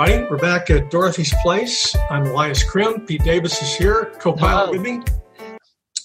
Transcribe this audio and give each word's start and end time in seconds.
Everybody. 0.00 0.30
We're 0.30 0.38
back 0.38 0.70
at 0.70 0.90
Dorothy's 0.90 1.34
Place. 1.42 1.94
I'm 2.08 2.24
Elias 2.24 2.64
Crim. 2.64 3.04
Pete 3.04 3.22
Davis 3.22 3.60
is 3.60 3.74
here, 3.76 4.10
co-pilot 4.18 4.70
with 4.70 4.80
me. 4.80 5.02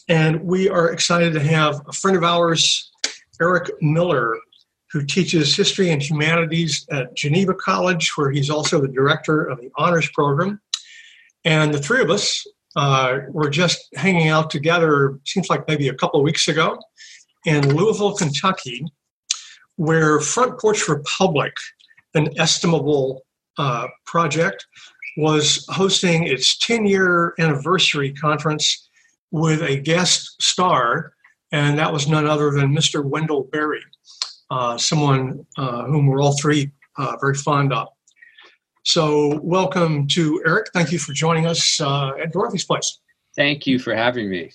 And 0.09 0.43
we 0.43 0.67
are 0.67 0.91
excited 0.91 1.31
to 1.31 1.39
have 1.39 1.81
a 1.87 1.93
friend 1.93 2.17
of 2.17 2.23
ours, 2.25 2.91
Eric 3.39 3.71
Miller, 3.81 4.35
who 4.91 5.05
teaches 5.05 5.55
history 5.55 5.91
and 5.91 6.03
humanities 6.03 6.85
at 6.91 7.15
Geneva 7.15 7.53
College, 7.53 8.11
where 8.17 8.31
he's 8.31 8.49
also 8.49 8.81
the 8.81 8.89
director 8.89 9.45
of 9.45 9.61
the 9.61 9.71
honors 9.77 10.09
program. 10.09 10.59
And 11.45 11.73
the 11.73 11.79
three 11.79 12.01
of 12.01 12.09
us 12.09 12.45
uh, 12.75 13.19
were 13.29 13.49
just 13.49 13.87
hanging 13.95 14.27
out 14.27 14.49
together, 14.49 15.17
seems 15.23 15.49
like 15.49 15.69
maybe 15.69 15.87
a 15.87 15.95
couple 15.95 16.19
of 16.19 16.25
weeks 16.25 16.49
ago, 16.49 16.77
in 17.45 17.73
Louisville, 17.73 18.13
Kentucky, 18.13 18.85
where 19.77 20.19
Front 20.19 20.59
Porch 20.59 20.89
Republic, 20.89 21.53
an 22.13 22.37
estimable 22.37 23.24
uh, 23.57 23.87
project, 24.05 24.65
was 25.17 25.65
hosting 25.69 26.27
its 26.27 26.57
10 26.57 26.85
year 26.85 27.33
anniversary 27.39 28.13
conference 28.13 28.89
with 29.31 29.61
a 29.61 29.77
guest 29.77 30.41
star, 30.41 31.13
and 31.51 31.77
that 31.77 31.91
was 31.91 32.07
none 32.07 32.27
other 32.27 32.51
than 32.51 32.75
Mr. 32.75 33.03
Wendell 33.03 33.43
Berry, 33.51 33.83
uh, 34.49 34.77
someone 34.77 35.45
uh, 35.57 35.83
whom 35.85 36.07
we're 36.07 36.21
all 36.21 36.37
three 36.37 36.71
uh, 36.97 37.15
very 37.19 37.35
fond 37.35 37.73
of. 37.73 37.87
So, 38.83 39.39
welcome 39.41 40.07
to 40.09 40.43
Eric. 40.45 40.67
Thank 40.73 40.91
you 40.91 40.99
for 40.99 41.11
joining 41.11 41.47
us 41.47 41.81
uh, 41.81 42.11
at 42.21 42.31
Dorothy's 42.31 42.65
Place. 42.65 42.99
Thank 43.35 43.65
you 43.65 43.79
for 43.79 43.95
having 43.95 44.29
me. 44.29 44.51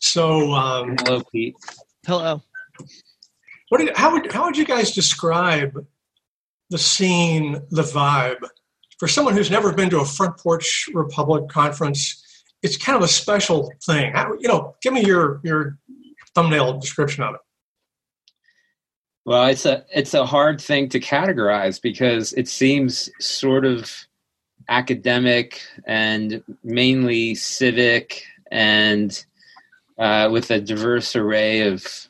So, 0.00 0.52
um, 0.52 0.96
hello, 0.98 1.22
Pete. 1.30 1.54
Hello. 2.04 2.42
What 3.68 3.78
did, 3.78 3.96
how 3.96 4.12
would 4.12 4.32
how 4.32 4.44
would 4.44 4.56
you 4.56 4.66
guys 4.66 4.90
describe 4.90 5.86
the 6.72 6.78
scene, 6.78 7.62
the 7.70 7.82
vibe 7.82 8.40
for 8.98 9.06
someone 9.06 9.36
who's 9.36 9.50
never 9.50 9.72
been 9.72 9.90
to 9.90 10.00
a 10.00 10.04
Front 10.04 10.38
Porch 10.38 10.88
Republic 10.94 11.48
conference? 11.48 12.18
It's 12.62 12.76
kind 12.76 12.96
of 12.96 13.02
a 13.02 13.08
special 13.08 13.70
thing. 13.84 14.12
How, 14.12 14.32
you 14.40 14.48
know, 14.48 14.74
give 14.82 14.92
me 14.92 15.04
your 15.04 15.40
your 15.44 15.78
thumbnail 16.34 16.78
description 16.80 17.22
of 17.22 17.34
it. 17.34 17.40
Well, 19.24 19.46
it's 19.46 19.66
a 19.66 19.84
it's 19.94 20.14
a 20.14 20.26
hard 20.26 20.60
thing 20.60 20.88
to 20.88 20.98
categorize 20.98 21.80
because 21.80 22.32
it 22.32 22.48
seems 22.48 23.08
sort 23.20 23.64
of 23.64 23.92
academic 24.68 25.60
and 25.86 26.42
mainly 26.64 27.34
civic 27.34 28.24
and 28.50 29.24
uh, 29.98 30.28
with 30.32 30.50
a 30.50 30.60
diverse 30.60 31.14
array 31.14 31.60
of 31.60 32.08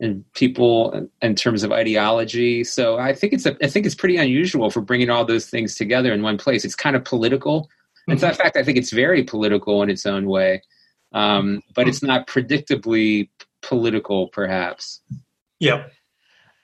and 0.00 0.24
people 0.34 1.08
in 1.22 1.34
terms 1.34 1.64
of 1.64 1.72
ideology. 1.72 2.62
So 2.64 2.98
I 2.98 3.12
think 3.12 3.32
it's 3.32 3.46
a, 3.46 3.56
I 3.62 3.68
think 3.68 3.84
it's 3.84 3.94
pretty 3.94 4.16
unusual 4.16 4.70
for 4.70 4.80
bringing 4.80 5.10
all 5.10 5.24
those 5.24 5.46
things 5.46 5.74
together 5.74 6.12
in 6.12 6.22
one 6.22 6.38
place. 6.38 6.64
It's 6.64 6.76
kind 6.76 6.94
of 6.94 7.04
political. 7.04 7.62
Mm-hmm. 7.62 8.12
In 8.12 8.18
fact, 8.18 8.56
I 8.56 8.62
think 8.62 8.78
it's 8.78 8.92
very 8.92 9.24
political 9.24 9.82
in 9.82 9.90
its 9.90 10.06
own 10.06 10.26
way, 10.26 10.62
um, 11.12 11.62
but 11.74 11.88
it's 11.88 12.02
not 12.02 12.26
predictably 12.26 13.28
political, 13.60 14.28
perhaps. 14.28 15.00
Yeah. 15.58 15.86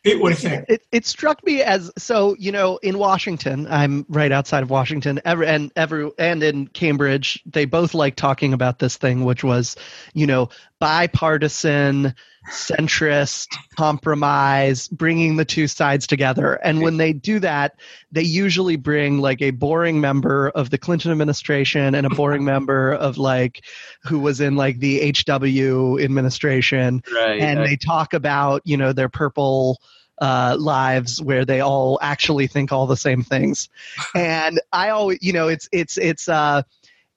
It, 0.04 0.20
what 0.20 0.36
do 0.36 0.42
you 0.42 0.48
think? 0.50 0.64
It, 0.68 0.82
it 0.92 1.06
struck 1.06 1.42
me 1.46 1.62
as 1.62 1.90
so 1.96 2.36
you 2.38 2.52
know 2.52 2.76
in 2.82 2.98
Washington 2.98 3.66
I'm 3.70 4.04
right 4.10 4.30
outside 4.30 4.62
of 4.62 4.68
Washington 4.68 5.18
every, 5.24 5.46
and 5.46 5.72
every 5.76 6.10
and 6.18 6.42
in 6.42 6.66
Cambridge 6.66 7.42
they 7.46 7.64
both 7.64 7.94
like 7.94 8.14
talking 8.14 8.52
about 8.52 8.80
this 8.80 8.98
thing 8.98 9.24
which 9.24 9.42
was 9.42 9.76
you 10.12 10.26
know 10.26 10.50
bipartisan 10.78 12.14
centrist 12.50 13.48
compromise 13.76 14.88
bringing 14.88 15.36
the 15.36 15.44
two 15.44 15.66
sides 15.66 16.06
together. 16.06 16.54
And 16.54 16.82
when 16.82 16.96
they 16.96 17.12
do 17.12 17.38
that 17.40 17.78
they 18.12 18.22
usually 18.22 18.76
bring 18.76 19.18
like 19.18 19.42
a 19.42 19.50
boring 19.50 20.00
member 20.00 20.48
of 20.50 20.70
the 20.70 20.78
clinton 20.78 21.10
administration 21.10 21.94
and 21.94 22.06
a 22.06 22.10
boring 22.10 22.44
member 22.44 22.92
of 22.92 23.18
like 23.18 23.64
who 24.04 24.20
was 24.20 24.40
in 24.40 24.56
like 24.56 24.78
the 24.78 25.12
hw 25.12 26.02
administration. 26.02 27.02
Right, 27.12 27.40
and 27.40 27.60
right. 27.60 27.68
they 27.68 27.76
talk 27.76 28.14
about 28.14 28.62
you 28.64 28.76
know 28.76 28.92
their 28.92 29.08
purple 29.08 29.80
uh, 30.20 30.56
lives 30.58 31.20
where 31.20 31.44
they 31.44 31.60
all 31.60 31.98
actually 32.00 32.46
think 32.46 32.70
all 32.70 32.86
the 32.86 32.96
same 32.96 33.22
things. 33.22 33.68
And 34.14 34.60
i 34.72 34.90
always 34.90 35.18
you 35.22 35.32
know 35.32 35.48
it's 35.48 35.68
it's 35.72 35.98
it's 35.98 36.28
uh 36.28 36.62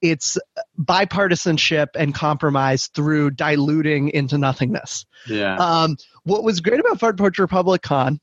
it's 0.02 0.38
bipartisanship 0.80 1.88
and 1.96 2.14
compromise 2.14 2.88
through 2.88 3.32
diluting 3.32 4.10
into 4.10 4.38
nothingness. 4.38 5.06
Yeah. 5.28 5.56
Um, 5.58 5.98
what 6.24 6.44
was 6.44 6.62
great 6.62 6.80
about 6.80 7.00
Front 7.00 7.18
Porch 7.18 7.40
Republic 7.40 7.82
Con, 7.82 8.20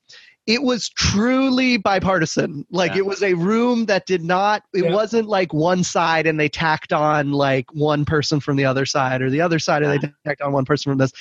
it 0.47 0.63
was 0.63 0.89
truly 0.91 1.79
bipartisan. 1.79 2.67
Like 2.71 2.93
Yeah. 2.93 2.99
it 2.99 3.07
was 3.07 3.23
a 3.23 3.35
room 3.35 3.87
that 3.87 4.07
did 4.07 4.23
not. 4.23 4.63
It 4.75 4.85
Yeah. 4.85 4.93
wasn't 4.93 5.27
like 5.29 5.53
one 5.53 5.83
side 5.85 6.27
and 6.27 6.39
they 6.39 6.49
tacked 6.49 6.93
on 6.93 7.33
like 7.33 7.67
one 7.73 8.05
person 8.05 8.41
from 8.41 8.57
the 8.57 8.67
other 8.67 8.85
side, 8.87 9.23
or 9.23 9.31
the 9.31 9.41
other 9.41 9.59
side 9.59 9.83
and 9.83 10.01
they 10.03 10.09
tacked 10.27 10.43
on 10.43 10.53
one 10.53 10.65
person 10.67 10.93
from 10.93 10.99
this. 10.99 11.13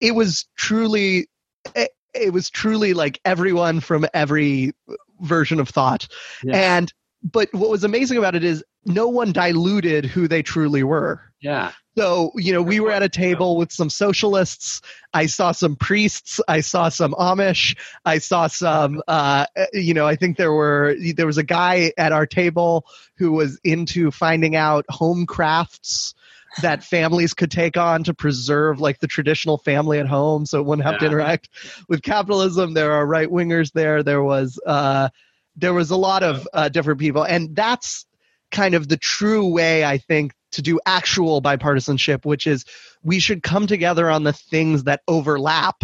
It 0.00 0.14
was 0.14 0.46
truly. 0.56 1.28
It, 1.74 1.90
it 2.14 2.32
was 2.32 2.48
truly 2.48 2.94
like 2.94 3.20
everyone 3.24 3.80
from 3.80 4.06
every 4.14 4.72
version 5.20 5.60
of 5.60 5.68
thought, 5.68 6.08
Yeah. 6.42 6.76
and 6.76 6.92
but 7.22 7.48
what 7.52 7.68
was 7.70 7.84
amazing 7.84 8.16
about 8.18 8.34
it 8.34 8.44
is 8.44 8.62
no 8.86 9.08
one 9.08 9.32
diluted 9.32 10.06
who 10.06 10.28
they 10.28 10.42
truly 10.42 10.82
were. 10.82 11.20
yeah. 11.40 11.72
So, 11.98 12.30
you 12.34 12.52
know, 12.52 12.60
we 12.60 12.78
were 12.78 12.90
at 12.90 13.02
a 13.02 13.08
table 13.08 13.56
with 13.56 13.72
some 13.72 13.88
socialists. 13.88 14.82
I 15.14 15.24
saw 15.24 15.52
some 15.52 15.76
priests. 15.76 16.40
I 16.46 16.60
saw 16.60 16.90
some 16.90 17.12
Amish. 17.12 17.74
I 18.04 18.18
saw 18.18 18.48
some, 18.48 19.02
uh, 19.08 19.46
you 19.72 19.94
know, 19.94 20.06
I 20.06 20.14
think 20.14 20.36
there 20.36 20.52
were, 20.52 20.94
there 21.14 21.26
was 21.26 21.38
a 21.38 21.42
guy 21.42 21.92
at 21.96 22.12
our 22.12 22.26
table 22.26 22.84
who 23.16 23.32
was 23.32 23.58
into 23.64 24.10
finding 24.10 24.56
out 24.56 24.84
home 24.90 25.24
crafts 25.24 26.14
that 26.60 26.84
families 26.84 27.32
could 27.32 27.50
take 27.50 27.78
on 27.78 28.04
to 28.04 28.14
preserve 28.14 28.78
like 28.78 28.98
the 28.98 29.06
traditional 29.06 29.56
family 29.56 29.98
at 29.98 30.06
home 30.06 30.44
so 30.44 30.60
it 30.60 30.66
wouldn't 30.66 30.86
have 30.86 30.98
to 31.00 31.06
interact 31.06 31.48
with 31.88 32.02
capitalism. 32.02 32.74
There 32.74 32.92
are 32.92 33.06
right 33.06 33.28
wingers 33.28 33.72
there. 33.72 34.02
There 34.02 34.22
was, 34.22 34.60
uh, 34.66 35.08
there 35.56 35.74
was 35.74 35.90
a 35.90 35.96
lot 35.96 36.22
of 36.22 36.46
uh, 36.52 36.68
different 36.68 37.00
people. 37.00 37.24
And 37.24 37.56
that's 37.56 38.05
kind 38.50 38.74
of 38.74 38.88
the 38.88 38.96
true 38.96 39.46
way, 39.48 39.84
I 39.84 39.98
think, 39.98 40.32
to 40.52 40.62
do 40.62 40.80
actual 40.86 41.42
bipartisanship, 41.42 42.24
which 42.24 42.46
is 42.46 42.64
we 43.02 43.18
should 43.18 43.42
come 43.42 43.66
together 43.66 44.10
on 44.10 44.24
the 44.24 44.32
things 44.32 44.84
that 44.84 45.02
overlap, 45.08 45.82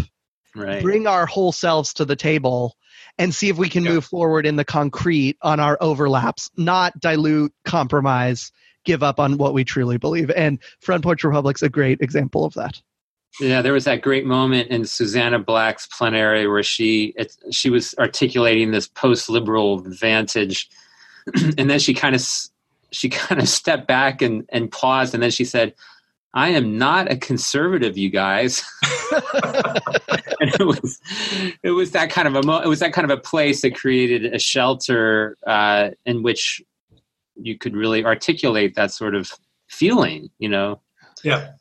Right. 0.54 0.82
bring 0.82 1.06
our 1.06 1.26
whole 1.26 1.52
selves 1.52 1.94
to 1.94 2.04
the 2.04 2.16
table, 2.16 2.76
and 3.18 3.34
see 3.34 3.48
if 3.48 3.56
we 3.56 3.68
can 3.68 3.84
Yeah. 3.84 3.92
move 3.92 4.04
forward 4.04 4.46
in 4.46 4.56
the 4.56 4.64
concrete 4.64 5.36
on 5.42 5.60
our 5.60 5.76
overlaps, 5.80 6.50
not 6.56 6.98
dilute, 7.00 7.52
compromise, 7.64 8.52
give 8.84 9.02
up 9.02 9.20
on 9.20 9.38
what 9.38 9.54
we 9.54 9.64
truly 9.64 9.96
believe. 9.98 10.30
And 10.30 10.58
Front 10.80 11.02
Porch 11.04 11.24
Republic's 11.24 11.62
a 11.62 11.68
great 11.68 12.00
example 12.00 12.44
of 12.44 12.54
that. 12.54 12.80
Yeah, 13.40 13.62
there 13.62 13.72
was 13.72 13.84
that 13.84 14.02
great 14.02 14.26
moment 14.26 14.68
in 14.68 14.84
Susannah 14.84 15.38
Black's 15.38 15.86
plenary 15.86 16.46
where 16.46 16.62
she 16.62 17.14
it, 17.16 17.34
she 17.50 17.70
was 17.70 17.94
articulating 17.98 18.70
this 18.72 18.88
post-liberal 18.88 19.78
vantage, 19.87 20.69
and 21.56 21.70
then 21.70 21.78
she 21.78 21.94
kind 21.94 22.14
of 22.14 22.22
she 22.92 23.08
kind 23.10 23.40
of 23.40 23.48
stepped 23.48 23.86
back 23.88 24.22
and 24.22 24.44
and 24.50 24.70
paused, 24.70 25.14
and 25.14 25.22
then 25.22 25.30
she 25.30 25.44
said, 25.44 25.74
"I 26.34 26.50
am 26.50 26.78
not 26.78 27.10
a 27.10 27.16
conservative, 27.16 27.98
you 27.98 28.10
guys." 28.10 28.64
and 29.12 30.54
it 30.60 30.66
was 30.66 31.00
it 31.62 31.70
was 31.70 31.90
that 31.92 32.10
kind 32.10 32.28
of 32.28 32.34
a 32.36 32.42
mo- 32.42 32.60
it 32.60 32.68
was 32.68 32.80
that 32.80 32.92
kind 32.92 33.10
of 33.10 33.16
a 33.16 33.20
place 33.20 33.62
that 33.62 33.74
created 33.74 34.32
a 34.32 34.38
shelter 34.38 35.36
uh, 35.46 35.90
in 36.06 36.22
which 36.22 36.62
you 37.36 37.56
could 37.58 37.74
really 37.74 38.04
articulate 38.04 38.74
that 38.74 38.90
sort 38.92 39.14
of 39.14 39.32
feeling, 39.68 40.30
you 40.38 40.48
know. 40.48 40.80
Yeah. 41.24 41.52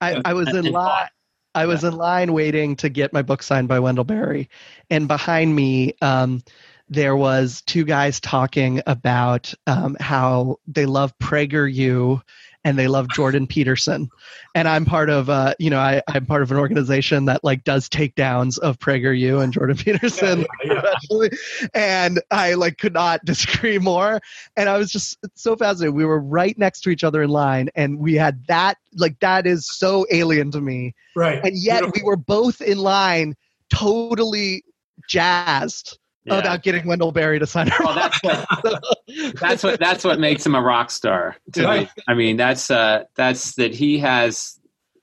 I, 0.00 0.22
I 0.24 0.32
was 0.34 0.48
And- 0.48 0.66
in 0.66 0.72
line. 0.72 1.08
I 1.54 1.64
was 1.64 1.84
in 1.84 1.96
line 1.96 2.34
waiting 2.34 2.76
to 2.76 2.90
get 2.90 3.14
my 3.14 3.22
book 3.22 3.42
signed 3.42 3.66
by 3.66 3.80
Wendell 3.80 4.04
Berry, 4.04 4.50
and 4.90 5.08
behind 5.08 5.56
me, 5.56 5.94
um, 6.02 6.42
there 6.88 7.16
was 7.16 7.62
two 7.62 7.84
guys 7.84 8.20
talking 8.20 8.80
about 8.86 9.52
um, 9.66 9.96
how 10.00 10.58
they 10.66 10.86
love 10.86 11.16
PragerU 11.18 12.22
and 12.64 12.76
they 12.76 12.88
love 12.88 13.08
Jordan 13.10 13.46
Peterson, 13.48 14.10
and 14.56 14.66
I'm 14.66 14.84
part 14.84 15.08
of, 15.08 15.30
uh, 15.30 15.54
you 15.60 15.70
know, 15.70 15.78
I, 15.78 16.02
I'm 16.08 16.26
part 16.26 16.42
of 16.42 16.50
an 16.50 16.56
organization 16.58 17.26
that 17.26 17.44
like 17.44 17.62
does 17.62 17.88
takedowns 17.88 18.58
of 18.58 18.78
PragerU 18.80 19.40
and 19.40 19.52
Jordan 19.52 19.76
Peterson, 19.76 20.44
Yeah, 20.64 20.82
yeah, 20.82 20.92
yeah. 21.20 21.68
and 21.74 22.20
I 22.32 22.54
like 22.54 22.78
could 22.78 22.92
not 22.94 23.24
disagree 23.24 23.78
more. 23.78 24.20
And 24.56 24.68
I 24.68 24.78
was 24.78 24.90
just 24.90 25.16
so 25.34 25.54
fascinated. 25.54 25.94
We 25.94 26.04
were 26.04 26.18
right 26.20 26.58
next 26.58 26.80
to 26.82 26.90
each 26.90 27.04
other 27.04 27.22
in 27.22 27.30
line, 27.30 27.68
and 27.76 28.00
we 28.00 28.14
had 28.14 28.44
that 28.48 28.78
like 28.96 29.20
that 29.20 29.46
is 29.46 29.68
so 29.78 30.04
alien 30.10 30.50
to 30.52 30.60
me 30.60 30.94
Right. 31.14 31.40
and 31.44 31.52
yet 31.56 31.84
we 31.94 32.02
were 32.02 32.16
both 32.16 32.60
in 32.60 32.78
line 32.78 33.34
totally 33.72 34.64
jazzed 35.08 35.98
Yeah. 36.26 36.38
about 36.38 36.62
getting 36.62 36.86
Wendell 36.86 37.12
Berry 37.12 37.38
to 37.38 37.46
sign 37.46 37.70
our 37.70 37.84
Well, 37.84 37.94
that's 37.94 38.20
what 38.22 38.82
that's 39.40 39.62
what 39.62 39.78
that's 39.80 40.04
what 40.04 40.18
makes 40.18 40.44
him 40.44 40.54
a 40.54 40.60
rock 40.60 40.90
star. 40.90 41.36
To 41.52 41.64
Right. 41.64 41.80
me. 41.96 42.02
I 42.08 42.14
mean, 42.14 42.36
that's 42.36 42.70
uh, 42.70 43.04
that's 43.14 43.54
that 43.54 43.72
he 43.74 43.98
has 44.00 44.58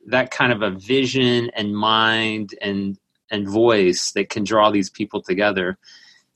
that 0.07 0.31
kind 0.31 0.51
of 0.51 0.61
a 0.61 0.71
vision 0.71 1.49
and 1.55 1.75
mind 1.75 2.55
and 2.61 2.97
and 3.31 3.47
voice 3.47 4.11
that 4.11 4.29
can 4.29 4.43
draw 4.43 4.69
these 4.69 4.89
people 4.89 5.21
together. 5.21 5.77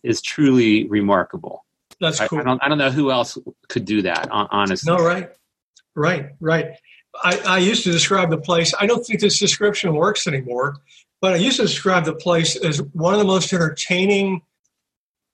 is 0.04 0.22
truly 0.22 0.88
remarkable. 0.88 1.66
That's 2.00 2.20
cool. 2.22 2.38
I, 2.40 2.42
I, 2.42 2.46
don't, 2.46 2.64
I 2.64 2.70
don't 2.70 2.78
know 2.78 2.92
who 2.92 3.12
else 3.12 3.38
could 3.68 3.84
do 3.84 4.04
that, 4.04 4.30
honestly. 4.32 4.92
No, 4.92 5.04
right, 5.04 5.30
right, 5.96 6.30
right. 6.40 6.68
I, 7.24 7.38
I 7.46 7.58
used 7.58 7.84
to 7.86 7.92
describe 7.92 8.30
the 8.30 8.38
place. 8.38 8.74
I 8.80 8.86
don't 8.86 9.04
think 9.06 9.20
this 9.20 9.40
description 9.40 9.96
works 9.96 10.28
anymore, 10.28 10.78
but 11.20 11.34
I 11.34 11.38
used 11.38 11.58
to 11.58 11.64
describe 11.64 12.06
the 12.06 12.14
place 12.14 12.56
as 12.56 12.82
one 12.94 13.14
of 13.14 13.20
the 13.20 13.26
most 13.26 13.52
entertaining 13.52 14.42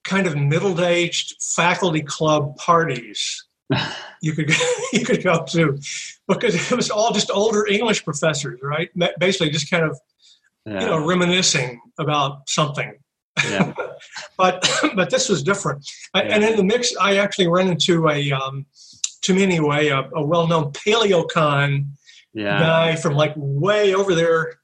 kind 0.03 0.27
of 0.27 0.35
middle-aged 0.35 1.35
faculty 1.41 2.01
club 2.01 2.55
parties 2.57 3.45
you 4.21 4.33
could 4.33 4.51
you 4.93 5.05
could 5.05 5.23
go 5.23 5.43
to 5.45 5.79
because 6.27 6.71
it 6.71 6.75
was 6.75 6.89
all 6.89 7.13
just 7.13 7.31
older 7.31 7.65
English 7.67 8.03
professors, 8.03 8.59
right? 8.61 8.89
Basically, 9.19 9.49
just 9.49 9.69
kind 9.69 9.83
of 9.83 9.99
yeah. 10.65 10.81
you 10.81 10.87
know 10.87 11.05
reminiscing 11.05 11.79
about 11.99 12.49
something. 12.49 12.93
Yeah. 13.49 13.73
but 14.37 14.69
but 14.95 15.09
this 15.09 15.29
was 15.29 15.43
different. 15.43 15.89
Yeah. 16.15 16.21
And 16.21 16.43
in 16.43 16.55
the 16.55 16.63
mix, 16.63 16.95
I 16.97 17.17
actually 17.17 17.47
ran 17.47 17.67
into 17.67 18.09
a 18.09 18.31
um, 18.31 18.65
to 19.21 19.33
me 19.33 19.43
anyway 19.43 19.87
a, 19.87 20.09
a 20.13 20.23
well-known 20.23 20.71
paleocon 20.71 21.87
yeah. 22.33 22.59
guy 22.59 22.95
from 22.95 23.13
like 23.13 23.33
way 23.35 23.93
over 23.93 24.15
there. 24.15 24.59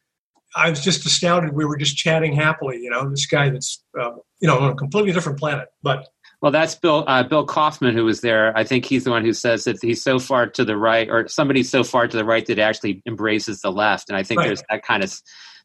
I 0.55 0.69
was 0.69 0.83
just 0.83 1.05
astounded. 1.05 1.53
We 1.53 1.65
were 1.65 1.77
just 1.77 1.95
chatting 1.95 2.33
happily. 2.33 2.79
You 2.81 2.89
know, 2.89 3.09
this 3.09 3.25
guy 3.25 3.49
that's 3.49 3.83
uh, 3.99 4.11
you 4.39 4.47
know 4.47 4.59
on 4.59 4.71
a 4.71 4.75
completely 4.75 5.11
different 5.11 5.39
planet, 5.39 5.69
but 5.83 6.07
well, 6.41 6.51
that's 6.51 6.75
Bill 6.75 7.03
uh, 7.07 7.23
Bill 7.23 7.45
Kauffman 7.45 7.93
who 7.93 8.05
was 8.05 8.21
there. 8.21 8.57
I 8.57 8.63
think 8.63 8.85
he's 8.85 9.03
the 9.03 9.11
one 9.11 9.25
who 9.25 9.33
says 9.33 9.65
that 9.65 9.81
he's 9.81 10.01
so 10.01 10.19
far 10.19 10.47
to 10.47 10.63
the 10.63 10.77
right, 10.77 11.09
or 11.09 11.27
somebody's 11.27 11.69
so 11.69 11.83
far 11.83 12.07
to 12.07 12.15
the 12.15 12.23
right 12.23 12.45
that 12.45 12.57
it 12.57 12.61
actually 12.61 13.01
embraces 13.05 13.61
the 13.61 13.71
left. 13.71 14.09
And 14.09 14.17
I 14.17 14.23
think 14.23 14.39
right. 14.39 14.47
there's 14.47 14.63
that 14.69 14.83
kind 14.83 15.03
of 15.03 15.13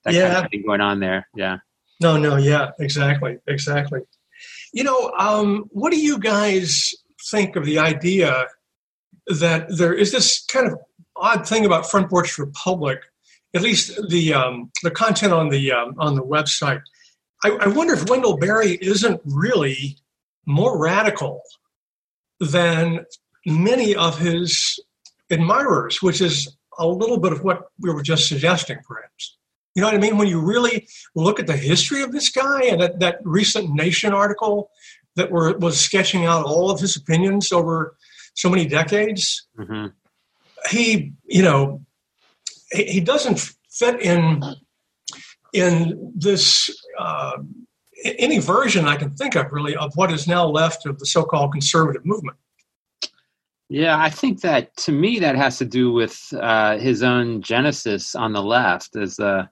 that 0.04 0.14
yeah. 0.14 0.32
kind 0.32 0.44
of 0.44 0.50
thing 0.50 0.64
going 0.66 0.80
on 0.80 1.00
there. 1.00 1.28
Yeah. 1.34 1.58
No, 2.00 2.16
no, 2.16 2.36
yeah, 2.36 2.72
exactly, 2.80 3.38
exactly. 3.46 4.00
You 4.72 4.82
know, 4.82 5.12
um, 5.16 5.66
what 5.70 5.92
do 5.92 6.00
you 6.00 6.18
guys 6.18 6.92
think 7.30 7.54
of 7.54 7.64
the 7.64 7.78
idea 7.78 8.48
that 9.26 9.66
there 9.76 9.94
is 9.94 10.10
this 10.10 10.44
kind 10.46 10.66
of 10.66 10.78
odd 11.16 11.46
thing 11.46 11.64
about 11.64 11.88
Front 11.88 12.10
Porch 12.10 12.36
Republic? 12.36 12.98
At 13.54 13.62
least 13.62 14.08
the 14.08 14.34
um, 14.34 14.70
the 14.82 14.90
content 14.90 15.32
on 15.32 15.48
the 15.48 15.72
um, 15.72 15.94
on 15.98 16.14
the 16.14 16.22
website. 16.22 16.82
I, 17.44 17.50
I 17.50 17.68
wonder 17.68 17.94
if 17.94 18.08
Wendell 18.08 18.36
Berry 18.38 18.72
isn't 18.80 19.20
really 19.24 19.98
more 20.46 20.78
radical 20.78 21.42
than 22.40 23.04
many 23.46 23.94
of 23.94 24.18
his 24.18 24.78
admirers, 25.30 26.02
which 26.02 26.20
is 26.20 26.56
a 26.78 26.86
little 26.86 27.18
bit 27.18 27.32
of 27.32 27.42
what 27.42 27.68
we 27.78 27.92
were 27.92 28.02
just 28.02 28.28
suggesting, 28.28 28.78
perhaps. 28.86 29.36
You 29.74 29.82
know 29.82 29.88
what 29.88 29.96
I 29.96 29.98
mean? 29.98 30.18
When 30.18 30.28
you 30.28 30.40
really 30.40 30.86
look 31.14 31.40
at 31.40 31.46
the 31.46 31.56
history 31.56 32.02
of 32.02 32.12
this 32.12 32.30
guy 32.30 32.64
and 32.64 32.80
that, 32.80 33.00
that 33.00 33.18
recent 33.24 33.74
Nation 33.74 34.12
article 34.12 34.70
that 35.16 35.30
were, 35.30 35.56
was 35.58 35.78
sketching 35.78 36.24
out 36.24 36.44
all 36.44 36.70
of 36.70 36.80
his 36.80 36.96
opinions 36.96 37.52
over 37.52 37.96
so 38.34 38.48
many 38.48 38.66
decades, 38.66 39.46
mm-hmm. 39.58 39.86
he, 40.70 41.12
you 41.24 41.42
know, 41.42 41.84
he, 42.74 42.84
he, 42.84 43.00
doesn't 43.00 43.40
fit 43.70 44.00
in 44.00 44.42
in 45.52 46.12
this 46.14 46.70
uh, 46.98 47.38
any 48.04 48.38
version 48.38 48.86
I 48.86 48.96
can 48.96 49.10
think 49.10 49.36
of, 49.36 49.52
really, 49.52 49.76
of 49.76 49.92
what 49.94 50.12
is 50.12 50.26
now 50.26 50.46
left 50.46 50.86
of 50.86 50.98
the 50.98 51.06
so-called 51.06 51.52
conservative 51.52 52.04
movement. 52.04 52.36
Yeah, 53.68 53.98
I 53.98 54.10
think 54.10 54.42
that 54.42 54.76
to 54.78 54.92
me 54.92 55.18
that 55.20 55.36
has 55.36 55.58
to 55.58 55.64
do 55.64 55.90
with 55.90 56.32
uh, 56.38 56.78
his 56.78 57.02
own 57.02 57.40
genesis 57.40 58.14
on 58.14 58.32
the 58.32 58.42
left, 58.42 58.94
as 58.94 59.18
uh, 59.18 59.46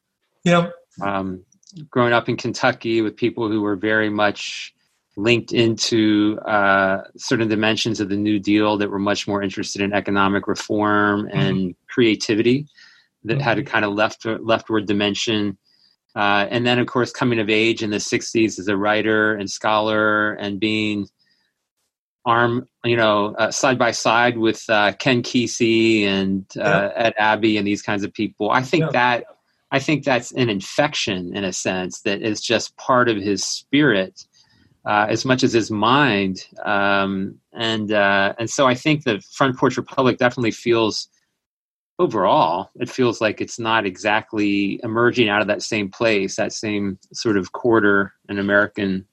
yeah, 0.44 0.68
um, 1.00 1.44
growing 1.90 2.12
up 2.12 2.28
in 2.28 2.36
Kentucky 2.36 3.00
with 3.00 3.16
people 3.16 3.48
who 3.48 3.62
were 3.62 3.76
very 3.76 4.10
much 4.10 4.74
linked 5.16 5.52
into 5.52 6.38
uh, 6.46 7.02
certain 7.16 7.48
dimensions 7.48 8.00
of 8.00 8.08
the 8.08 8.16
New 8.16 8.38
Deal 8.38 8.76
that 8.78 8.90
were 8.90 8.98
much 8.98 9.26
more 9.26 9.42
interested 9.42 9.82
in 9.82 9.92
economic 9.92 10.46
reform 10.46 11.28
and 11.32 11.56
mm-hmm. 11.56 11.70
creativity, 11.88 12.66
that 13.24 13.34
mm-hmm. 13.34 13.42
had 13.42 13.58
a 13.58 13.62
kind 13.62 13.84
of 13.84 13.92
left 13.94 14.24
leftward 14.24 14.86
dimension 14.86 15.58
uh, 16.14 16.46
and 16.50 16.66
then, 16.66 16.78
of 16.78 16.86
course, 16.86 17.10
coming 17.10 17.38
of 17.38 17.48
age 17.48 17.82
in 17.82 17.90
the 17.90 17.96
60s 17.96 18.58
as 18.58 18.68
a 18.68 18.76
writer 18.76 19.34
and 19.34 19.50
scholar 19.50 20.34
and 20.34 20.60
being 20.60 21.08
arm, 22.26 22.68
you 22.84 22.96
know, 22.96 23.34
uh, 23.38 23.50
side 23.50 23.78
by 23.78 23.92
side 23.92 24.36
with 24.36 24.62
uh, 24.68 24.92
Ken 24.98 25.22
Kesey 25.22 26.04
and 26.04 26.44
uh, 26.56 26.60
yeah. 26.60 26.92
Ed 26.94 27.14
Abbey 27.16 27.56
and 27.56 27.66
these 27.66 27.82
kinds 27.82 28.04
of 28.04 28.12
people. 28.12 28.50
I 28.50 28.62
think 28.62 28.84
yeah. 28.84 28.90
that 28.92 29.24
I 29.70 29.78
think 29.78 30.04
that's 30.04 30.32
an 30.32 30.50
infection 30.50 31.34
in 31.34 31.44
a 31.44 31.52
sense 31.52 32.02
that 32.02 32.20
is 32.20 32.42
just 32.42 32.76
part 32.76 33.08
of 33.08 33.16
his 33.16 33.42
spirit. 33.42 34.26
Uh, 34.84 35.06
as 35.08 35.24
much 35.24 35.44
as 35.44 35.52
his 35.52 35.70
mind, 35.70 36.44
um, 36.64 37.38
and 37.52 37.92
uh, 37.92 38.34
and 38.36 38.50
so 38.50 38.66
I 38.66 38.74
think 38.74 39.04
the 39.04 39.22
Front 39.32 39.56
Porch 39.56 39.76
Republic 39.76 40.18
definitely 40.18 40.50
feels 40.50 41.08
overall, 42.02 42.70
it 42.74 42.90
feels 42.90 43.20
like 43.20 43.40
it's 43.40 43.58
not 43.58 43.86
exactly 43.86 44.80
emerging 44.82 45.28
out 45.28 45.40
of 45.40 45.46
that 45.46 45.62
same 45.62 45.88
place, 45.88 46.36
that 46.36 46.52
same 46.52 46.98
sort 47.12 47.36
of 47.36 47.52
quarter 47.52 48.12
in 48.28 48.38
American 48.40 49.06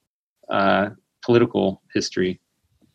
uh, 0.49 0.89
political 1.23 1.81
history. 1.93 2.39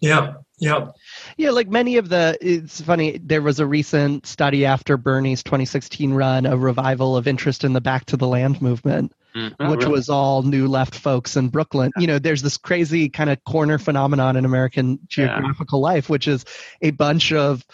Yeah, 0.00 0.34
yeah. 0.58 0.88
Yeah, 1.36 1.50
like 1.50 1.68
many 1.68 1.96
of 1.96 2.08
the, 2.08 2.36
it's 2.40 2.80
funny, 2.80 3.18
there 3.22 3.40
was 3.40 3.60
a 3.60 3.66
recent 3.66 4.26
study 4.26 4.66
after 4.66 4.96
Bernie's 4.96 5.42
2016 5.44 6.12
run, 6.12 6.44
a 6.44 6.56
revival 6.56 7.16
of 7.16 7.28
interest 7.28 7.62
in 7.62 7.72
the 7.72 7.80
Back 7.80 8.06
to 8.06 8.16
the 8.16 8.26
Land 8.26 8.60
movement. 8.60 9.12
Mm, 9.36 9.68
which 9.68 9.80
really? 9.80 9.90
was 9.90 10.08
all 10.08 10.42
new 10.42 10.68
left 10.68 10.94
folks 10.94 11.36
in 11.36 11.48
Brooklyn. 11.48 11.90
You 11.98 12.06
know, 12.06 12.20
there's 12.20 12.42
this 12.42 12.56
crazy 12.56 13.08
kind 13.08 13.30
of 13.30 13.42
corner 13.42 13.78
phenomenon 13.78 14.36
in 14.36 14.44
American 14.44 15.00
geographical 15.08 15.80
yeah. 15.80 15.94
life, 15.94 16.08
which 16.08 16.28
is 16.28 16.44
a 16.82 16.92
bunch 16.92 17.32
of 17.32 17.66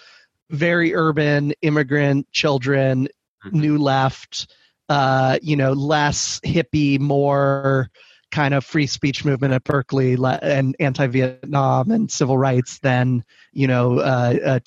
very 0.51 0.95
urban 0.95 1.53
immigrant 1.63 2.31
children, 2.33 3.09
mm-hmm. 3.45 3.59
new 3.59 3.79
left, 3.79 4.55
uh, 4.89 5.39
you 5.43 5.57
know, 5.57 5.73
less 5.73 6.41
hippie, 6.41 6.99
more 6.99 7.89
kind 8.31 8.55
of 8.55 8.65
free 8.65 8.87
speech 8.87 9.25
movement 9.25 9.53
at 9.53 9.65
Berkeley 9.65 10.17
and 10.43 10.77
anti-Vietnam 10.79 11.91
and 11.91 12.11
civil 12.11 12.39
rights 12.39 12.79
than 12.79 13.25
you 13.53 13.67
know 13.67 13.99
uh, 13.99 14.59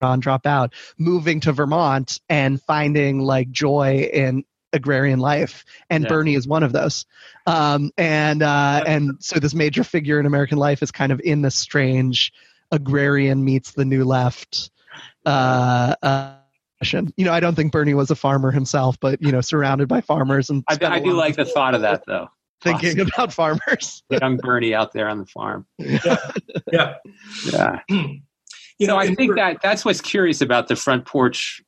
uh, 0.00 0.16
drop 0.16 0.46
out, 0.46 0.74
moving 0.98 1.40
to 1.40 1.52
Vermont 1.52 2.20
and 2.28 2.60
finding 2.62 3.20
like 3.20 3.50
joy 3.50 4.08
in 4.12 4.44
agrarian 4.72 5.18
life, 5.18 5.64
and 5.88 6.04
yeah. 6.04 6.08
Bernie 6.08 6.34
is 6.34 6.46
one 6.46 6.62
of 6.62 6.72
those. 6.72 7.06
Um, 7.46 7.90
and 7.96 8.42
uh, 8.42 8.84
and 8.86 9.12
so 9.20 9.38
this 9.38 9.54
major 9.54 9.84
figure 9.84 10.20
in 10.20 10.26
American 10.26 10.58
life 10.58 10.82
is 10.82 10.90
kind 10.90 11.12
of 11.12 11.20
in 11.20 11.42
this 11.42 11.56
strange 11.56 12.32
agrarian 12.70 13.44
meets 13.44 13.72
the 13.72 13.84
new 13.84 14.04
left 14.04 14.70
uh, 15.26 15.94
uh, 16.02 16.34
you 17.16 17.24
know, 17.24 17.32
I 17.32 17.40
don't 17.40 17.54
think 17.54 17.72
Bernie 17.72 17.94
was 17.94 18.10
a 18.10 18.16
farmer 18.16 18.50
himself, 18.50 18.98
but 19.00 19.20
you 19.20 19.32
know, 19.32 19.40
surrounded 19.40 19.88
by 19.88 20.00
farmers 20.00 20.50
and 20.50 20.64
I, 20.68 20.78
I 20.82 21.00
do 21.00 21.12
like 21.12 21.36
the 21.36 21.44
thought 21.44 21.74
of 21.74 21.82
that 21.82 22.04
though. 22.06 22.28
Thinking 22.62 23.00
awesome. 23.00 23.10
about 23.14 23.32
farmers, 23.32 24.02
young 24.10 24.36
Bernie 24.36 24.74
out 24.74 24.92
there 24.92 25.08
on 25.08 25.18
the 25.18 25.26
farm. 25.26 25.66
Yeah, 25.78 26.16
yeah, 26.72 26.94
yeah. 27.50 27.78
you 27.88 28.86
know, 28.86 28.98
I 28.98 29.14
think 29.14 29.36
that 29.36 29.62
that's 29.62 29.84
what's 29.84 30.00
curious 30.00 30.40
about 30.42 30.68
the 30.68 30.76
front 30.76 31.06
porch. 31.06 31.62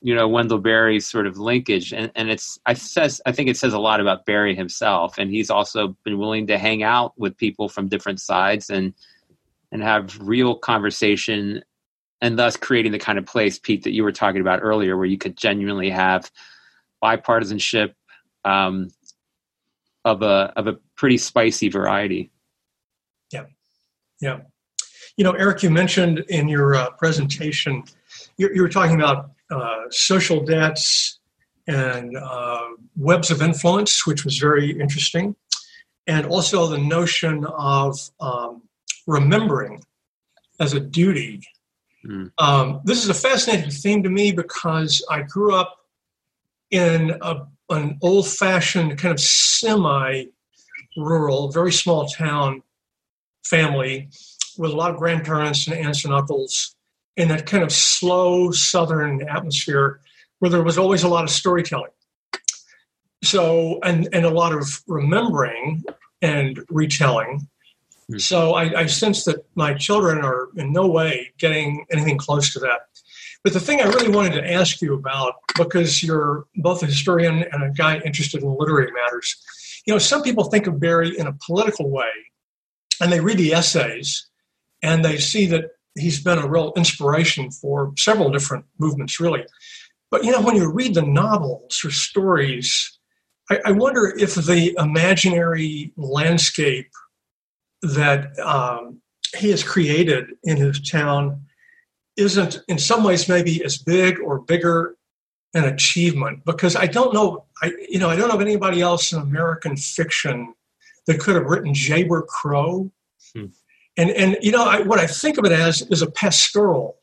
You 0.00 0.14
know, 0.14 0.28
Wendell 0.28 0.58
Berry's 0.58 1.08
sort 1.08 1.26
of 1.26 1.38
linkage, 1.38 1.92
and, 1.92 2.12
and 2.14 2.30
it's 2.30 2.58
I 2.66 2.74
says 2.74 3.20
I 3.26 3.32
think 3.32 3.48
it 3.48 3.56
says 3.56 3.72
a 3.72 3.80
lot 3.80 4.00
about 4.00 4.26
Berry 4.26 4.54
himself, 4.54 5.18
and 5.18 5.28
he's 5.30 5.50
also 5.50 5.96
been 6.04 6.18
willing 6.18 6.46
to 6.48 6.58
hang 6.58 6.84
out 6.84 7.14
with 7.16 7.36
people 7.36 7.68
from 7.68 7.88
different 7.88 8.20
sides 8.20 8.70
and 8.70 8.94
and 9.72 9.82
have 9.82 10.18
real 10.20 10.56
conversation 10.56 11.62
and 12.20 12.38
thus 12.38 12.56
creating 12.56 12.92
the 12.92 12.98
kind 12.98 13.18
of 13.18 13.26
place, 13.26 13.58
Pete, 13.58 13.84
that 13.84 13.92
you 13.92 14.02
were 14.02 14.12
talking 14.12 14.40
about 14.40 14.60
earlier, 14.62 14.96
where 14.96 15.06
you 15.06 15.18
could 15.18 15.36
genuinely 15.36 15.90
have 15.90 16.30
bipartisanship 17.02 17.94
um, 18.44 18.90
of 20.04 20.22
a 20.22 20.52
of 20.56 20.66
a 20.66 20.74
pretty 20.96 21.18
spicy 21.18 21.68
variety. 21.68 22.30
Yeah, 23.32 23.44
yeah. 24.20 24.40
You 25.16 25.24
know, 25.24 25.32
Eric, 25.32 25.62
you 25.62 25.70
mentioned 25.70 26.24
in 26.28 26.48
your 26.48 26.74
uh, 26.74 26.90
presentation, 26.90 27.82
you, 28.36 28.50
you, 28.54 28.62
were 28.62 28.68
talking 28.68 28.94
about 28.94 29.32
uh, 29.50 29.84
social 29.90 30.44
debts 30.44 31.18
and 31.66 32.16
uh, 32.16 32.68
webs 32.96 33.30
of 33.30 33.42
influence, 33.42 34.06
which 34.06 34.24
was 34.24 34.38
very 34.38 34.78
interesting, 34.80 35.34
and 36.06 36.24
also 36.26 36.68
the 36.68 36.78
notion 36.78 37.44
of 37.46 37.98
um, 38.20 38.62
remembering 39.06 39.82
as 40.60 40.72
a 40.72 40.80
duty 40.80 41.42
Mm. 42.06 42.30
Um, 42.38 42.80
this 42.84 43.02
is 43.02 43.10
a 43.10 43.14
fascinating 43.14 43.70
theme 43.70 44.02
to 44.02 44.10
me 44.10 44.32
because 44.32 45.04
I 45.10 45.22
grew 45.22 45.54
up 45.54 45.78
in 46.70 47.16
a, 47.22 47.46
an 47.70 47.98
old 48.02 48.28
fashioned, 48.28 48.98
kind 48.98 49.12
of 49.12 49.20
semi 49.20 50.24
rural, 50.96 51.50
very 51.50 51.72
small 51.72 52.08
town 52.08 52.62
family 53.44 54.08
with 54.56 54.72
a 54.72 54.76
lot 54.76 54.90
of 54.90 54.96
grandparents 54.96 55.66
and 55.66 55.76
aunts 55.76 56.04
and 56.04 56.12
uncles 56.12 56.74
in 57.16 57.28
that 57.28 57.46
kind 57.46 57.64
of 57.64 57.72
slow 57.72 58.50
southern 58.50 59.28
atmosphere 59.28 60.00
where 60.38 60.50
there 60.50 60.62
was 60.62 60.78
always 60.78 61.02
a 61.02 61.08
lot 61.08 61.24
of 61.24 61.30
storytelling. 61.30 61.90
So, 63.24 63.80
and, 63.82 64.08
and 64.12 64.24
a 64.24 64.30
lot 64.30 64.52
of 64.52 64.82
remembering 64.86 65.82
and 66.22 66.64
retelling. 66.68 67.48
Mm. 68.10 68.20
So 68.20 68.54
I, 68.54 68.80
I 68.80 68.86
sense 68.86 69.24
that 69.24 69.44
my 69.54 69.74
children 69.74 70.18
are 70.24 70.48
in 70.56 70.72
no 70.72 70.86
way 70.86 71.32
getting 71.38 71.84
anything 71.90 72.18
close 72.18 72.52
to 72.54 72.58
that. 72.60 72.80
But 73.44 73.52
the 73.52 73.60
thing 73.60 73.80
I 73.80 73.84
really 73.84 74.10
wanted 74.10 74.32
to 74.32 74.52
ask 74.52 74.82
you 74.82 74.94
about, 74.94 75.34
because 75.56 76.02
you're 76.02 76.46
both 76.56 76.82
a 76.82 76.86
historian 76.86 77.44
and 77.52 77.62
a 77.62 77.70
guy 77.70 77.98
interested 78.04 78.42
in 78.42 78.56
literary 78.58 78.90
matters, 78.92 79.36
you 79.86 79.94
know, 79.94 79.98
some 79.98 80.22
people 80.22 80.44
think 80.44 80.66
of 80.66 80.80
Berry 80.80 81.16
in 81.16 81.26
a 81.26 81.36
political 81.46 81.88
way, 81.88 82.10
and 83.00 83.12
they 83.12 83.20
read 83.20 83.38
the 83.38 83.54
essays 83.54 84.26
and 84.82 85.04
they 85.04 85.18
see 85.18 85.46
that 85.46 85.70
he's 85.96 86.22
been 86.22 86.38
a 86.38 86.48
real 86.48 86.72
inspiration 86.76 87.50
for 87.50 87.92
several 87.96 88.30
different 88.30 88.64
movements, 88.78 89.20
really. 89.20 89.44
But 90.10 90.24
you 90.24 90.32
know, 90.32 90.40
when 90.40 90.56
you 90.56 90.70
read 90.70 90.94
the 90.94 91.02
novels 91.02 91.80
or 91.84 91.90
stories, 91.90 92.98
I, 93.50 93.58
I 93.66 93.72
wonder 93.72 94.14
if 94.18 94.34
the 94.34 94.74
imaginary 94.78 95.92
landscape 95.96 96.90
that 97.82 98.38
um, 98.38 99.00
he 99.36 99.50
has 99.50 99.62
created 99.62 100.30
in 100.44 100.56
his 100.56 100.80
town 100.80 101.42
isn't, 102.16 102.60
in 102.68 102.78
some 102.78 103.04
ways, 103.04 103.28
maybe 103.28 103.64
as 103.64 103.78
big 103.78 104.18
or 104.20 104.40
bigger 104.40 104.96
an 105.54 105.64
achievement. 105.64 106.44
Because 106.44 106.76
I 106.76 106.86
don't 106.86 107.14
know, 107.14 107.44
I 107.62 107.72
you 107.88 107.98
know, 107.98 108.10
I 108.10 108.16
don't 108.16 108.28
know 108.28 108.34
of 108.34 108.40
anybody 108.40 108.80
else 108.80 109.12
in 109.12 109.20
American 109.20 109.76
fiction 109.76 110.54
that 111.06 111.20
could 111.20 111.36
have 111.36 111.46
written 111.46 111.72
Jayber 111.72 112.26
Crow. 112.26 112.90
Hmm. 113.34 113.46
And 113.96 114.10
and 114.10 114.36
you 114.40 114.52
know, 114.52 114.64
I, 114.64 114.80
what 114.82 114.98
I 114.98 115.06
think 115.06 115.38
of 115.38 115.44
it 115.44 115.52
as 115.52 115.82
is 115.82 116.02
a 116.02 116.10
pastoral, 116.10 116.98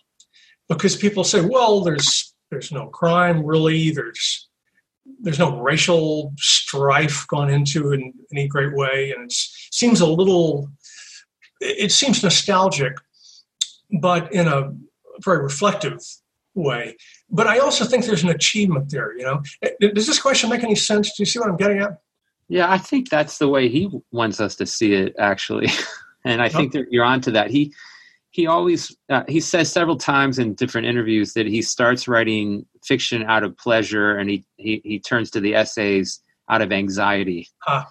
because 0.70 0.96
people 0.96 1.24
say, 1.24 1.42
well, 1.42 1.82
there's 1.82 2.34
there's 2.52 2.72
no 2.72 2.88
crime 2.88 3.46
really. 3.46 3.92
There's 3.92 4.45
there's 5.22 5.40
no 5.40 5.60
racial 5.62 6.34
strife 6.38 7.26
gone 7.28 7.50
into 7.50 7.92
in 7.92 8.14
any 8.32 8.48
great 8.48 8.76
way, 8.76 9.12
and 9.12 9.26
it 9.26 9.34
seems 9.34 10.02
a 10.02 10.08
little. 10.08 10.70
It 11.62 11.92
seems 11.92 12.22
nostalgic, 12.22 12.94
but 14.00 14.32
in 14.34 14.48
a 14.48 14.74
very 15.24 15.42
reflective 15.42 16.00
way. 16.54 16.98
But 17.30 17.48
I 17.48 17.60
also 17.60 17.86
think 17.86 18.06
there's 18.06 18.24
an 18.24 18.30
achievement 18.30 18.90
there. 18.92 19.18
You 19.18 19.24
know, 19.24 19.44
eh, 19.62 19.70
eh, 19.82 19.88
does 19.94 20.08
this 20.08 20.20
question 20.20 20.50
make 20.50 20.64
any 20.64 20.76
sense? 20.76 21.16
Do 21.16 21.22
you 21.22 21.26
see 21.26 21.40
what 21.40 21.50
I'm 21.50 21.58
getting 21.58 21.80
at? 21.80 22.00
Yeah, 22.48 22.72
I 22.72 22.78
think 22.78 23.10
that's 23.10 23.38
the 23.40 23.48
way 23.48 23.70
he 23.70 23.90
wants 24.12 24.40
us 24.40 24.56
to 24.58 24.66
see 24.66 24.94
it, 24.94 25.16
actually, 25.18 25.68
and 26.26 26.42
I 26.42 26.50
think 26.50 26.74
that 26.74 26.92
you're 26.92 27.06
onto 27.06 27.32
that. 27.32 27.50
He 27.50 27.74
he 28.36 28.48
always 28.48 28.94
uh, 29.10 29.24
he 29.30 29.40
says 29.40 29.72
several 29.72 29.96
times 29.96 30.38
in 30.38 30.56
different 30.56 30.88
interviews 30.88 31.34
that 31.34 31.46
he 31.46 31.62
starts 31.62 32.06
writing 32.06 32.66
fiction 32.84 33.24
out 33.24 33.44
of 33.44 33.58
pleasure 33.58 34.18
and 34.18 34.30
he 34.30 34.44
he, 34.58 34.82
he 34.84 35.00
turns 35.00 35.32
to 35.32 35.40
the 35.40 35.56
essays 35.56 36.20
out 36.50 36.62
of 36.62 36.74
anxiety 36.74 37.48
huh. 37.60 37.86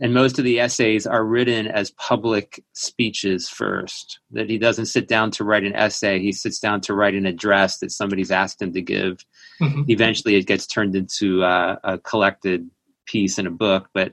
and 0.00 0.12
most 0.12 0.36
of 0.36 0.44
the 0.44 0.58
essays 0.58 1.06
are 1.06 1.24
written 1.24 1.68
as 1.68 1.92
public 1.92 2.60
speeches 2.72 3.48
first 3.48 4.18
that 4.32 4.50
he 4.50 4.58
doesn't 4.58 4.86
sit 4.86 5.06
down 5.06 5.30
to 5.30 5.44
write 5.44 5.62
an 5.62 5.76
essay 5.76 6.18
he 6.18 6.32
sits 6.32 6.58
down 6.58 6.80
to 6.80 6.92
write 6.92 7.14
an 7.14 7.24
address 7.24 7.78
that 7.78 7.92
somebody's 7.92 8.32
asked 8.32 8.60
him 8.60 8.72
to 8.72 8.82
give 8.82 9.24
mm-hmm. 9.62 9.82
eventually 9.88 10.34
it 10.34 10.46
gets 10.46 10.66
turned 10.66 10.96
into 10.96 11.44
uh, 11.44 11.76
a 11.84 11.98
collected 11.98 12.68
piece 13.06 13.38
in 13.38 13.46
a 13.46 13.50
book 13.50 13.88
but 13.94 14.10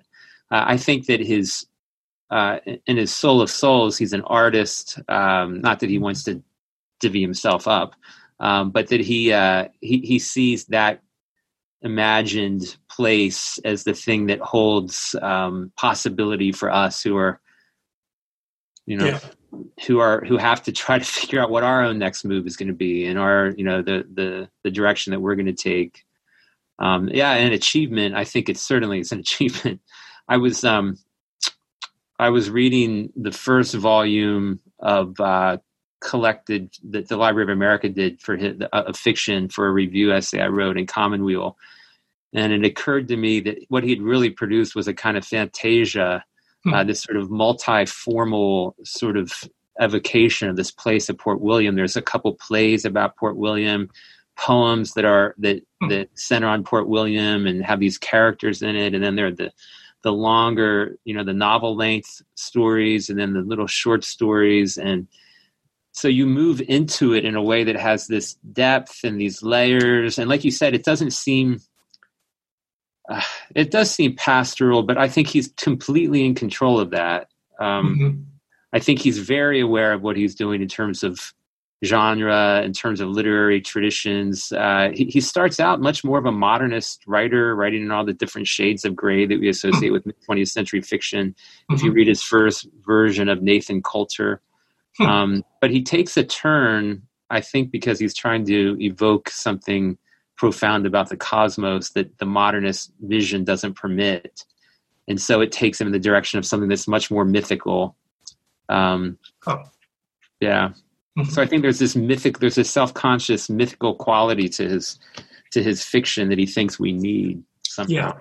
uh, 0.52 0.64
i 0.68 0.78
think 0.78 1.08
that 1.08 1.20
his 1.20 1.66
uh, 2.32 2.60
in 2.88 2.98
his 2.98 3.14
soul 3.14 3.42
of 3.42 3.50
souls, 3.50 3.98
he's 3.98 4.14
an 4.14 4.22
artist. 4.22 4.98
Um, 5.10 5.60
not 5.62 5.82
that 5.82 5.90
he 5.90 6.00
wants 6.00 6.24
to 6.24 6.42
divvy 7.02 7.22
himself 7.22 7.68
up, 7.68 7.94
um, 8.40 8.72
but 8.72 8.88
that 8.88 9.02
he, 9.02 9.34
uh, 9.34 9.68
he 9.82 10.00
he 10.00 10.18
sees 10.18 10.66
that 10.68 11.04
imagined 11.82 12.78
place 12.90 13.60
as 13.66 13.84
the 13.84 13.94
thing 13.94 14.28
that 14.28 14.40
holds 14.40 15.14
um, 15.22 15.74
possibility 15.76 16.54
for 16.54 16.72
us 16.72 17.02
who 17.04 17.18
are, 17.18 17.42
you 18.86 18.98
know, 18.98 19.06
yeah. 19.06 19.20
who 19.86 20.00
are 20.00 20.24
who 20.26 20.38
have 20.38 20.64
to 20.64 20.72
try 20.72 21.00
to 21.00 21.06
figure 21.20 21.42
out 21.42 21.50
what 21.50 21.64
our 21.64 21.84
own 21.84 22.00
next 22.00 22.24
move 22.24 22.48
is 22.48 22.56
going 22.56 22.70
to 22.70 22.74
be 22.74 23.06
and 23.06 23.20
our, 23.20 23.54
you 23.58 23.66
know, 23.66 23.82
the 23.82 24.06
the 24.14 24.50
the 24.64 24.72
direction 24.72 25.12
that 25.12 25.20
we're 25.20 25.36
going 25.36 25.46
to 25.48 25.54
take. 25.54 26.06
Um, 26.80 27.10
yeah, 27.10 27.34
an 27.34 27.52
achievement. 27.52 28.16
I 28.16 28.24
think 28.24 28.48
it's 28.48 28.62
certainly 28.62 29.00
it's 29.02 29.12
an 29.12 29.20
achievement. 29.28 29.82
I 30.30 30.38
was 30.38 30.64
um, 30.64 30.98
I 32.22 32.30
was 32.30 32.52
reading 32.52 33.12
the 33.16 33.32
first 33.32 33.74
volume 33.74 34.60
of 34.78 35.20
uh, 35.20 35.58
collected 36.02 36.72
that 36.92 37.10
the 37.10 37.18
Library 37.18 37.46
of 37.52 37.58
America 37.58 37.90
did 37.90 38.22
for 38.22 38.38
his, 38.38 38.62
uh, 38.62 38.84
a 38.86 38.94
fiction 38.94 39.50
for 39.50 39.68
a 39.68 39.72
review 39.72 40.14
essay 40.14 40.40
I 40.40 40.48
wrote 40.48 40.78
in 40.78 40.86
Commonweal, 40.86 41.58
and 42.32 42.54
it 42.54 42.64
occurred 42.64 43.08
to 43.08 43.18
me 43.18 43.40
that 43.40 43.66
what 43.70 43.84
he 43.84 43.90
had 43.90 44.04
really 44.04 44.30
produced 44.30 44.76
was 44.76 44.88
a 44.88 44.94
kind 44.94 45.18
of 45.18 45.26
fantasia, 45.26 46.24
hmm. 46.64 46.76
uh, 46.76 46.84
this 46.84 47.02
sort 47.02 47.18
of 47.18 47.32
multi-formal 47.32 48.76
sort 48.84 49.18
of 49.18 49.34
evocation 49.82 50.48
of 50.48 50.56
this 50.56 50.70
place 50.70 51.10
of 51.10 51.18
Port 51.18 51.42
William. 51.42 51.76
There's 51.76 51.98
a 51.98 52.04
couple 52.04 52.36
plays 52.36 52.86
about 52.86 53.18
Port 53.18 53.36
William, 53.36 53.90
poems 54.38 54.94
that 54.94 55.06
are 55.06 55.34
that 55.40 55.64
hmm. 55.82 55.88
that 55.88 56.10
center 56.14 56.48
on 56.48 56.64
Port 56.64 56.88
William 56.88 57.48
and 57.48 57.66
have 57.66 57.80
these 57.80 57.98
characters 57.98 58.62
in 58.62 58.76
it, 58.76 58.94
and 58.94 59.04
then 59.04 59.16
there 59.16 59.26
are 59.26 59.32
the 59.32 59.52
the 60.04 60.12
longer, 60.12 60.98
you 61.04 61.14
know, 61.14 61.24
the 61.24 61.34
novel 61.34 61.76
length 61.76 62.22
stories 62.36 63.10
and 63.10 63.20
then 63.20 63.34
the 63.34 63.42
little 63.42 63.68
short 63.68 64.04
stories. 64.04 64.78
And 64.78 65.08
so 65.92 66.08
you 66.08 66.26
move 66.26 66.62
into 66.68 67.14
it 67.14 67.26
in 67.26 67.36
a 67.36 67.42
way 67.42 67.64
that 67.64 67.76
has 67.76 68.08
this 68.08 68.36
depth 68.54 69.04
and 69.04 69.20
these 69.20 69.44
layers. 69.44 70.18
And 70.18 70.30
like 70.30 70.44
you 70.44 70.52
said, 70.52 70.74
it 70.74 70.84
doesn't 70.84 71.12
seem, 71.12 71.60
uh, 73.10 73.22
it 73.56 73.72
does 73.72 73.92
seem 73.92 74.16
pastoral, 74.16 74.84
but 74.84 74.98
I 74.98 75.08
think 75.08 75.28
he's 75.28 75.50
completely 75.58 76.26
in 76.26 76.34
control 76.34 76.80
of 76.80 76.92
that. 76.92 77.28
Um, 77.60 77.96
mm-hmm. 78.00 78.22
I 78.74 78.80
think 78.80 79.00
he's 79.00 79.20
very 79.20 79.60
aware 79.60 79.94
of 79.94 80.02
what 80.02 80.16
he's 80.16 80.34
doing 80.34 80.62
in 80.62 80.68
terms 80.68 81.04
of 81.04 81.34
genre, 81.84 82.62
in 82.64 82.74
terms 82.74 83.02
of 83.02 83.10
literary 83.10 83.60
traditions. 83.60 84.52
Uh, 84.52 84.90
he, 84.94 85.06
he, 85.06 85.20
starts 85.20 85.60
out 85.60 85.82
much 85.82 86.04
more 86.04 86.20
of 86.20 86.26
a 86.26 86.32
modernist 86.32 87.04
writer, 87.08 87.56
writing 87.56 87.82
in 87.82 87.92
all 87.92 88.06
the 88.06 88.14
different 88.14 88.48
shades 88.48 88.86
of 88.86 88.96
gray 88.96 89.26
that 89.26 89.40
we 89.40 89.50
associate 89.50 89.92
with 89.92 90.04
20th 90.30 90.50
century 90.50 90.82
fiction. 90.82 91.30
Mm-hmm. 91.30 91.74
If 91.74 91.82
you 91.82 91.90
mm-hmm. 91.90 91.96
read 91.98 92.08
his 92.08 92.22
first 92.22 92.68
version 92.86 93.30
of 93.30 93.42
Nathan 93.42 93.82
Coulter, 93.82 94.42
hmm. 94.98 95.06
um, 95.06 95.44
but 95.60 95.72
he 95.72 95.82
takes 95.82 96.16
a 96.18 96.24
turn, 96.24 97.02
I 97.32 97.42
think, 97.42 97.72
because 97.72 98.00
he's 98.00 98.14
trying 98.14 98.46
to 98.46 98.78
evoke 98.80 99.30
something 99.30 99.98
profound 100.38 100.86
about 100.86 101.10
the 101.10 101.18
cosmos 101.18 101.90
that 101.92 102.18
the 102.20 102.26
modernist 102.26 102.92
vision 103.02 103.44
doesn't 103.44 103.74
permit. 103.74 104.46
And 105.08 105.20
so 105.20 105.42
it 105.42 105.52
takes 105.52 105.82
him 105.82 105.88
in 105.88 105.94
the 105.94 106.00
direction 106.00 106.38
of 106.38 106.46
something 106.46 106.70
that's 106.70 106.88
much 106.88 107.10
more 107.10 107.26
mythical. 107.26 107.96
Um, 108.70 109.18
oh. 109.48 109.64
Yeah. 110.40 110.74
Mm-hmm. 111.18 111.30
So 111.30 111.42
I 111.42 111.46
think 111.46 111.62
there's 111.62 111.80
this 111.80 111.96
mythic, 111.96 112.40
there's 112.40 112.58
a 112.58 112.64
self-conscious 112.64 113.50
mythical 113.50 113.96
quality 113.96 114.48
to 114.50 114.70
his 114.70 114.98
to 115.52 115.62
his 115.62 115.84
fiction 115.84 116.30
that 116.30 116.38
he 116.38 116.46
thinks 116.46 116.80
we 116.80 116.94
need 116.94 117.44
somehow. 117.64 117.92
Yeah, 117.92 118.14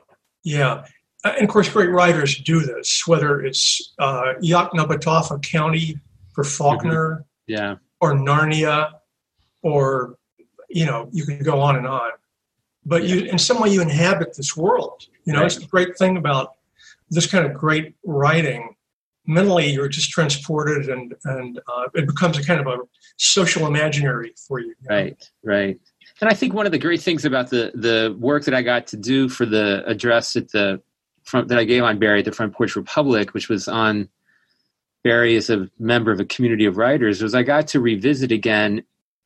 yeah, 0.42 0.84
and 1.24 1.44
of 1.44 1.48
course, 1.48 1.68
great 1.68 1.90
writers 1.90 2.36
do 2.38 2.60
this. 2.60 3.06
Whether 3.06 3.40
it's 3.42 3.94
uh, 4.00 4.34
Yoknapatawpha 4.42 5.42
County 5.42 6.00
for 6.32 6.42
Faulkner, 6.42 7.24
mm-hmm. 7.48 7.52
yeah, 7.52 7.76
or 8.00 8.14
Narnia, 8.14 8.92
or 9.62 10.16
you 10.68 10.86
know, 10.86 11.08
you 11.12 11.24
can 11.24 11.42
go 11.42 11.60
on 11.60 11.76
and 11.76 11.86
on. 11.86 12.10
But 12.84 13.04
yeah. 13.04 13.14
you, 13.14 13.24
in 13.26 13.38
some 13.38 13.60
way, 13.60 13.70
you 13.70 13.82
inhabit 13.82 14.36
this 14.36 14.56
world. 14.56 15.06
You 15.24 15.32
know, 15.32 15.40
right. 15.40 15.46
it's 15.46 15.58
the 15.58 15.66
great 15.66 15.96
thing 15.96 16.16
about 16.16 16.54
this 17.10 17.26
kind 17.26 17.46
of 17.46 17.54
great 17.54 17.94
writing 18.04 18.74
mentally 19.30 19.70
you're 19.70 19.88
just 19.88 20.10
transported 20.10 20.88
and 20.88 21.14
and 21.24 21.60
uh, 21.68 21.88
it 21.94 22.06
becomes 22.06 22.36
a 22.36 22.42
kind 22.42 22.60
of 22.60 22.66
a 22.66 22.78
social 23.16 23.66
imaginary 23.66 24.34
for 24.48 24.58
you, 24.58 24.68
you 24.68 24.88
right 24.88 25.18
know? 25.44 25.52
right 25.52 25.80
and 26.20 26.28
i 26.28 26.34
think 26.34 26.52
one 26.52 26.66
of 26.66 26.72
the 26.72 26.78
great 26.78 27.00
things 27.00 27.24
about 27.24 27.48
the 27.48 27.70
the 27.74 28.16
work 28.18 28.44
that 28.44 28.54
i 28.54 28.60
got 28.60 28.86
to 28.86 28.96
do 28.96 29.28
for 29.28 29.46
the 29.46 29.84
address 29.86 30.34
at 30.36 30.50
the 30.50 30.82
front 31.22 31.48
that 31.48 31.58
i 31.58 31.64
gave 31.64 31.82
on 31.82 31.98
Berry 31.98 32.18
at 32.18 32.24
the 32.24 32.32
front 32.32 32.52
porch 32.52 32.74
republic 32.76 33.32
which 33.32 33.48
was 33.48 33.68
on 33.68 34.08
Berry 35.02 35.36
as 35.36 35.48
a 35.48 35.70
member 35.78 36.12
of 36.12 36.20
a 36.20 36.24
community 36.24 36.66
of 36.66 36.76
writers 36.76 37.22
was 37.22 37.34
i 37.34 37.42
got 37.42 37.68
to 37.68 37.80
revisit 37.80 38.32
again 38.32 38.82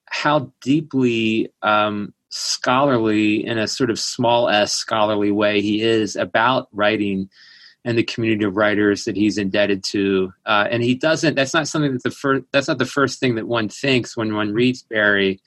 how 0.07 0.53
deeply 0.61 1.51
um, 1.63 2.13
scholarly 2.29 3.45
in 3.45 3.59
a 3.59 3.67
sort 3.67 3.91
of 3.91 3.99
small 3.99 4.49
s 4.49 4.73
scholarly 4.73 5.31
way 5.31 5.63
he 5.63 5.83
is 5.83 6.15
about 6.15 6.69
writing 6.73 7.31
and 7.85 7.99
the 7.99 8.03
community 8.03 8.45
of 8.45 8.57
writers 8.57 9.05
that 9.05 9.17
he's 9.17 9.37
indebted 9.39 9.85
to. 9.85 10.33
Uh, 10.47 10.67
and 10.71 10.83
he 10.83 10.95
doesn't. 10.95 11.35
That's 11.35 11.55
not 11.55 11.69
something 11.69 11.93
that 11.93 12.03
the 12.03 12.11
first. 12.11 12.45
That's 12.53 12.69
not 12.69 12.79
the 12.79 12.87
first 12.87 13.21
thing 13.21 13.35
that 13.35 13.47
one 13.47 13.69
thinks 13.69 14.17
when 14.17 14.35
one 14.35 14.53
reads 14.53 14.83
Berry. 14.83 15.41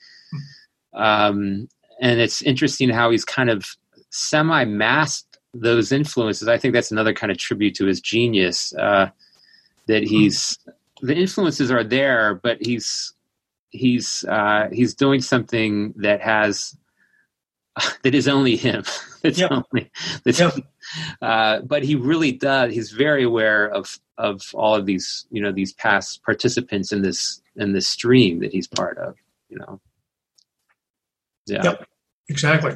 Um, 0.94 1.68
and 2.00 2.20
it's 2.20 2.42
interesting 2.42 2.88
how 2.88 3.10
he's 3.10 3.24
kind 3.24 3.50
of 3.50 3.66
semi-masked 4.10 5.38
those 5.52 5.92
influences. 5.92 6.48
I 6.48 6.58
think 6.58 6.74
that's 6.74 6.92
another 6.92 7.12
kind 7.12 7.30
of 7.30 7.38
tribute 7.38 7.74
to 7.76 7.86
his 7.86 8.00
genius. 8.00 8.72
Uh, 8.74 9.10
that 9.86 10.04
he's 10.04 10.58
the 11.00 11.14
influences 11.14 11.70
are 11.70 11.84
there, 11.84 12.34
but 12.34 12.58
he's 12.60 13.14
he's 13.70 14.24
uh, 14.28 14.68
he's 14.72 14.94
doing 14.94 15.20
something 15.20 15.94
that 15.96 16.20
has 16.20 16.76
that 18.02 18.14
is 18.14 18.28
only 18.28 18.56
him. 18.56 18.84
That's 19.22 19.40
yep. 19.40 19.50
only 19.50 19.90
that's, 20.24 20.38
yep. 20.38 20.54
Uh, 21.22 21.60
but 21.60 21.82
he 21.82 21.94
really 21.94 22.32
does. 22.32 22.72
He's 22.72 22.92
very 22.92 23.24
aware 23.24 23.68
of 23.68 23.98
of 24.16 24.42
all 24.54 24.74
of 24.74 24.86
these, 24.86 25.26
you 25.30 25.40
know, 25.40 25.52
these 25.52 25.72
past 25.72 26.22
participants 26.24 26.92
in 26.92 27.02
this 27.02 27.40
in 27.56 27.72
this 27.72 27.88
stream 27.88 28.40
that 28.40 28.52
he's 28.52 28.66
part 28.66 28.98
of. 28.98 29.14
You 29.48 29.58
know. 29.58 29.80
Yeah. 31.46 31.62
Yep. 31.64 31.88
Exactly. 32.28 32.74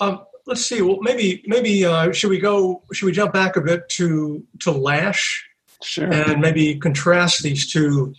Um, 0.00 0.24
let's 0.46 0.64
see. 0.64 0.82
Well, 0.82 0.98
maybe 1.00 1.42
maybe 1.46 1.84
uh, 1.84 2.12
should 2.12 2.30
we 2.30 2.38
go? 2.38 2.82
Should 2.92 3.06
we 3.06 3.12
jump 3.12 3.32
back 3.32 3.56
a 3.56 3.60
bit 3.60 3.88
to 3.90 4.44
to 4.60 4.70
Lasch? 4.72 5.48
Sure. 5.82 6.12
And 6.12 6.40
maybe 6.40 6.76
contrast 6.78 7.42
these 7.42 7.70
two 7.70 8.14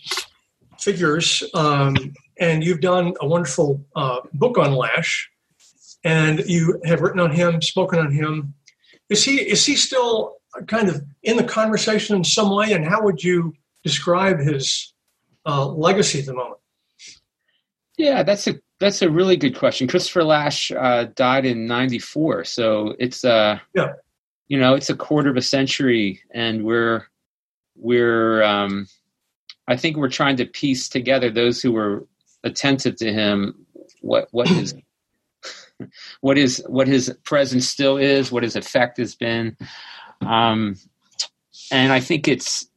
figures. 0.78 1.42
Um, 1.54 1.96
and 2.38 2.62
you've 2.62 2.80
done 2.80 3.14
a 3.20 3.26
wonderful 3.26 3.84
uh, 3.96 4.20
book 4.34 4.58
on 4.58 4.72
Lasch, 4.72 5.30
and 6.04 6.40
you 6.46 6.80
have 6.84 7.00
written 7.00 7.20
on 7.20 7.30
him, 7.30 7.60
spoken 7.62 7.98
on 7.98 8.12
him. 8.12 8.54
Is 9.08 9.24
he 9.24 9.36
is 9.36 9.64
he 9.64 9.74
still 9.74 10.36
kind 10.68 10.88
of 10.88 11.02
in 11.22 11.36
the 11.36 11.44
conversation 11.44 12.16
in 12.16 12.24
some 12.24 12.54
way? 12.54 12.72
And 12.72 12.86
how 12.86 13.02
would 13.02 13.22
you 13.22 13.54
describe 13.82 14.38
his 14.38 14.92
uh, 15.46 15.66
legacy 15.66 16.20
at 16.20 16.26
the 16.26 16.34
moment? 16.34 16.58
Yeah, 17.96 18.22
that's 18.22 18.46
a 18.46 18.54
that's 18.80 19.02
a 19.02 19.10
really 19.10 19.36
good 19.36 19.56
question. 19.56 19.88
Christopher 19.88 20.24
Lasch 20.24 20.70
uh, 20.70 21.06
died 21.14 21.46
in 21.46 21.66
'94, 21.66 22.44
so 22.44 22.94
it's 22.98 23.24
uh, 23.24 23.58
yeah, 23.74 23.92
you 24.48 24.58
know, 24.58 24.74
it's 24.74 24.90
a 24.90 24.96
quarter 24.96 25.30
of 25.30 25.36
a 25.36 25.42
century, 25.42 26.20
and 26.32 26.64
we're 26.64 27.06
we're 27.76 28.42
um, 28.42 28.86
I 29.68 29.76
think 29.76 29.96
we're 29.96 30.08
trying 30.08 30.36
to 30.36 30.46
piece 30.46 30.88
together 30.88 31.30
those 31.30 31.62
who 31.62 31.72
were 31.72 32.06
attentive 32.42 32.96
to 32.96 33.12
him 33.12 33.64
what 34.00 34.28
what 34.32 34.48
his 34.48 34.74
what 36.20 36.38
is 36.38 36.62
what 36.68 36.88
his 36.88 37.14
presence 37.24 37.68
still 37.68 37.96
is, 37.96 38.30
what 38.30 38.42
his 38.42 38.56
effect 38.56 38.98
has 38.98 39.14
been, 39.14 39.56
um, 40.20 40.76
and 41.70 41.92
I 41.92 42.00
think 42.00 42.28
it's 42.28 42.68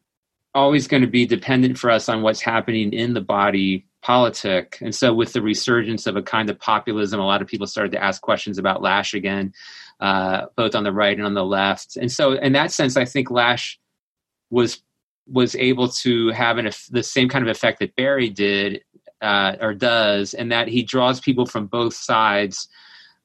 always 0.54 0.88
going 0.88 1.02
to 1.02 1.08
be 1.08 1.26
dependent 1.26 1.78
for 1.78 1.92
us 1.92 2.10
on 2.10 2.22
what's 2.22 2.42
happening 2.42 2.92
in 2.92 3.14
the 3.14 3.22
body 3.22 3.86
politic. 4.02 4.78
And 4.82 4.94
so, 4.94 5.14
with 5.14 5.34
the 5.34 5.42
resurgence 5.42 6.08
of 6.08 6.16
a 6.16 6.22
kind 6.22 6.50
of 6.50 6.60
populism, 6.60 7.20
a 7.20 7.26
lot 7.26 7.42
of 7.42 7.48
people 7.48 7.68
started 7.68 7.92
to 7.94 8.04
ask 8.04 8.22
questions 8.22 8.58
about 8.58 8.82
Lasch 8.82 9.14
again, 9.14 9.54
uh, 10.00 10.48
both 10.56 10.76
on 10.76 10.84
the 10.84 10.92
right 10.92 11.18
and 11.18 11.26
on 11.26 11.34
the 11.34 11.46
left. 11.46 11.98
And 11.98 12.12
so, 12.12 12.34
in 12.34 12.54
that 12.54 12.72
sense, 12.72 12.98
I 12.98 13.06
think 13.06 13.30
Lasch 13.30 13.78
was 14.50 14.82
was 15.30 15.56
able 15.56 15.90
to 15.90 16.30
have 16.30 16.58
an, 16.58 16.70
the 16.90 17.04
same 17.04 17.28
kind 17.28 17.46
of 17.46 17.52
effect 17.54 17.80
that 17.80 17.96
Berry 17.98 18.30
did 18.30 18.82
uh, 19.22 19.58
or 19.60 19.74
does, 19.74 20.34
and 20.34 20.52
that 20.52 20.70
he 20.70 20.84
draws 20.84 21.20
people 21.20 21.46
from 21.46 21.68
both 21.68 21.94
sides 21.94 22.70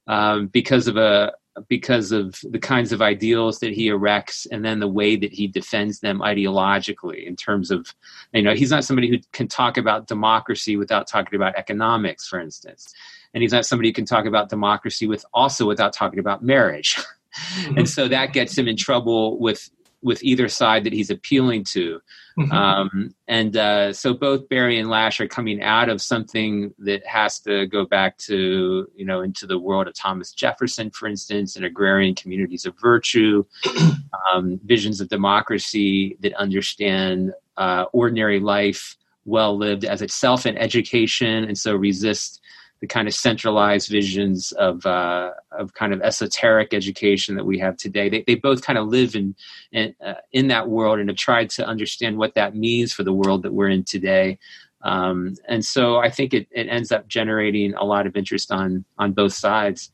um, 0.06 0.48
because 0.48 0.88
of 0.88 0.96
a 0.96 1.32
because 1.68 2.12
of 2.12 2.40
the 2.50 2.58
kinds 2.58 2.92
of 2.92 3.02
ideals 3.02 3.58
that 3.58 3.72
he 3.72 3.88
erects 3.88 4.46
and 4.50 4.64
then 4.64 4.80
the 4.80 4.88
way 4.88 5.16
that 5.16 5.32
he 5.32 5.46
defends 5.46 6.00
them 6.00 6.20
ideologically 6.20 7.26
in 7.26 7.36
terms 7.36 7.70
of 7.70 7.94
you 8.32 8.42
know 8.42 8.54
he's 8.54 8.70
not 8.70 8.84
somebody 8.84 9.08
who 9.08 9.18
can 9.32 9.46
talk 9.46 9.76
about 9.76 10.06
democracy 10.06 10.76
without 10.76 11.06
talking 11.06 11.36
about 11.36 11.54
economics 11.56 12.26
for 12.26 12.40
instance 12.40 12.92
and 13.34 13.42
he's 13.42 13.52
not 13.52 13.66
somebody 13.66 13.90
who 13.90 13.92
can 13.92 14.06
talk 14.06 14.24
about 14.24 14.48
democracy 14.48 15.06
with 15.06 15.26
also 15.34 15.66
without 15.66 15.92
talking 15.92 16.18
about 16.18 16.42
marriage 16.42 16.96
mm-hmm. 17.34 17.78
and 17.78 17.88
so 17.88 18.08
that 18.08 18.32
gets 18.32 18.56
him 18.56 18.66
in 18.66 18.76
trouble 18.76 19.38
with 19.38 19.68
with 20.02 20.22
either 20.22 20.48
side 20.48 20.84
that 20.84 20.92
he's 20.92 21.10
appealing 21.10 21.64
to. 21.64 22.00
Mm-hmm. 22.38 22.52
Um, 22.52 23.14
and 23.28 23.56
uh, 23.56 23.92
so 23.92 24.14
both 24.14 24.48
Berry 24.48 24.78
and 24.78 24.90
Lasch 24.90 25.20
are 25.20 25.28
coming 25.28 25.62
out 25.62 25.88
of 25.88 26.02
something 26.02 26.74
that 26.78 27.06
has 27.06 27.38
to 27.40 27.66
go 27.66 27.86
back 27.86 28.18
to, 28.18 28.88
you 28.94 29.04
know, 29.04 29.20
into 29.20 29.46
the 29.46 29.58
world 29.58 29.86
of 29.86 29.94
Thomas 29.94 30.32
Jefferson, 30.32 30.90
for 30.90 31.08
instance, 31.08 31.56
and 31.56 31.64
agrarian 31.64 32.14
communities 32.14 32.66
of 32.66 32.78
virtue, 32.80 33.44
um, 34.32 34.60
visions 34.64 35.00
of 35.00 35.08
democracy 35.08 36.16
that 36.20 36.34
understand 36.34 37.32
uh, 37.56 37.84
ordinary 37.92 38.40
life 38.40 38.96
well 39.24 39.56
lived 39.56 39.84
as 39.84 40.02
itself 40.02 40.46
an 40.46 40.56
education, 40.58 41.44
and 41.44 41.56
so 41.56 41.74
resist 41.74 42.40
the 42.82 42.88
kind 42.88 43.06
of 43.06 43.14
centralized 43.14 43.88
visions 43.88 44.50
of 44.52 44.84
uh, 44.84 45.30
of 45.52 45.72
kind 45.72 45.94
of 45.94 46.02
esoteric 46.02 46.74
education 46.74 47.36
that 47.36 47.46
we 47.46 47.56
have 47.60 47.76
today. 47.76 48.08
They, 48.08 48.24
they 48.26 48.34
both 48.34 48.62
kind 48.62 48.76
of 48.76 48.88
live 48.88 49.14
in 49.14 49.36
in, 49.70 49.94
uh, 50.04 50.14
in 50.32 50.48
that 50.48 50.68
world 50.68 50.98
and 50.98 51.08
have 51.08 51.16
tried 51.16 51.48
to 51.50 51.64
understand 51.64 52.18
what 52.18 52.34
that 52.34 52.56
means 52.56 52.92
for 52.92 53.04
the 53.04 53.12
world 53.12 53.44
that 53.44 53.54
we're 53.54 53.68
in 53.68 53.84
today. 53.84 54.40
Um, 54.82 55.36
and 55.46 55.64
so 55.64 55.98
I 55.98 56.10
think 56.10 56.34
it, 56.34 56.48
it 56.50 56.66
ends 56.68 56.90
up 56.90 57.06
generating 57.06 57.72
a 57.74 57.84
lot 57.84 58.08
of 58.08 58.16
interest 58.16 58.50
on 58.50 58.84
on 58.98 59.12
both 59.12 59.32
sides. 59.32 59.92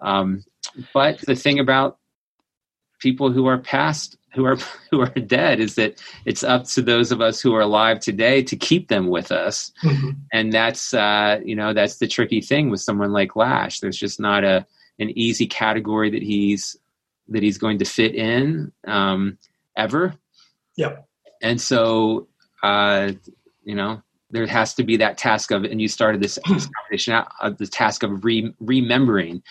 Um, 0.00 0.42
but 0.92 1.20
the 1.20 1.36
thing 1.36 1.60
about 1.60 1.98
people 3.04 3.30
who 3.30 3.44
are 3.46 3.58
past 3.58 4.16
who 4.34 4.46
are 4.46 4.56
who 4.90 5.02
are 5.02 5.20
dead 5.20 5.60
is 5.60 5.74
that 5.76 6.02
it's 6.24 6.42
up 6.42 6.64
to 6.64 6.82
those 6.82 7.12
of 7.12 7.20
us 7.20 7.40
who 7.40 7.54
are 7.54 7.60
alive 7.60 8.00
today 8.00 8.42
to 8.42 8.56
keep 8.56 8.88
them 8.88 9.08
with 9.08 9.30
us. 9.30 9.70
Mm-hmm. 9.84 10.10
and 10.32 10.52
that's 10.52 10.94
uh, 10.94 11.38
you 11.44 11.54
know 11.54 11.72
that's 11.74 11.98
the 11.98 12.08
tricky 12.08 12.40
thing 12.40 12.70
with 12.70 12.80
someone 12.80 13.12
like 13.12 13.36
Lasch. 13.36 13.80
There's 13.80 13.98
just 13.98 14.18
not 14.18 14.42
a 14.42 14.66
an 14.98 15.10
easy 15.10 15.46
category 15.46 16.10
that 16.10 16.22
he's 16.22 16.76
that 17.28 17.42
he's 17.42 17.58
going 17.58 17.78
to 17.78 17.84
fit 17.84 18.14
in 18.14 18.72
um, 18.86 19.38
ever. 19.76 20.14
Yep. 20.76 21.06
And 21.42 21.60
so 21.60 22.26
uh, 22.62 23.12
you 23.64 23.74
know 23.74 24.02
there 24.30 24.46
has 24.46 24.74
to 24.74 24.82
be 24.82 24.96
that 24.96 25.18
task 25.18 25.50
of 25.50 25.64
and 25.64 25.80
you 25.80 25.88
started 25.88 26.22
this, 26.22 26.38
this 26.48 26.68
conversation 26.74 27.12
out 27.12 27.28
uh, 27.42 27.50
the 27.50 27.66
task 27.66 28.02
of 28.02 28.24
re- 28.24 28.54
remembering. 28.60 29.42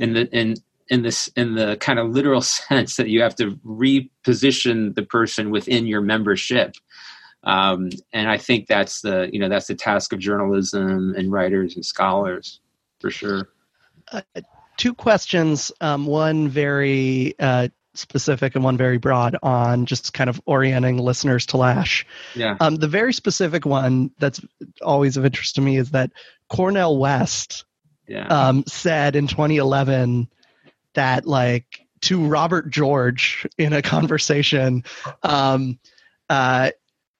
And 0.00 0.14
the 0.14 0.28
and 0.32 0.60
in 0.88 1.02
this 1.02 1.28
in 1.36 1.54
the 1.54 1.76
kind 1.76 1.98
of 1.98 2.10
literal 2.10 2.40
sense 2.42 2.96
that 2.96 3.08
you 3.08 3.22
have 3.22 3.34
to 3.36 3.56
reposition 3.64 4.94
the 4.94 5.02
person 5.02 5.50
within 5.50 5.86
your 5.86 6.00
membership. 6.00 6.74
Um, 7.44 7.90
and 8.12 8.28
i 8.28 8.36
think 8.36 8.66
that's 8.66 9.00
the 9.00 9.30
you 9.32 9.38
know 9.38 9.48
that's 9.48 9.68
the 9.68 9.76
task 9.76 10.12
of 10.12 10.18
journalism 10.18 11.14
and 11.16 11.30
writers 11.30 11.76
and 11.76 11.86
scholars 11.86 12.60
for 13.00 13.10
sure. 13.10 13.48
Uh, 14.10 14.22
two 14.76 14.92
questions 14.92 15.70
um, 15.80 16.04
one 16.06 16.48
very 16.48 17.34
uh, 17.38 17.68
specific 17.94 18.54
and 18.54 18.64
one 18.64 18.76
very 18.76 18.96
broad 18.96 19.36
on 19.42 19.86
just 19.86 20.12
kind 20.12 20.30
of 20.30 20.40
orienting 20.46 20.98
listeners 20.98 21.46
to 21.46 21.56
Lasch. 21.56 22.06
Yeah. 22.34 22.56
Um, 22.60 22.76
the 22.76 22.88
very 22.88 23.12
specific 23.12 23.66
one 23.66 24.10
that's 24.18 24.40
always 24.82 25.16
of 25.16 25.24
interest 25.24 25.56
to 25.56 25.60
me 25.60 25.76
is 25.76 25.90
that 25.90 26.10
Cornel 26.48 26.98
West 26.98 27.64
yeah. 28.06 28.26
um, 28.28 28.64
said 28.66 29.16
in 29.16 29.26
2011 29.26 30.28
that 30.98 31.26
like 31.26 31.86
to 32.00 32.26
Robert 32.26 32.70
George 32.70 33.46
in 33.56 33.72
a 33.72 33.82
conversation. 33.82 34.82
Um, 35.22 35.78
uh, 36.28 36.72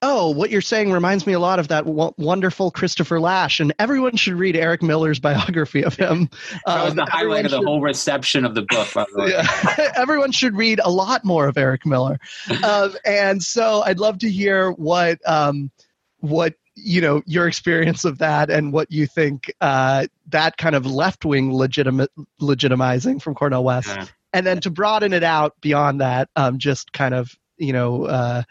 oh, 0.02 0.30
what 0.30 0.50
you're 0.50 0.60
saying 0.60 0.90
reminds 0.90 1.28
me 1.28 1.32
a 1.32 1.38
lot 1.38 1.60
of 1.60 1.68
that 1.68 1.84
w- 1.84 2.12
wonderful 2.18 2.72
Christopher 2.72 3.20
Lasch, 3.20 3.60
and 3.60 3.72
everyone 3.78 4.16
should 4.16 4.34
read 4.34 4.56
Eric 4.56 4.82
Miller's 4.82 5.20
biography 5.20 5.84
of 5.84 5.94
him. 5.94 6.28
that 6.66 6.84
was 6.84 6.94
the 6.96 7.02
um, 7.02 7.08
highlight 7.08 7.44
of 7.44 7.52
the 7.52 7.58
should, 7.58 7.66
whole 7.66 7.80
reception 7.80 8.44
of 8.44 8.56
the 8.56 8.62
book, 8.62 8.92
by 8.92 9.04
the 9.12 9.22
way. 9.22 9.30
Yeah, 9.30 9.92
everyone 9.96 10.32
should 10.32 10.56
read 10.56 10.80
a 10.82 10.90
lot 10.90 11.24
more 11.24 11.46
of 11.46 11.56
Eric 11.56 11.86
Miller, 11.86 12.18
um, 12.64 12.96
and 13.04 13.40
so 13.40 13.82
I'd 13.82 14.00
love 14.00 14.18
to 14.18 14.30
hear 14.30 14.72
what 14.72 15.20
um, 15.24 15.70
what 16.18 16.54
you 16.84 17.00
know 17.00 17.22
your 17.26 17.48
experience 17.48 18.04
of 18.04 18.18
that 18.18 18.50
and 18.50 18.72
what 18.72 18.90
you 18.90 19.06
think 19.06 19.52
uh, 19.60 20.06
that 20.28 20.56
kind 20.56 20.74
of 20.74 20.86
left 20.86 21.24
wing 21.24 21.54
legitimate 21.54 22.10
legitimizing 22.40 23.20
from 23.20 23.34
Cornel 23.34 23.64
West, 23.64 23.88
yeah. 23.88 24.06
and 24.32 24.46
then 24.46 24.60
to 24.60 24.70
broaden 24.70 25.12
it 25.12 25.24
out 25.24 25.54
beyond 25.60 26.00
that, 26.00 26.28
um, 26.36 26.58
just 26.58 26.92
kind 26.92 27.14
of 27.14 27.36
you 27.56 27.72
know 27.72 28.04
uh, 28.04 28.42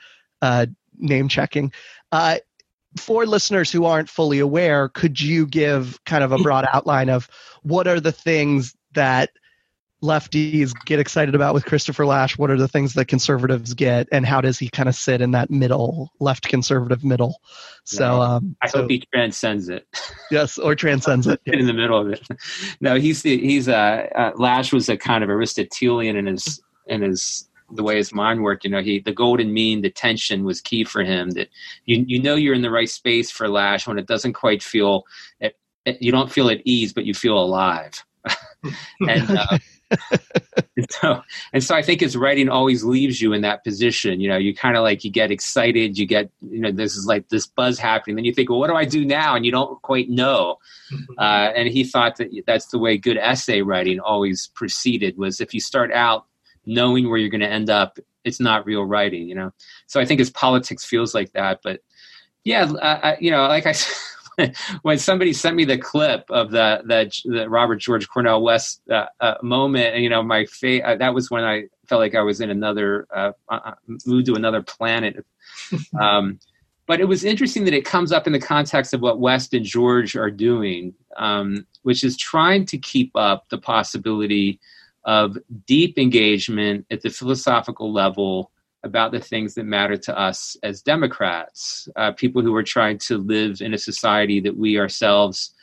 uh, 0.42 0.66
name 0.98 1.28
checking. 1.28 1.72
Uh, 2.12 2.38
for 2.98 3.26
listeners 3.26 3.72
who 3.72 3.86
aren't 3.86 4.10
fully 4.10 4.40
aware, 4.40 4.90
could 4.90 5.22
you 5.22 5.46
give 5.46 6.04
kind 6.06 6.24
of 6.24 6.32
a 6.32 6.38
broad 6.44 6.68
outline 6.74 7.10
of 7.10 7.30
what 7.64 7.88
are 7.88 8.00
the 8.00 8.12
things 8.12 8.76
that 8.94 9.32
lefties 10.08 10.74
get 10.86 11.00
excited 11.00 11.36
about 11.36 11.54
with 11.54 11.66
Christopher 11.66 12.06
Lasch? 12.06 12.38
What 12.38 12.50
are 12.50 12.58
the 12.58 12.68
things 12.68 12.94
that 12.94 13.06
conservatives 13.06 13.74
get, 13.74 14.08
and 14.12 14.26
how 14.26 14.42
does 14.42 14.58
he 14.58 14.70
kind 14.70 14.90
of 14.90 14.96
sit 14.96 15.22
in 15.22 15.32
that 15.32 15.50
middle, 15.50 16.12
left 16.20 16.48
conservative 16.48 17.04
middle? 17.04 17.42
So 17.84 18.22
um, 18.22 18.56
I 18.62 18.68
so, 18.68 18.82
hope 18.82 18.90
he 18.90 19.04
transcends 19.14 19.70
it. 19.70 19.88
Yes, 20.30 20.58
or 20.58 20.76
transcends 20.76 21.26
it 21.26 21.40
in 21.46 21.68
the 21.68 21.74
middle 21.74 22.00
of 22.00 22.10
it. 22.10 22.28
No, 22.82 22.96
he's 22.96 23.24
he's 23.24 23.70
uh, 23.70 24.08
uh, 24.14 24.32
Lasch 24.36 24.74
was 24.74 24.90
a 24.90 24.98
kind 24.98 25.24
of 25.24 25.30
Aristotelian 25.30 26.18
in 26.18 26.26
his 26.26 26.62
in 26.88 27.02
his 27.02 27.48
the 27.72 27.84
way 27.84 27.98
his 27.98 28.14
mind 28.14 28.44
worked. 28.44 28.64
You 28.66 28.72
know, 28.72 28.82
he 28.82 29.00
the 29.00 29.14
golden 29.14 29.54
mean, 29.54 29.82
the 29.82 29.90
tension 29.90 30.44
was 30.44 30.60
key 30.62 30.84
for 30.84 31.04
him. 31.04 31.32
That 31.32 31.50
you 31.86 32.04
you 32.08 32.22
know 32.22 32.36
you're 32.36 32.54
in 32.54 32.62
the 32.62 32.72
right 32.72 32.90
space 32.90 33.32
for 33.32 33.48
Lasch 33.48 33.88
when 33.88 33.98
it 33.98 34.08
doesn't 34.08 34.34
quite 34.34 34.62
feel. 34.62 35.06
You 36.02 36.12
don't 36.12 36.32
feel 36.32 36.50
at 36.50 36.62
ease, 36.66 36.92
but 36.92 37.06
you 37.06 37.14
feel 37.14 37.38
alive. 37.38 38.04
and 39.08 39.30
uh, 39.32 39.58
and 39.92 40.86
so 40.90 41.22
and 41.54 41.64
so 41.64 41.76
I 41.76 41.82
think 41.82 42.02
his 42.02 42.18
writing 42.18 42.50
always 42.50 42.84
leaves 42.84 43.22
you 43.22 43.34
in 43.34 43.42
that 43.42 43.64
position. 43.64 44.20
You 44.20 44.30
know, 44.30 44.38
you 44.38 44.54
kind 44.54 44.76
of 44.76 44.84
like 44.84 45.04
you 45.04 45.12
get 45.12 45.32
excited, 45.32 45.98
you 45.98 46.06
get 46.06 46.30
you 46.42 46.60
know 46.60 46.72
this 46.72 46.96
is 46.96 47.06
like 47.06 47.30
this 47.30 47.48
buzz 47.48 47.80
happening. 47.80 48.16
Then 48.16 48.26
you 48.26 48.34
think, 48.34 48.50
well, 48.50 48.60
what 48.60 48.68
do 48.68 48.76
I 48.76 48.86
do 48.86 49.06
now? 49.06 49.36
And 49.36 49.46
you 49.46 49.52
don't 49.52 49.82
quite 49.82 50.10
know. 50.10 50.58
Mm-hmm. 50.92 51.14
Uh, 51.18 51.52
and 51.56 51.70
he 51.70 51.84
thought 51.84 52.18
that 52.18 52.30
that's 52.46 52.68
the 52.68 52.80
way 52.80 52.98
good 52.98 53.18
essay 53.18 53.62
writing 53.62 54.00
always 54.00 54.48
proceeded. 54.48 55.18
Was 55.18 55.40
if 55.40 55.54
you 55.54 55.62
start 55.62 55.92
out 55.92 56.26
knowing 56.66 57.10
where 57.10 57.18
you're 57.18 57.30
going 57.30 57.42
to 57.42 57.48
end 57.48 57.70
up, 57.70 57.98
it's 58.26 58.40
not 58.40 58.66
real 58.66 58.84
writing. 58.84 59.28
You 59.28 59.36
know. 59.36 59.54
So 59.88 60.00
I 60.00 60.06
think 60.06 60.20
his 60.20 60.32
politics 60.32 60.84
feels 60.84 61.16
like 61.16 61.32
that. 61.34 61.60
But 61.64 61.82
yeah, 62.44 62.72
I, 62.82 63.18
you 63.20 63.32
know, 63.32 63.48
like 63.48 63.66
I. 63.66 63.74
when 64.82 64.98
somebody 64.98 65.34
sent 65.34 65.56
me 65.56 65.66
the 65.66 65.78
clip 65.78 66.26
of 66.30 66.52
the 66.52 66.82
the, 66.86 67.12
the 67.26 67.50
Robert 67.50 67.78
George 67.78 68.08
Cornel 68.08 68.42
West 68.42 68.82
uh, 68.90 69.06
uh, 69.20 69.36
moment, 69.42 69.98
you 69.98 70.10
know, 70.10 70.24
my 70.24 70.46
face 70.46 70.82
uh, 70.86 70.96
that 70.96 71.14
was 71.14 71.32
when 71.32 71.44
I 71.44 71.64
felt 71.88 72.00
like 72.00 72.16
I 72.16 72.22
was 72.22 72.42
in 72.42 72.50
another 72.50 73.08
uh, 73.16 73.32
uh, 73.50 73.74
moved 74.06 74.28
to 74.28 74.36
another 74.36 74.62
planet. 74.62 75.26
Um, 76.00 76.40
but 76.86 77.02
it 77.02 77.06
was 77.06 77.26
interesting 77.26 77.66
that 77.66 77.74
it 77.74 77.84
comes 77.84 78.14
up 78.14 78.28
in 78.28 78.34
the 78.34 78.40
context 78.40 78.94
of 78.94 79.02
what 79.02 79.20
West 79.20 79.54
and 79.54 79.66
George 79.66 80.16
are 80.16 80.32
doing, 80.32 80.94
um, 81.18 81.68
which 81.82 82.04
is 82.04 82.16
trying 82.16 82.66
to 82.68 82.78
keep 82.78 83.12
up 83.16 83.50
the 83.50 83.58
possibility 83.58 84.60
of 85.04 85.38
deep 85.66 85.98
engagement 85.98 86.86
at 86.90 87.02
the 87.02 87.10
philosophical 87.10 87.92
level 87.92 88.52
about 88.84 89.12
the 89.12 89.20
things 89.20 89.56
that 89.56 89.66
matter 89.66 89.98
to 89.98 90.18
us 90.18 90.56
as 90.64 90.82
Democrats, 90.82 91.88
uh, 91.96 92.12
people 92.12 92.42
who 92.42 92.56
are 92.56 92.64
trying 92.64 92.98
to 93.00 93.18
live 93.18 93.62
in 93.62 93.74
a 93.74 93.78
society 93.78 94.40
that 94.40 94.56
we 94.56 94.80
ourselves 94.80 95.54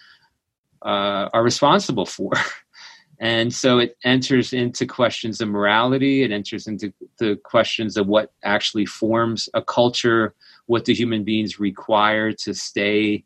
uh, 0.85 1.29
are 1.33 1.42
responsible 1.42 2.07
for. 2.07 2.33
and 3.20 3.53
so 3.53 3.79
it 3.79 3.96
enters 4.05 4.53
into 4.53 4.87
questions 4.87 5.40
of 5.40 5.48
morality, 5.48 6.22
it 6.22 6.33
enters 6.33 6.66
into 6.66 6.92
the 7.18 7.37
questions 7.44 7.96
of 7.96 8.07
what 8.07 8.33
actually 8.44 8.87
forms 8.87 9.48
a 9.55 9.62
culture, 9.62 10.35
what 10.66 10.85
do 10.85 10.92
human 10.92 11.24
beings 11.24 11.61
require 11.61 12.33
to 12.33 12.53
stay 12.53 13.24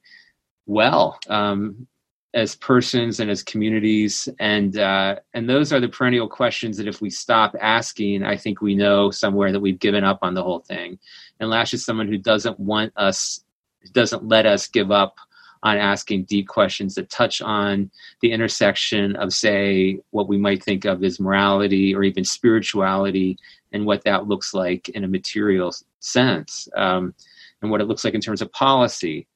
well. 0.66 1.18
Um, 1.29 1.87
as 2.34 2.54
persons 2.56 3.20
and 3.20 3.30
as 3.30 3.42
communities. 3.42 4.28
And 4.38 4.78
uh, 4.78 5.16
and 5.34 5.48
those 5.48 5.72
are 5.72 5.80
the 5.80 5.88
perennial 5.88 6.28
questions 6.28 6.76
that 6.76 6.88
if 6.88 7.00
we 7.00 7.10
stop 7.10 7.54
asking 7.60 8.22
i 8.22 8.36
think 8.36 8.60
we 8.60 8.74
know 8.74 9.10
somewhere 9.10 9.52
that 9.52 9.60
we've 9.60 9.78
given 9.78 10.04
up 10.04 10.18
on 10.22 10.34
the 10.34 10.42
whole 10.42 10.60
thing. 10.60 10.98
And 11.40 11.50
Lasch 11.50 11.74
is 11.74 11.84
someone 11.84 12.08
who 12.08 12.18
doesn't 12.18 12.58
want 12.60 12.92
us 12.96 13.44
doesn't 13.92 14.26
let 14.26 14.44
us 14.44 14.66
give 14.66 14.90
up 14.90 15.16
on 15.62 15.76
asking 15.76 16.24
deep 16.24 16.46
questions 16.46 16.94
that 16.94 17.10
touch 17.10 17.40
on 17.42 17.90
the 18.20 18.30
intersection 18.30 19.16
of 19.16 19.32
say 19.32 19.98
what 20.10 20.28
we 20.28 20.36
might 20.36 20.62
think 20.62 20.84
of 20.84 21.02
as 21.02 21.18
morality 21.18 21.94
or 21.94 22.02
even 22.04 22.24
spirituality 22.24 23.36
and 23.72 23.84
what 23.84 24.04
that 24.04 24.28
looks 24.28 24.54
like 24.54 24.88
in 24.90 25.04
a 25.04 25.08
material 25.08 25.74
sense 26.00 26.68
um, 26.76 27.14
and 27.60 27.70
what 27.70 27.80
it 27.80 27.86
looks 27.86 28.04
like 28.04 28.14
in 28.14 28.20
terms 28.20 28.40
of 28.40 28.52
policy 28.52 29.26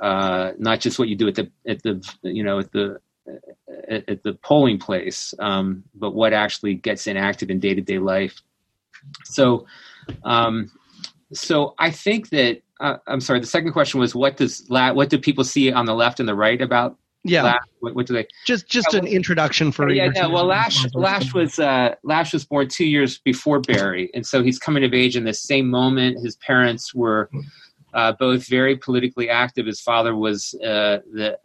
uh, 0.00 0.52
not 0.58 0.80
just 0.80 0.98
what 0.98 1.08
you 1.08 1.16
do 1.16 1.28
at 1.28 1.34
the 1.34 1.50
at 1.66 1.82
the 1.82 2.14
you 2.22 2.42
know 2.42 2.58
at 2.58 2.72
the 2.72 3.00
at, 3.88 4.08
at 4.08 4.22
the 4.22 4.34
polling 4.42 4.78
place, 4.78 5.34
um, 5.38 5.84
but 5.94 6.12
what 6.14 6.32
actually 6.32 6.74
gets 6.74 7.06
enacted 7.06 7.50
in 7.50 7.60
day 7.60 7.74
to 7.74 7.80
day 7.80 7.98
life. 7.98 8.42
So, 9.24 9.66
um, 10.24 10.70
so 11.32 11.74
I 11.78 11.90
think 11.90 12.30
that 12.30 12.62
uh, 12.80 12.98
I'm 13.06 13.20
sorry. 13.20 13.40
The 13.40 13.46
second 13.46 13.72
question 13.72 14.00
was 14.00 14.14
what 14.14 14.36
does 14.36 14.68
la- 14.70 14.92
what 14.92 15.10
do 15.10 15.18
people 15.18 15.44
see 15.44 15.72
on 15.72 15.86
the 15.86 15.94
left 15.94 16.20
and 16.20 16.28
the 16.28 16.34
right 16.34 16.60
about 16.60 16.96
yeah. 17.24 17.44
Lasch, 17.44 17.62
what, 17.80 17.94
what, 17.94 18.06
do 18.06 18.14
they? 18.14 18.26
Just 18.46 18.68
just 18.68 18.94
an 18.94 19.06
introduction 19.06 19.70
for 19.70 19.88
yeah. 19.90 20.10
yeah 20.14 20.26
well, 20.26 20.46
Lasch 20.46 20.84
Lasch 20.94 21.32
was 21.32 21.58
uh, 21.58 21.94
Lasch 22.02 22.32
was 22.32 22.44
born 22.44 22.68
two 22.68 22.84
years 22.84 23.18
before 23.18 23.60
Berry, 23.60 24.10
and 24.12 24.26
so 24.26 24.42
he's 24.42 24.58
coming 24.58 24.82
of 24.84 24.92
age 24.92 25.16
in 25.16 25.24
the 25.24 25.34
same 25.34 25.70
moment. 25.70 26.18
His 26.20 26.36
parents 26.36 26.92
were 26.92 27.30
uh, 27.94 28.12
both 28.12 28.46
very 28.48 28.76
politically 28.76 29.28
active. 29.28 29.66
His 29.66 29.80
father 29.80 30.16
was 30.16 30.54
uh, 30.54 30.98
the, 31.12 31.38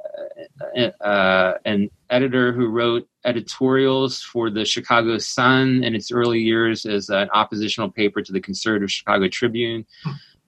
uh, 0.77 1.03
uh, 1.03 1.57
an 1.65 1.89
editor 2.09 2.53
who 2.53 2.67
wrote 2.67 3.07
editorials 3.25 4.21
for 4.21 4.49
the 4.49 4.63
Chicago 4.63 5.17
Sun 5.17 5.83
in 5.83 5.93
its 5.93 6.11
early 6.11 6.39
years 6.39 6.85
as 6.85 7.09
an 7.09 7.29
oppositional 7.33 7.91
paper 7.91 8.21
to 8.21 8.31
the 8.31 8.39
conservative 8.39 8.91
Chicago 8.91 9.27
Tribune. 9.27 9.85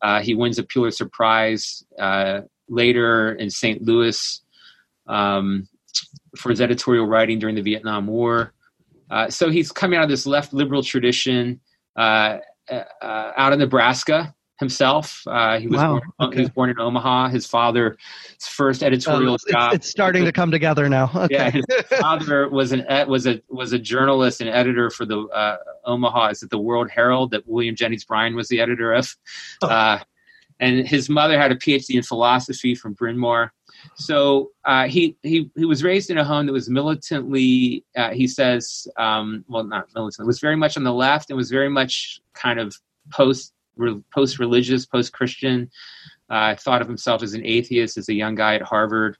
Uh, 0.01 0.21
he 0.21 0.35
wins 0.35 0.57
a 0.57 0.63
Pulitzer 0.63 1.05
Prize 1.05 1.83
uh, 1.99 2.41
later 2.69 3.33
in 3.33 3.49
St. 3.49 3.81
Louis 3.81 4.41
um, 5.07 5.67
for 6.37 6.49
his 6.49 6.61
editorial 6.61 7.07
writing 7.07 7.39
during 7.39 7.55
the 7.55 7.61
Vietnam 7.61 8.07
War. 8.07 8.53
so 9.27 9.49
he's 9.49 9.71
coming 9.71 9.97
out 9.97 10.03
of 10.03 10.09
this 10.09 10.25
left 10.25 10.53
liberal 10.53 10.83
tradition 10.83 11.59
out 11.97 12.41
of 12.71 13.59
Nebraska 13.59 14.33
himself. 14.59 15.23
Uh, 15.25 15.57
he 15.57 15.67
was 15.67 15.77
wow. 15.77 15.91
born, 15.91 16.01
okay. 16.19 16.35
he 16.35 16.41
was 16.41 16.49
born 16.51 16.69
in 16.69 16.79
Omaha. 16.79 17.29
His 17.29 17.45
father's 17.45 17.97
first 18.39 18.83
editorial 18.83 19.35
it's, 19.35 19.45
job. 19.45 19.73
It's 19.73 19.89
starting 19.89 20.25
to 20.25 20.31
come 20.31 20.51
together 20.51 20.87
now. 20.89 21.09
Okay. 21.19 21.35
Yeah, 21.35 21.49
his 21.49 21.65
father 21.99 22.47
was 22.47 22.71
an 22.71 22.85
was 23.07 23.27
a 23.27 23.41
was 23.49 23.73
a 23.73 23.79
journalist 23.79 24.39
and 24.39 24.49
editor 24.49 24.89
for 24.89 25.05
the 25.05 25.19
uh, 25.23 25.57
Omaha. 25.85 26.29
Is 26.29 26.43
it 26.43 26.49
the 26.49 26.57
World 26.57 26.89
Herald 26.89 27.31
that 27.31 27.45
William 27.45 27.75
Jennings 27.75 28.05
Bryan 28.05 28.35
was 28.35 28.47
the 28.47 28.61
editor 28.61 28.93
of? 28.93 29.15
Oh. 29.61 29.67
Uh, 29.67 29.99
and 30.59 30.87
his 30.87 31.09
mother 31.09 31.39
had 31.39 31.51
a 31.51 31.55
PhD 31.55 31.95
in 31.95 32.03
philosophy 32.03 32.73
from 32.73 32.93
Bryn 32.93 33.17
Mawr. 33.17 33.51
So 33.95 34.51
uh, 34.65 34.87
he 34.87 35.17
he 35.23 35.51
he 35.55 35.65
was 35.65 35.83
raised 35.83 36.09
in 36.09 36.17
a 36.17 36.23
home 36.23 36.45
that 36.45 36.53
was 36.53 36.69
militantly. 36.69 37.83
Uh, 37.95 38.11
he 38.11 38.27
says, 38.27 38.87
um, 38.97 39.43
well, 39.47 39.63
not 39.63 39.87
militant. 39.93 40.25
Was 40.25 40.39
very 40.39 40.55
much 40.55 40.77
on 40.77 40.83
the 40.83 40.93
left 40.93 41.29
and 41.29 41.37
was 41.37 41.51
very 41.51 41.69
much 41.69 42.21
kind 42.33 42.59
of 42.59 42.75
post 43.11 43.53
re- 43.79 44.01
post-religious, 44.13 44.85
post-Christian. 44.85 45.69
Uh, 46.29 46.55
thought 46.55 46.81
of 46.81 46.87
himself 46.87 47.23
as 47.23 47.33
an 47.33 47.43
atheist 47.43 47.97
as 47.97 48.07
a 48.09 48.13
young 48.13 48.35
guy 48.35 48.53
at 48.53 48.61
Harvard, 48.61 49.17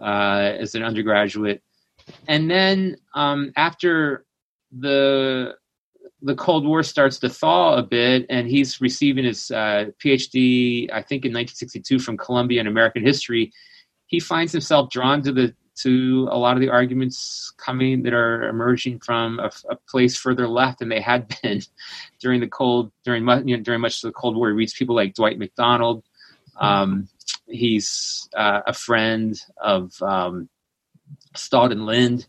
uh, 0.00 0.52
as 0.60 0.76
an 0.76 0.84
undergraduate, 0.84 1.60
and 2.28 2.48
then 2.48 2.96
um, 3.14 3.52
after 3.56 4.24
the 4.78 5.56
the 6.22 6.34
Cold 6.34 6.66
War 6.66 6.82
starts 6.82 7.18
to 7.18 7.28
thaw 7.28 7.76
a 7.76 7.82
bit, 7.82 8.24
and 8.30 8.48
he's 8.48 8.80
receiving 8.80 9.24
his 9.24 9.50
uh, 9.50 9.86
PhD, 10.02 10.90
I 10.90 11.02
think, 11.02 11.26
in 11.26 11.32
1962 11.32 11.98
from 11.98 12.16
Columbia 12.16 12.60
in 12.60 12.66
American 12.66 13.04
history. 13.04 13.52
He 14.06 14.20
finds 14.20 14.50
himself 14.50 14.88
drawn 14.90 15.22
to 15.22 15.32
the 15.32 15.54
to 15.76 16.28
a 16.30 16.38
lot 16.38 16.56
of 16.56 16.60
the 16.60 16.68
arguments 16.68 17.52
coming 17.56 18.02
that 18.02 18.12
are 18.12 18.48
emerging 18.48 19.00
from 19.00 19.40
a, 19.40 19.50
a 19.68 19.76
place 19.88 20.16
further 20.16 20.46
left 20.46 20.78
than 20.78 20.88
they 20.88 21.00
had 21.00 21.34
been 21.42 21.60
during 22.20 22.40
the 22.40 22.48
cold 22.48 22.92
during 23.04 23.26
you 23.46 23.56
know, 23.56 23.62
during 23.62 23.80
much 23.80 24.02
of 24.02 24.08
the 24.08 24.12
Cold 24.12 24.36
War. 24.36 24.48
He 24.48 24.54
reads 24.54 24.74
people 24.74 24.94
like 24.94 25.14
Dwight 25.14 25.38
Macdonald. 25.38 26.04
Um, 26.56 27.08
he's 27.48 28.28
uh, 28.36 28.60
a 28.66 28.72
friend 28.72 29.40
of 29.60 30.00
um, 30.02 30.48
Staughton 31.34 31.84
Lynd, 31.84 32.26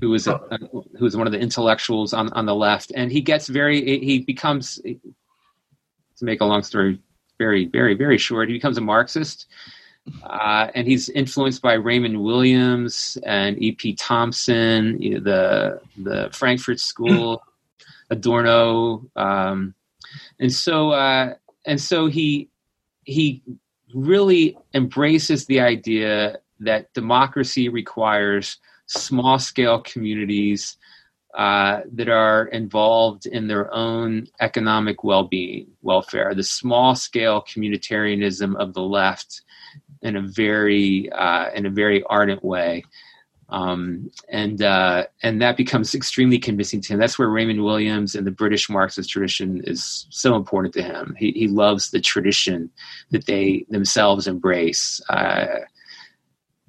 who 0.00 0.10
was 0.10 0.26
a, 0.28 0.34
a, 0.34 0.58
who 0.58 1.04
was 1.04 1.16
one 1.16 1.26
of 1.26 1.32
the 1.32 1.40
intellectuals 1.40 2.12
on 2.12 2.32
on 2.32 2.46
the 2.46 2.54
left, 2.54 2.92
and 2.94 3.10
he 3.10 3.20
gets 3.20 3.48
very 3.48 4.00
he 4.00 4.20
becomes 4.20 4.76
to 4.76 6.24
make 6.24 6.40
a 6.40 6.44
long 6.44 6.62
story 6.62 7.00
very 7.38 7.66
very 7.66 7.94
very 7.94 8.18
short. 8.18 8.48
He 8.48 8.54
becomes 8.54 8.78
a 8.78 8.82
Marxist 8.82 9.46
uh, 10.22 10.68
and 10.74 10.86
he's 10.86 11.08
influenced 11.08 11.62
by 11.62 11.74
Raymond 11.74 12.22
Williams 12.22 13.16
and 13.24 13.60
E.P. 13.62 13.94
Thompson, 13.94 14.98
the 14.98 15.80
the 15.96 16.28
Frankfurt 16.32 16.80
School, 16.80 17.42
Adorno, 18.10 19.08
um, 19.16 19.74
and 20.38 20.52
so 20.52 20.90
uh, 20.90 21.34
and 21.66 21.80
so 21.80 22.06
he 22.06 22.50
he 23.04 23.42
really 23.94 24.58
embraces 24.74 25.46
the 25.46 25.60
idea 25.60 26.38
that 26.60 26.92
democracy 26.92 27.68
requires 27.68 28.58
small 28.86 29.38
scale 29.38 29.80
communities 29.80 30.76
uh, 31.34 31.80
that 31.92 32.08
are 32.08 32.46
involved 32.48 33.26
in 33.26 33.48
their 33.48 33.72
own 33.74 34.28
economic 34.40 35.02
well 35.02 35.24
being, 35.24 35.66
welfare, 35.82 36.34
the 36.34 36.42
small 36.42 36.94
scale 36.94 37.42
communitarianism 37.42 38.54
of 38.56 38.74
the 38.74 38.82
left 38.82 39.42
in 40.04 40.16
a 40.16 40.22
very 40.22 41.10
uh, 41.10 41.50
in 41.54 41.66
a 41.66 41.70
very 41.70 42.04
ardent 42.04 42.44
way. 42.44 42.84
Um, 43.48 44.10
and 44.28 44.62
uh, 44.62 45.06
and 45.22 45.40
that 45.42 45.56
becomes 45.56 45.94
extremely 45.94 46.38
convincing 46.38 46.80
to 46.82 46.92
him. 46.92 46.98
That's 46.98 47.18
where 47.18 47.28
Raymond 47.28 47.64
Williams 47.64 48.14
and 48.14 48.26
the 48.26 48.30
British 48.30 48.70
Marxist 48.70 49.10
tradition 49.10 49.62
is 49.64 50.06
so 50.10 50.36
important 50.36 50.74
to 50.74 50.82
him. 50.82 51.14
He, 51.18 51.32
he 51.32 51.48
loves 51.48 51.90
the 51.90 52.00
tradition 52.00 52.70
that 53.10 53.26
they 53.26 53.66
themselves 53.68 54.26
embrace. 54.26 55.00
Uh, 55.08 55.46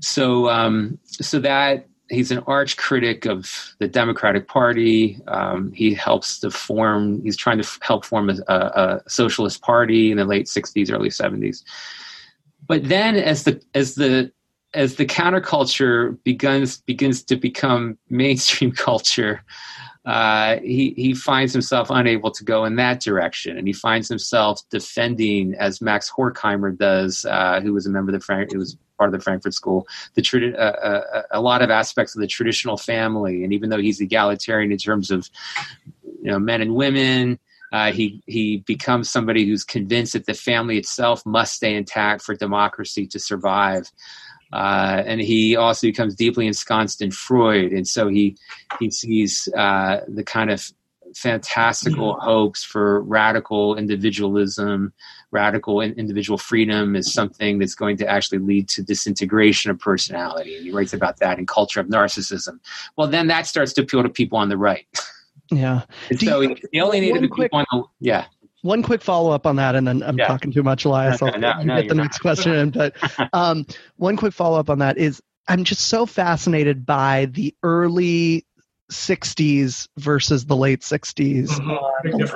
so 0.01 0.49
um, 0.49 0.97
so 1.05 1.39
that 1.39 1.87
he's 2.09 2.31
an 2.31 2.43
arch 2.45 2.77
critic 2.77 3.25
of 3.25 3.75
the 3.79 3.87
Democratic 3.87 4.47
Party. 4.47 5.19
Um, 5.27 5.71
he 5.71 5.93
helps 5.93 6.39
to 6.39 6.51
form. 6.51 7.23
He's 7.23 7.37
trying 7.37 7.57
to 7.57 7.63
f- 7.63 7.79
help 7.81 8.05
form 8.05 8.29
a, 8.29 8.35
a, 8.47 8.55
a, 8.55 9.01
socialist 9.09 9.61
party 9.61 10.11
in 10.11 10.17
the 10.17 10.25
late 10.25 10.47
'60s, 10.47 10.93
early 10.93 11.09
'70s 11.09 11.63
but 12.67 12.87
then 12.87 13.15
as 13.15 13.43
the 13.43 13.61
as 13.73 13.95
the 13.95 14.31
as 14.73 14.95
the 14.95 15.05
counterculture 15.05 16.21
begins 16.23 16.81
begins 16.81 17.23
to 17.23 17.35
become 17.35 17.97
mainstream 18.09 18.71
culture, 18.75 19.43
uh, 20.05 20.57
he 20.59 20.93
he 20.95 21.13
finds 21.13 21.53
himself 21.53 21.89
unable 21.89 22.29
to 22.31 22.43
go 22.43 22.65
in 22.65 22.75
that 22.75 23.01
direction, 23.01 23.57
and 23.57 23.67
he 23.67 23.73
finds 23.73 24.07
himself 24.07 24.61
defending, 24.69 25.55
as 25.55 25.81
Max 25.81 26.11
Horkheimer 26.11 26.77
does, 26.77 27.25
uh, 27.25 27.59
who 27.61 27.73
was 27.73 27.85
a 27.85 27.89
member 27.89 28.11
of 28.11 28.19
the 28.19 28.23
Frank, 28.23 28.51
who 28.51 28.59
was 28.59 28.77
part 28.97 29.13
of 29.13 29.19
the 29.19 29.23
Frankfurt 29.23 29.53
School, 29.53 29.87
the 30.13 30.21
tradi- 30.21 30.53
uh, 30.53 30.57
uh, 30.57 31.21
a 31.31 31.41
lot 31.41 31.61
of 31.61 31.69
aspects 31.69 32.15
of 32.15 32.21
the 32.21 32.27
traditional 32.27 32.77
family, 32.77 33.43
and 33.43 33.53
even 33.53 33.69
though 33.69 33.81
he's 33.81 33.99
egalitarian 33.99 34.71
in 34.71 34.77
terms 34.77 35.11
of 35.11 35.29
you 36.03 36.31
know 36.31 36.39
men 36.39 36.61
and 36.61 36.75
women. 36.75 37.39
Uh, 37.75 37.91
he 37.91 38.23
he 38.25 38.63
becomes 38.65 39.09
somebody 39.09 39.45
who's 39.45 39.65
convinced 39.65 40.13
that 40.13 40.25
the 40.25 40.33
family 40.33 40.77
itself 40.77 41.25
must 41.25 41.55
stay 41.55 41.75
intact 41.75 42.21
for 42.21 42.33
democracy 42.33 43.05
to 43.05 43.19
survive. 43.19 43.91
Uh, 44.53 45.03
and 45.05 45.19
he 45.19 45.57
also 45.57 45.85
becomes 45.85 46.15
deeply 46.15 46.47
ensconced 46.47 47.01
in 47.01 47.11
Freud, 47.11 47.73
and 47.73 47.85
so 47.85 48.07
he 48.07 48.37
he 48.79 48.89
sees 48.89 49.49
uh, 49.57 49.99
the 50.07 50.23
kind 50.23 50.51
of 50.51 50.71
fantastical 51.15 52.13
mm-hmm. 52.13 52.25
hopes 52.25 52.63
for 52.63 53.01
radical 53.01 53.75
individualism, 53.75 54.93
radical 55.31 55.81
individual 55.81 56.37
freedom 56.37 56.95
is 56.95 57.13
something 57.13 57.59
that's 57.59 57.75
going 57.75 57.97
to 57.97 58.07
actually 58.07 58.37
lead 58.37 58.69
to 58.69 58.83
disintegration 58.83 59.69
of 59.69 59.77
personality. 59.79 60.55
And 60.55 60.65
he 60.65 60.71
writes 60.71 60.93
about 60.93 61.17
that 61.17 61.39
in 61.39 61.45
Culture 61.45 61.81
of 61.81 61.87
Narcissism. 61.87 62.59
Well, 62.95 63.07
then 63.07 63.27
that 63.27 63.47
starts 63.47 63.73
to 63.73 63.81
appeal 63.81 64.03
to 64.03 64.09
people 64.09 64.37
on 64.37 64.47
the 64.47 64.57
right. 64.57 64.87
Yeah. 65.51 65.83
so 66.17 66.41
you, 66.41 66.55
you 66.71 66.83
only 66.83 66.99
need 66.99 67.13
to 67.13 67.21
be 67.21 67.27
quick, 67.27 67.51
people 67.51 67.91
yeah 67.99 68.25
one 68.65 68.81
quick 68.81 69.03
follow 69.03 69.29
up 69.29 69.45
on 69.45 69.57
that, 69.57 69.75
and 69.75 69.87
then 69.87 70.01
I'm 70.01 70.17
yeah. 70.17 70.27
talking 70.27 70.51
too 70.51 70.63
much, 70.63 70.85
Elias. 70.85 71.21
I'll 71.21 71.37
no, 71.37 71.61
no, 71.61 71.81
get 71.81 71.87
the 71.87 71.93
next 71.93 72.17
not. 72.17 72.21
question 72.21 72.51
in. 72.51 72.71
But 72.71 72.95
um, 73.33 73.67
one 73.97 74.17
quick 74.17 74.33
follow 74.33 74.59
up 74.59 74.71
on 74.71 74.79
that 74.79 74.97
is 74.97 75.21
I'm 75.47 75.63
just 75.63 75.87
so 75.87 76.07
fascinated 76.07 76.83
by 76.83 77.25
the 77.31 77.53
early 77.61 78.43
60s 78.91 79.87
versus 79.97 80.45
the 80.45 80.55
late 80.55 80.81
60s. 80.81 81.49
Mm-hmm. 81.49 82.33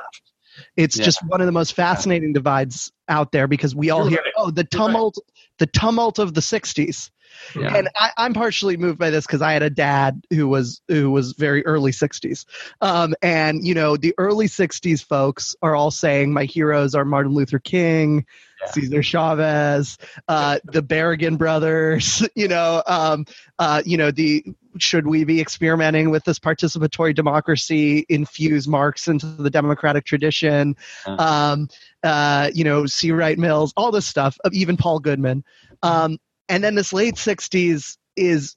It's 0.76 0.98
yeah. 0.98 1.06
just 1.06 1.26
one 1.26 1.42
of 1.42 1.48
the 1.48 1.52
most 1.52 1.74
fascinating 1.74 2.34
divides 2.34 2.92
out 3.08 3.32
there 3.32 3.48
because 3.48 3.74
we 3.76 3.90
all 3.90 4.02
You're 4.02 4.10
hear, 4.10 4.22
right. 4.24 4.34
oh, 4.38 4.52
the 4.52 4.66
tumult, 4.66 5.16
right. 5.18 5.44
the 5.58 5.66
tumult 5.66 6.20
of 6.20 6.36
the 6.36 6.42
60s. 6.42 7.10
Yeah. 7.56 7.76
And 7.76 7.90
I, 7.96 8.12
am 8.18 8.34
partially 8.34 8.78
moved 8.78 9.00
by 9.00 9.10
this 9.10 9.26
because 9.26 9.42
I 9.42 9.54
had 9.54 9.64
a 9.64 9.70
dad 9.70 10.26
who 10.30 10.48
was 10.48 10.82
who 10.88 11.12
was 11.12 11.34
very 11.34 11.66
early 11.66 11.92
60s, 11.92 12.46
um, 12.82 13.16
and 13.22 13.66
you 13.66 13.74
know 13.74 13.98
the 13.98 14.14
early 14.18 14.48
60s 14.48 15.04
folks 15.04 15.56
are 15.62 15.76
all 15.76 15.92
saying 15.92 16.32
my 16.34 16.46
heroes 16.46 16.96
are 16.96 17.06
Martin 17.06 17.34
Luther 17.34 17.60
King, 17.60 18.26
yeah. 18.62 18.72
Cesar 18.72 19.04
Chavez, 19.04 19.98
uh, 20.28 20.60
the 20.66 20.84
Berrigan 20.84 21.38
brothers. 21.38 22.26
You 22.36 22.48
know, 22.48 22.82
um, 22.88 23.26
uh, 23.58 23.82
you 23.86 23.98
know 23.98 24.12
the 24.12 24.46
should 24.78 25.08
we 25.08 25.26
be 25.26 25.42
experimenting 25.42 26.10
with 26.10 26.24
this 26.24 26.40
participatory 26.40 27.14
democracy, 27.14 28.06
infuse 28.08 28.68
Marx 28.68 29.08
into 29.08 29.26
the 29.26 29.50
democratic 29.50 30.06
tradition? 30.06 30.76
Um, 31.06 31.68
uh, 32.04 32.50
you 32.54 32.64
know, 32.64 32.86
C. 32.86 33.12
Wright 33.12 33.38
Mills, 33.38 33.74
all 33.76 33.92
this 33.92 34.06
stuff. 34.06 34.38
Even 34.54 34.78
Paul 34.78 35.00
Goodman. 35.00 35.44
Um, 35.84 36.18
and 36.50 36.64
then 36.64 36.76
this 36.76 36.92
late 36.92 37.16
60s 37.16 37.98
is 38.16 38.56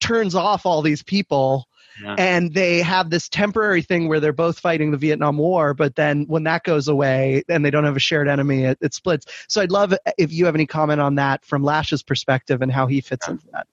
turns 0.00 0.34
off 0.34 0.66
all 0.66 0.82
these 0.82 1.02
people 1.02 1.68
yeah. 2.02 2.16
and 2.18 2.52
they 2.54 2.80
have 2.82 3.10
this 3.10 3.28
temporary 3.28 3.82
thing 3.82 4.08
where 4.08 4.20
they're 4.20 4.32
both 4.32 4.58
fighting 4.58 4.90
the 4.90 4.96
Vietnam 4.96 5.38
War, 5.38 5.74
but 5.74 5.94
then 5.96 6.24
when 6.26 6.44
that 6.44 6.64
goes 6.64 6.88
away 6.88 7.44
and 7.48 7.64
they 7.64 7.70
don't 7.70 7.84
have 7.84 7.96
a 7.96 8.00
shared 8.00 8.28
enemy, 8.28 8.64
it, 8.64 8.78
it 8.80 8.94
splits. 8.94 9.26
So 9.48 9.60
I'd 9.60 9.70
love 9.70 9.94
if 10.18 10.32
you 10.32 10.46
have 10.46 10.54
any 10.54 10.66
comment 10.66 11.00
on 11.00 11.14
that 11.16 11.44
from 11.44 11.62
Lasch's 11.62 12.02
perspective 12.02 12.62
and 12.62 12.72
how 12.72 12.86
he 12.86 13.00
fits 13.00 13.26
yeah. 13.26 13.32
into 13.32 13.46
that. 13.52 13.66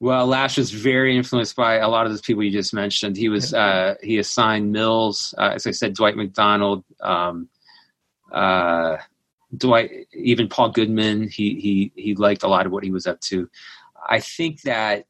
Well, 0.00 0.26
Lasch 0.26 0.56
was 0.56 0.70
very 0.70 1.14
influenced 1.14 1.56
by 1.56 1.74
a 1.74 1.88
lot 1.88 2.06
of 2.06 2.12
those 2.12 2.22
people 2.22 2.42
you 2.42 2.50
just 2.50 2.72
mentioned. 2.72 3.18
He 3.18 3.28
was 3.28 3.52
uh, 3.52 3.96
he 4.02 4.16
assigned 4.16 4.72
Mills, 4.72 5.34
uh, 5.36 5.50
as 5.54 5.66
I 5.66 5.72
said, 5.72 5.94
Dwight 5.94 6.16
MacDonald, 6.16 6.84
um, 7.02 7.50
uh, 8.32 8.96
Dwight, 9.56 10.06
even 10.12 10.48
Paul 10.48 10.70
Goodman, 10.70 11.28
he 11.28 11.60
he 11.60 11.92
he 11.96 12.14
liked 12.14 12.42
a 12.42 12.48
lot 12.48 12.66
of 12.66 12.72
what 12.72 12.84
he 12.84 12.90
was 12.90 13.06
up 13.06 13.20
to. 13.22 13.48
I 14.08 14.20
think 14.20 14.62
that 14.62 15.06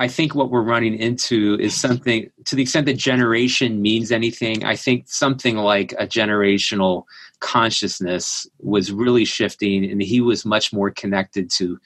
I 0.00 0.06
think 0.06 0.34
what 0.34 0.50
we're 0.50 0.62
running 0.62 0.94
into 0.94 1.58
is 1.60 1.78
something 1.78 2.30
to 2.44 2.54
the 2.54 2.62
extent 2.62 2.86
that 2.86 2.96
generation 2.96 3.82
means 3.82 4.12
anything. 4.12 4.64
I 4.64 4.76
think 4.76 5.08
something 5.08 5.56
like 5.56 5.92
a 5.98 6.06
generational 6.06 7.04
consciousness 7.40 8.46
was 8.60 8.92
really 8.92 9.24
shifting, 9.24 9.84
and 9.90 10.00
he 10.00 10.20
was 10.20 10.44
much 10.44 10.72
more 10.72 10.90
connected 10.90 11.50
to 11.52 11.80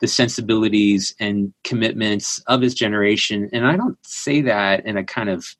the 0.00 0.08
sensibilities 0.08 1.14
and 1.20 1.54
commitments 1.62 2.38
of 2.48 2.60
his 2.60 2.74
generation. 2.74 3.48
And 3.52 3.66
I 3.66 3.76
don't 3.76 3.96
say 4.02 4.42
that 4.42 4.84
in 4.84 4.96
a 4.96 5.04
kind 5.04 5.30
of 5.30 5.56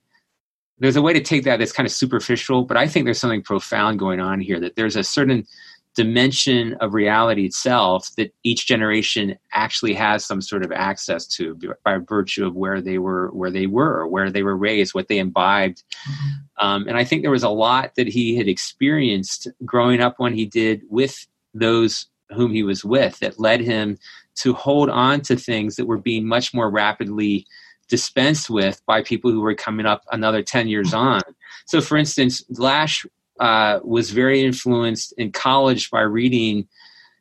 there's 0.78 0.96
a 0.96 1.02
way 1.02 1.12
to 1.12 1.20
take 1.20 1.44
that 1.44 1.58
that's 1.58 1.72
kind 1.72 1.86
of 1.86 1.92
superficial, 1.92 2.64
but 2.64 2.76
I 2.76 2.88
think 2.88 3.04
there's 3.04 3.20
something 3.20 3.42
profound 3.42 3.98
going 3.98 4.20
on 4.20 4.40
here. 4.40 4.60
That 4.60 4.76
there's 4.76 4.96
a 4.96 5.04
certain 5.04 5.46
dimension 5.94 6.74
of 6.80 6.92
reality 6.92 7.44
itself 7.44 8.08
that 8.16 8.34
each 8.42 8.66
generation 8.66 9.36
actually 9.52 9.94
has 9.94 10.24
some 10.24 10.40
sort 10.40 10.64
of 10.64 10.72
access 10.72 11.26
to 11.26 11.56
by 11.84 11.98
virtue 11.98 12.44
of 12.44 12.56
where 12.56 12.80
they 12.80 12.98
were 12.98 13.28
where 13.28 13.50
they 13.50 13.66
were 13.66 14.06
where 14.08 14.30
they 14.30 14.42
were 14.42 14.56
raised 14.56 14.94
what 14.94 15.08
they 15.08 15.18
imbibed 15.18 15.82
mm-hmm. 16.08 16.66
um, 16.66 16.88
and 16.88 16.96
i 16.96 17.04
think 17.04 17.22
there 17.22 17.30
was 17.30 17.44
a 17.44 17.48
lot 17.48 17.94
that 17.94 18.08
he 18.08 18.36
had 18.36 18.48
experienced 18.48 19.46
growing 19.64 20.00
up 20.00 20.14
when 20.18 20.34
he 20.34 20.44
did 20.44 20.82
with 20.88 21.26
those 21.54 22.06
whom 22.30 22.52
he 22.52 22.64
was 22.64 22.84
with 22.84 23.18
that 23.20 23.38
led 23.38 23.60
him 23.60 23.96
to 24.34 24.52
hold 24.52 24.90
on 24.90 25.20
to 25.20 25.36
things 25.36 25.76
that 25.76 25.86
were 25.86 25.98
being 25.98 26.26
much 26.26 26.52
more 26.52 26.70
rapidly 26.70 27.46
dispensed 27.88 28.50
with 28.50 28.82
by 28.86 29.02
people 29.02 29.30
who 29.30 29.40
were 29.40 29.54
coming 29.54 29.86
up 29.86 30.02
another 30.10 30.42
10 30.42 30.66
years 30.66 30.92
on 30.92 31.20
so 31.66 31.80
for 31.80 31.96
instance 31.96 32.42
lasch 32.58 33.06
uh, 33.40 33.80
was 33.82 34.10
very 34.10 34.42
influenced 34.42 35.12
in 35.18 35.32
college 35.32 35.90
by 35.90 36.02
reading. 36.02 36.68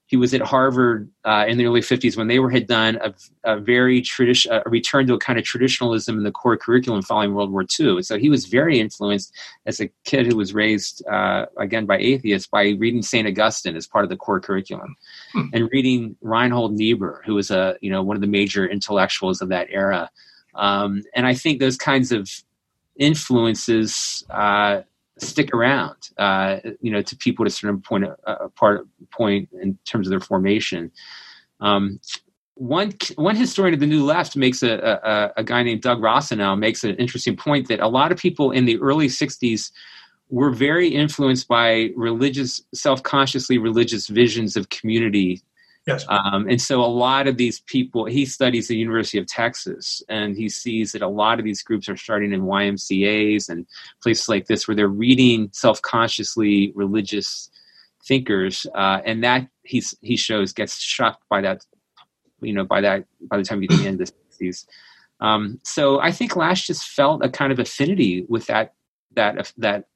He 0.06 0.18
was 0.18 0.34
at 0.34 0.42
Harvard 0.42 1.10
uh, 1.24 1.46
in 1.48 1.58
the 1.58 1.66
early 1.66 1.82
50s 1.82 2.16
when 2.16 2.28
they 2.28 2.38
were 2.38 2.52
had 2.52 2.68
done 2.68 3.00
a, 3.02 3.14
a 3.46 3.60
very 3.60 4.00
tradition, 4.00 4.52
a 4.52 4.70
return 4.70 5.08
to 5.08 5.16
a 5.16 5.20
kind 5.20 5.40
of 5.40 5.46
traditionalism 5.46 6.18
in 6.18 6.24
the 6.24 6.32
core 6.32 6.56
curriculum 6.56 7.02
following 7.02 7.34
World 7.34 7.52
War 7.52 7.66
II. 7.80 7.96
And 7.96 8.06
so 8.06 8.20
he 8.20 8.30
was 8.30 8.46
very 8.46 8.80
influenced 8.80 9.34
as 9.66 9.80
a 9.80 9.90
kid 10.04 10.28
who 10.28 10.36
was 10.36 10.54
raised 10.54 11.04
uh, 11.08 11.48
again 11.58 11.88
by 11.88 11.98
atheists 11.98 12.48
by 12.48 12.76
reading 12.78 13.02
Saint 13.02 13.28
Augustine 13.28 13.76
as 13.76 13.88
part 13.88 14.04
of 14.04 14.10
the 14.10 14.18
core 14.18 14.40
curriculum, 14.40 14.96
hmm. 15.32 15.46
and 15.52 15.70
reading 15.72 16.16
Reinhold 16.22 16.74
Niebuhr, 16.74 17.24
who 17.26 17.34
was 17.34 17.50
a 17.50 17.76
you 17.82 17.90
know 17.90 18.04
one 18.04 18.16
of 18.16 18.22
the 18.22 18.28
major 18.28 18.68
intellectuals 18.68 19.42
of 19.42 19.50
that 19.50 19.68
era. 19.72 20.12
Um, 20.54 21.02
and 21.16 21.26
I 21.26 21.34
think 21.34 21.60
those 21.60 21.78
kinds 21.78 22.12
of 22.12 22.30
influences 22.98 24.24
uh, 24.30 24.82
stick 25.20 25.54
around, 25.54 26.10
uh, 26.18 26.58
you 26.82 26.92
know, 26.92 27.02
to 27.02 27.16
people 27.16 27.46
at 27.46 27.52
a 27.52 27.56
certain 27.56 27.82
point, 27.82 28.06
a 28.26 28.50
part 28.50 28.88
point 29.12 29.50
in 29.62 29.78
terms 29.86 30.08
of 30.08 30.12
their 30.12 30.20
formation. 30.20 30.92
Um, 31.60 32.00
one 32.56 32.94
one 33.16 33.36
historian 33.36 33.74
of 33.74 33.80
the 33.80 33.88
New 33.88 34.06
Left 34.06 34.36
makes 34.36 34.62
a, 34.64 35.00
a, 35.04 35.42
a 35.42 35.44
guy 35.44 35.64
named 35.64 35.82
Doug 35.82 36.00
Rossinow 36.00 36.58
makes 36.58 36.84
an 36.84 36.96
interesting 36.96 37.36
point 37.36 37.68
that 37.68 37.80
a 37.80 37.88
lot 37.88 38.12
of 38.12 38.18
people 38.18 38.52
in 38.52 38.66
the 38.66 38.80
early 38.80 39.08
'60s 39.08 39.72
were 40.30 40.52
very 40.52 40.88
influenced 40.88 41.48
by 41.48 41.90
religious, 41.96 42.62
self-consciously 42.74 43.58
religious 43.58 44.08
visions 44.08 44.56
of 44.56 44.70
community 44.70 45.42
Yes. 45.86 46.06
Um, 46.08 46.48
and 46.48 46.62
so 46.62 46.82
a 46.82 46.88
lot 46.88 47.28
of 47.28 47.36
these 47.36 47.60
people, 47.62 48.06
he 48.06 48.26
studies 48.26 48.70
the 48.70 48.78
University 48.78 49.18
of 49.18 49.28
Texas, 49.28 50.02
and 50.08 50.38
he 50.38 50.48
sees 50.48 50.94
that 50.94 51.02
a 51.02 51.08
lot 51.08 51.40
of 51.40 51.46
these 51.46 51.62
groups 51.62 51.90
are 51.90 51.98
starting 51.98 52.32
in 52.32 52.44
YMCA's 52.44 53.50
and 53.50 53.68
places 54.02 54.30
like 54.30 54.48
this 54.48 54.68
where 54.68 54.76
they're 54.76 54.88
reading 54.88 55.50
self-consciously 55.52 56.72
religious 56.74 57.50
thinkers, 58.06 58.66
uh, 58.76 59.02
and 59.06 59.24
that 59.24 59.48
he 59.64 59.84
he 60.02 60.16
shows 60.16 60.54
gets 60.54 60.80
shocked 60.80 61.24
by 61.30 61.42
that, 61.42 61.66
you 62.42 62.54
know, 62.54 62.64
by 62.64 62.80
that 62.80 63.06
by 63.30 63.38
the 63.38 63.44
time 63.44 63.62
you 63.62 63.68
get 63.68 63.76
to 63.76 63.82
the 63.84 63.88
end 63.88 64.02
of 64.02 64.08
the 64.08 64.46
60s. 64.46 64.66
Um, 65.20 65.60
so 65.64 66.00
I 66.00 66.12
think 66.12 66.36
Lasch 66.36 66.66
just 66.68 66.88
felt 66.88 67.24
a 67.24 67.30
kind 67.30 67.52
of 67.52 67.60
affinity 67.60 68.26
with 68.30 68.46
that 68.48 68.74
that 69.16 69.52
that 69.58 69.88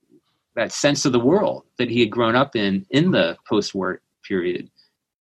that 0.55 0.73
sense 0.73 1.05
of 1.05 1.13
the 1.13 1.19
world 1.19 1.63
that 1.77 1.89
he 1.89 2.01
had 2.01 2.09
grown 2.09 2.35
up 2.35 2.57
in 2.57 2.85
in 2.89 3.11
the 3.11 3.37
post-war 3.47 4.01
period 4.27 4.69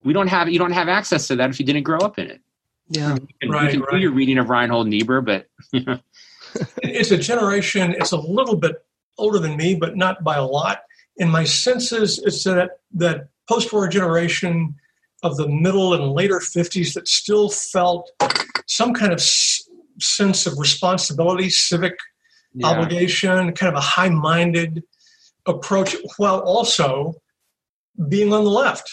we 0.06 0.12
don't 0.12 0.28
have 0.28 0.48
you 0.48 0.58
don't 0.58 0.72
have 0.72 0.88
access 0.88 1.26
to 1.26 1.36
that 1.36 1.50
if 1.50 1.58
you 1.58 1.66
didn't 1.66 1.82
grow 1.82 1.98
up 1.98 2.16
in 2.18 2.30
it. 2.30 2.40
Yeah, 2.88 3.14
you 3.14 3.26
can, 3.40 3.50
right, 3.50 3.64
you 3.64 3.70
can 3.70 3.80
right. 3.80 3.90
do 3.94 3.98
your 3.98 4.12
reading 4.12 4.38
of 4.38 4.48
Reinhold 4.48 4.86
Niebuhr, 4.86 5.20
but 5.20 5.48
it's 6.82 7.10
a 7.10 7.18
generation. 7.18 7.92
It's 7.98 8.12
a 8.12 8.16
little 8.16 8.54
bit 8.54 8.84
older 9.18 9.40
than 9.40 9.56
me, 9.56 9.74
but 9.74 9.96
not 9.96 10.22
by 10.22 10.36
a 10.36 10.44
lot. 10.44 10.82
In 11.16 11.28
my 11.28 11.42
senses, 11.42 12.20
it's 12.24 12.44
that 12.44 12.78
that 12.94 13.28
post-war 13.48 13.88
generation 13.88 14.76
of 15.24 15.36
the 15.36 15.48
middle 15.48 15.94
and 15.94 16.12
later 16.12 16.38
50s 16.38 16.94
that 16.94 17.08
still 17.08 17.48
felt 17.48 18.12
some 18.66 18.94
kind 18.94 19.12
of 19.12 19.18
s- 19.18 19.68
sense 19.98 20.46
of 20.46 20.56
responsibility, 20.58 21.50
civic 21.50 21.94
yeah. 22.54 22.68
obligation, 22.68 23.52
kind 23.54 23.74
of 23.74 23.78
a 23.78 23.84
high-minded 23.84 24.84
approach, 25.46 25.96
while 26.16 26.38
also 26.40 27.14
being 28.08 28.32
on 28.32 28.44
the 28.44 28.50
left. 28.50 28.88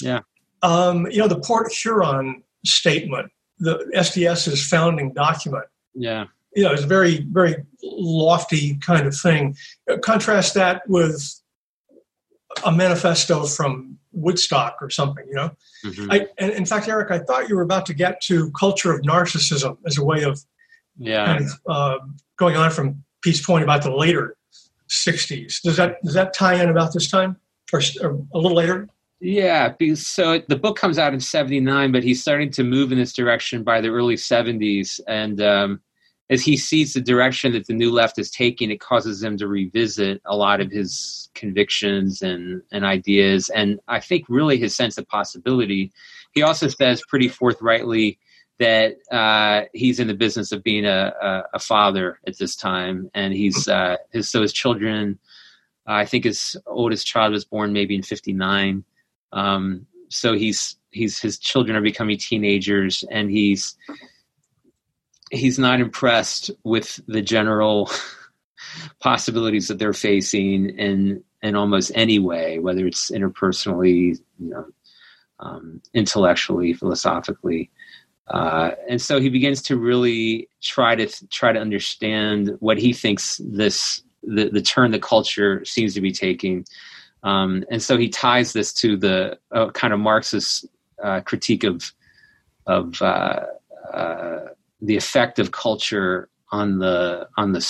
Yeah. 0.00 0.20
Um, 0.62 1.06
you 1.10 1.18
know, 1.18 1.28
the 1.28 1.40
Port 1.40 1.72
Huron 1.72 2.42
statement, 2.64 3.30
the 3.58 3.78
SDS's 3.96 4.66
founding 4.66 5.12
document. 5.12 5.64
Yeah. 5.94 6.26
You 6.54 6.64
know, 6.64 6.72
it's 6.72 6.84
a 6.84 6.86
very, 6.86 7.22
very 7.30 7.56
lofty 7.82 8.76
kind 8.76 9.06
of 9.06 9.16
thing. 9.16 9.56
Contrast 10.02 10.54
that 10.54 10.82
with 10.88 11.40
a 12.64 12.72
manifesto 12.72 13.46
from 13.46 13.98
Woodstock 14.12 14.76
or 14.80 14.90
something, 14.90 15.26
you 15.26 15.34
know? 15.34 15.50
Mm-hmm. 15.84 16.12
I, 16.12 16.26
and 16.38 16.52
in 16.52 16.66
fact, 16.66 16.88
Eric, 16.88 17.10
I 17.10 17.18
thought 17.20 17.48
you 17.48 17.56
were 17.56 17.62
about 17.62 17.86
to 17.86 17.94
get 17.94 18.20
to 18.22 18.50
culture 18.52 18.92
of 18.92 19.00
narcissism 19.02 19.78
as 19.86 19.98
a 19.98 20.04
way 20.04 20.22
of 20.22 20.40
yeah. 20.98 21.24
kind 21.26 21.44
of, 21.44 21.60
uh, 21.66 21.98
going 22.36 22.56
on 22.56 22.70
from 22.70 23.02
Pete's 23.22 23.44
point 23.44 23.64
about 23.64 23.82
the 23.82 23.94
later 23.94 24.36
60s. 24.90 25.62
Does 25.62 25.76
that, 25.78 26.02
does 26.04 26.14
that 26.14 26.34
tie 26.34 26.62
in 26.62 26.68
about 26.68 26.92
this 26.92 27.10
time 27.10 27.36
or, 27.72 27.80
or 28.02 28.10
a 28.34 28.38
little 28.38 28.56
later? 28.56 28.88
Yeah, 29.24 29.72
so 29.94 30.42
the 30.48 30.56
book 30.56 30.76
comes 30.76 30.98
out 30.98 31.14
in 31.14 31.20
79, 31.20 31.92
but 31.92 32.02
he's 32.02 32.20
starting 32.20 32.50
to 32.50 32.64
move 32.64 32.90
in 32.90 32.98
this 32.98 33.12
direction 33.12 33.62
by 33.62 33.80
the 33.80 33.90
early 33.90 34.16
70s. 34.16 34.98
And 35.06 35.40
um, 35.40 35.80
as 36.28 36.42
he 36.42 36.56
sees 36.56 36.92
the 36.92 37.00
direction 37.00 37.52
that 37.52 37.68
the 37.68 37.72
new 37.72 37.92
left 37.92 38.18
is 38.18 38.32
taking, 38.32 38.72
it 38.72 38.80
causes 38.80 39.22
him 39.22 39.36
to 39.36 39.46
revisit 39.46 40.20
a 40.24 40.34
lot 40.34 40.60
of 40.60 40.72
his 40.72 41.30
convictions 41.36 42.20
and, 42.20 42.62
and 42.72 42.84
ideas. 42.84 43.48
And 43.50 43.78
I 43.86 44.00
think 44.00 44.24
really 44.28 44.58
his 44.58 44.74
sense 44.74 44.98
of 44.98 45.06
possibility. 45.06 45.92
He 46.34 46.42
also 46.42 46.66
says 46.66 47.00
pretty 47.08 47.28
forthrightly 47.28 48.18
that 48.58 48.96
uh, 49.12 49.66
he's 49.72 50.00
in 50.00 50.08
the 50.08 50.14
business 50.14 50.50
of 50.50 50.64
being 50.64 50.84
a, 50.84 51.12
a, 51.22 51.42
a, 51.54 51.58
father 51.60 52.18
at 52.26 52.38
this 52.38 52.56
time. 52.56 53.08
And 53.14 53.32
he's, 53.32 53.68
uh, 53.68 53.98
his, 54.10 54.28
so 54.28 54.42
his 54.42 54.52
children, 54.52 55.20
I 55.86 56.06
think 56.06 56.24
his 56.24 56.56
oldest 56.66 57.06
child 57.06 57.34
was 57.34 57.44
born 57.44 57.72
maybe 57.72 57.94
in 57.94 58.02
59 58.02 58.84
um, 59.32 59.86
so 60.08 60.34
he's 60.34 60.76
he's 60.90 61.18
his 61.18 61.38
children 61.38 61.76
are 61.76 61.82
becoming 61.82 62.18
teenagers, 62.18 63.04
and 63.10 63.30
he's 63.30 63.74
he's 65.30 65.58
not 65.58 65.80
impressed 65.80 66.50
with 66.64 67.00
the 67.08 67.22
general 67.22 67.90
possibilities 69.00 69.68
that 69.68 69.78
they're 69.78 69.92
facing 69.92 70.70
in 70.78 71.24
in 71.42 71.56
almost 71.56 71.90
any 71.94 72.18
way, 72.18 72.58
whether 72.58 72.86
it's 72.86 73.10
interpersonally, 73.10 74.18
you 74.38 74.50
know, 74.50 74.66
um, 75.40 75.82
intellectually, 75.92 76.72
philosophically. 76.72 77.70
Uh, 78.28 78.70
and 78.88 79.02
so 79.02 79.20
he 79.20 79.28
begins 79.28 79.60
to 79.60 79.76
really 79.76 80.48
try 80.62 80.94
to 80.94 81.08
try 81.28 81.52
to 81.52 81.58
understand 81.58 82.56
what 82.60 82.78
he 82.78 82.92
thinks 82.92 83.40
this 83.44 84.02
the, 84.22 84.48
the 84.50 84.62
turn 84.62 84.92
the 84.92 85.00
culture 85.00 85.64
seems 85.64 85.94
to 85.94 86.00
be 86.00 86.12
taking 86.12 86.64
um, 87.22 87.64
and 87.70 87.82
so 87.82 87.96
he 87.96 88.08
ties 88.08 88.52
this 88.52 88.72
to 88.74 88.96
the 88.96 89.38
uh, 89.52 89.70
kind 89.70 89.92
of 89.92 90.00
Marxist 90.00 90.66
uh, 91.02 91.20
critique 91.20 91.64
of 91.64 91.92
of 92.66 93.00
uh, 93.02 93.40
uh 93.92 94.40
the 94.80 94.96
effect 94.96 95.38
of 95.38 95.50
culture 95.50 96.28
on 96.50 96.78
the 96.78 97.26
on 97.36 97.52
the 97.52 97.60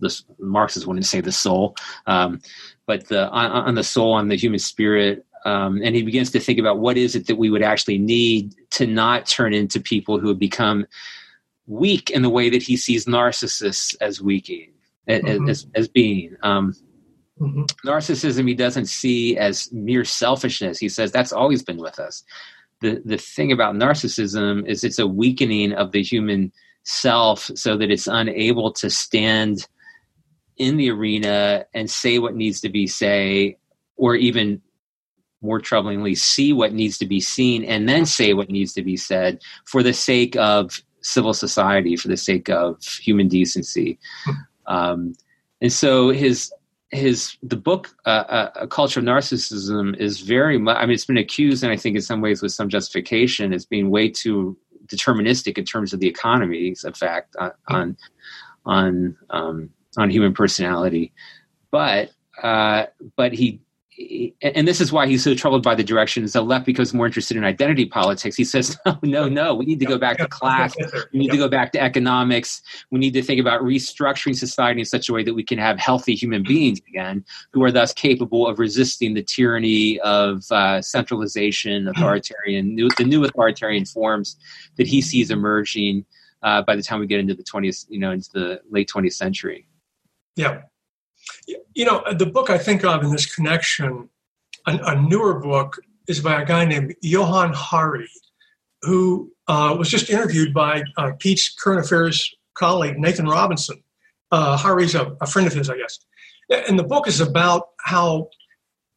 the 0.00 0.22
Marxists 0.38 0.86
wouldn't 0.86 1.06
say 1.06 1.20
the 1.20 1.32
soul, 1.32 1.76
um, 2.06 2.40
but 2.86 3.08
the 3.08 3.28
on, 3.30 3.50
on, 3.50 3.74
the 3.74 3.84
soul 3.84 4.12
on 4.12 4.28
the 4.28 4.36
human 4.36 4.58
spirit. 4.58 5.24
Um, 5.44 5.80
and 5.84 5.94
he 5.94 6.02
begins 6.02 6.32
to 6.32 6.40
think 6.40 6.58
about 6.58 6.80
what 6.80 6.96
is 6.96 7.14
it 7.14 7.28
that 7.28 7.36
we 7.36 7.50
would 7.50 7.62
actually 7.62 7.98
need 7.98 8.52
to 8.70 8.84
not 8.84 9.26
turn 9.26 9.54
into 9.54 9.78
people 9.78 10.18
who 10.18 10.26
have 10.28 10.40
become 10.40 10.86
weak 11.68 12.10
in 12.10 12.22
the 12.22 12.30
way 12.30 12.50
that 12.50 12.62
he 12.62 12.76
sees 12.76 13.06
narcissists 13.06 13.94
as 14.00 14.20
weak, 14.20 14.74
mm-hmm. 15.08 15.48
as, 15.48 15.68
as 15.76 15.86
being. 15.86 16.36
Um, 16.42 16.74
Mm-hmm. 17.40 17.64
Narcissism 17.86 18.48
he 18.48 18.54
doesn't 18.54 18.86
see 18.86 19.36
as 19.36 19.70
mere 19.72 20.04
selfishness. 20.04 20.78
He 20.78 20.88
says 20.88 21.12
that's 21.12 21.32
always 21.32 21.62
been 21.62 21.78
with 21.78 21.98
us. 21.98 22.24
The 22.80 23.02
the 23.04 23.18
thing 23.18 23.52
about 23.52 23.74
narcissism 23.74 24.66
is 24.66 24.84
it's 24.84 24.98
a 24.98 25.06
weakening 25.06 25.72
of 25.72 25.92
the 25.92 26.02
human 26.02 26.52
self 26.84 27.50
so 27.54 27.76
that 27.76 27.90
it's 27.90 28.06
unable 28.06 28.72
to 28.72 28.88
stand 28.88 29.66
in 30.56 30.76
the 30.76 30.90
arena 30.90 31.66
and 31.74 31.90
say 31.90 32.18
what 32.18 32.34
needs 32.34 32.60
to 32.60 32.68
be 32.68 32.86
say 32.86 33.58
or 33.96 34.14
even 34.14 34.62
more 35.42 35.60
troublingly 35.60 36.16
see 36.16 36.52
what 36.52 36.72
needs 36.72 36.96
to 36.96 37.06
be 37.06 37.20
seen 37.20 37.64
and 37.64 37.88
then 37.88 38.06
say 38.06 38.32
what 38.32 38.50
needs 38.50 38.72
to 38.72 38.82
be 38.82 38.96
said 38.96 39.38
for 39.66 39.82
the 39.82 39.92
sake 39.92 40.34
of 40.36 40.80
civil 41.02 41.34
society 41.34 41.96
for 41.96 42.08
the 42.08 42.16
sake 42.16 42.48
of 42.48 42.82
human 42.82 43.28
decency 43.28 43.98
hmm. 44.24 44.32
um, 44.66 45.12
and 45.60 45.72
so 45.72 46.10
his 46.10 46.52
his 46.96 47.36
the 47.42 47.56
book 47.56 47.94
uh, 48.06 48.24
uh, 48.28 48.50
a 48.56 48.66
culture 48.66 49.00
of 49.00 49.06
narcissism 49.06 49.96
is 49.98 50.20
very 50.20 50.58
much 50.58 50.76
i 50.78 50.86
mean 50.86 50.94
it's 50.94 51.04
been 51.04 51.16
accused 51.16 51.62
and 51.62 51.72
i 51.72 51.76
think 51.76 51.94
in 51.96 52.02
some 52.02 52.20
ways 52.20 52.42
with 52.42 52.52
some 52.52 52.68
justification 52.68 53.52
as 53.52 53.64
being 53.64 53.90
way 53.90 54.08
too 54.08 54.56
deterministic 54.86 55.58
in 55.58 55.64
terms 55.64 55.92
of 55.92 56.00
the 56.00 56.08
economy's 56.08 56.84
effect 56.84 57.36
on 57.38 57.52
on 57.68 57.96
on, 58.64 59.16
um, 59.30 59.70
on 59.96 60.10
human 60.10 60.34
personality. 60.34 61.12
But 61.70 62.10
uh, 62.42 62.86
but 63.16 63.32
he 63.32 63.60
and 64.42 64.68
this 64.68 64.80
is 64.80 64.92
why 64.92 65.06
he's 65.06 65.24
so 65.24 65.34
troubled 65.34 65.62
by 65.62 65.74
the 65.74 65.82
directions 65.82 66.34
the 66.34 66.42
left 66.42 66.66
becomes 66.66 66.92
more 66.92 67.06
interested 67.06 67.36
in 67.36 67.44
identity 67.44 67.86
politics. 67.86 68.36
He 68.36 68.44
says, 68.44 68.76
no, 68.86 68.98
no, 69.02 69.28
no, 69.28 69.54
we 69.54 69.64
need 69.64 69.80
to 69.80 69.86
go 69.86 69.96
back 69.96 70.18
to 70.18 70.28
class. 70.28 70.74
We 71.12 71.20
need 71.20 71.30
to 71.30 71.38
go 71.38 71.48
back 71.48 71.72
to 71.72 71.82
economics. 71.82 72.62
We 72.90 72.98
need 72.98 73.14
to 73.14 73.22
think 73.22 73.40
about 73.40 73.62
restructuring 73.62 74.36
society 74.36 74.80
in 74.80 74.86
such 74.86 75.08
a 75.08 75.12
way 75.12 75.22
that 75.24 75.34
we 75.34 75.42
can 75.42 75.58
have 75.58 75.78
healthy 75.78 76.14
human 76.14 76.42
beings 76.42 76.80
again, 76.88 77.24
who 77.52 77.64
are 77.64 77.72
thus 77.72 77.92
capable 77.92 78.46
of 78.46 78.58
resisting 78.58 79.14
the 79.14 79.22
tyranny 79.22 79.98
of 80.00 80.44
uh, 80.50 80.82
centralization, 80.82 81.88
authoritarian, 81.88 82.74
new, 82.74 82.88
the 82.98 83.04
new 83.04 83.24
authoritarian 83.24 83.86
forms 83.86 84.36
that 84.76 84.86
he 84.86 85.00
sees 85.00 85.30
emerging 85.30 86.04
uh, 86.42 86.62
by 86.62 86.76
the 86.76 86.82
time 86.82 87.00
we 87.00 87.06
get 87.06 87.20
into 87.20 87.34
the 87.34 87.44
20th, 87.44 87.86
you 87.88 87.98
know, 87.98 88.10
into 88.10 88.30
the 88.32 88.60
late 88.70 88.90
20th 88.94 89.14
century. 89.14 89.66
Yeah. 90.36 90.62
You 91.74 91.84
know, 91.84 92.02
the 92.12 92.26
book 92.26 92.50
I 92.50 92.58
think 92.58 92.84
of 92.84 93.02
in 93.02 93.10
this 93.10 93.32
connection, 93.32 94.08
a, 94.66 94.78
a 94.84 95.00
newer 95.00 95.40
book, 95.40 95.78
is 96.08 96.20
by 96.20 96.40
a 96.40 96.44
guy 96.44 96.64
named 96.64 96.94
Johann 97.02 97.52
Hari, 97.52 98.08
who 98.82 99.32
uh, 99.48 99.74
was 99.78 99.90
just 99.90 100.10
interviewed 100.10 100.54
by 100.54 100.84
uh, 100.96 101.12
Pete's 101.18 101.52
current 101.52 101.84
affairs 101.84 102.34
colleague, 102.54 102.98
Nathan 102.98 103.26
Robinson. 103.26 103.82
Uh, 104.32 104.56
Hari's 104.56 104.94
a, 104.94 105.16
a 105.20 105.26
friend 105.26 105.46
of 105.46 105.52
his, 105.52 105.70
I 105.70 105.76
guess. 105.76 105.98
And 106.68 106.78
the 106.78 106.84
book 106.84 107.06
is 107.06 107.20
about 107.20 107.68
how, 107.80 108.30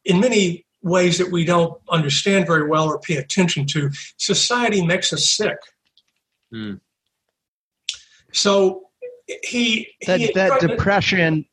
in 0.04 0.20
many 0.20 0.66
ways 0.82 1.18
that 1.18 1.30
we 1.30 1.44
don't 1.44 1.80
understand 1.88 2.46
very 2.46 2.66
well 2.66 2.86
or 2.88 2.98
pay 2.98 3.16
attention 3.16 3.66
to, 3.66 3.90
society 4.16 4.84
makes 4.84 5.12
us 5.12 5.30
sick. 5.30 5.58
Mm. 6.52 6.80
So 8.32 8.88
he 9.42 9.88
that, 10.06 10.20
he 10.20 10.32
that 10.34 10.60
depression 10.60 11.44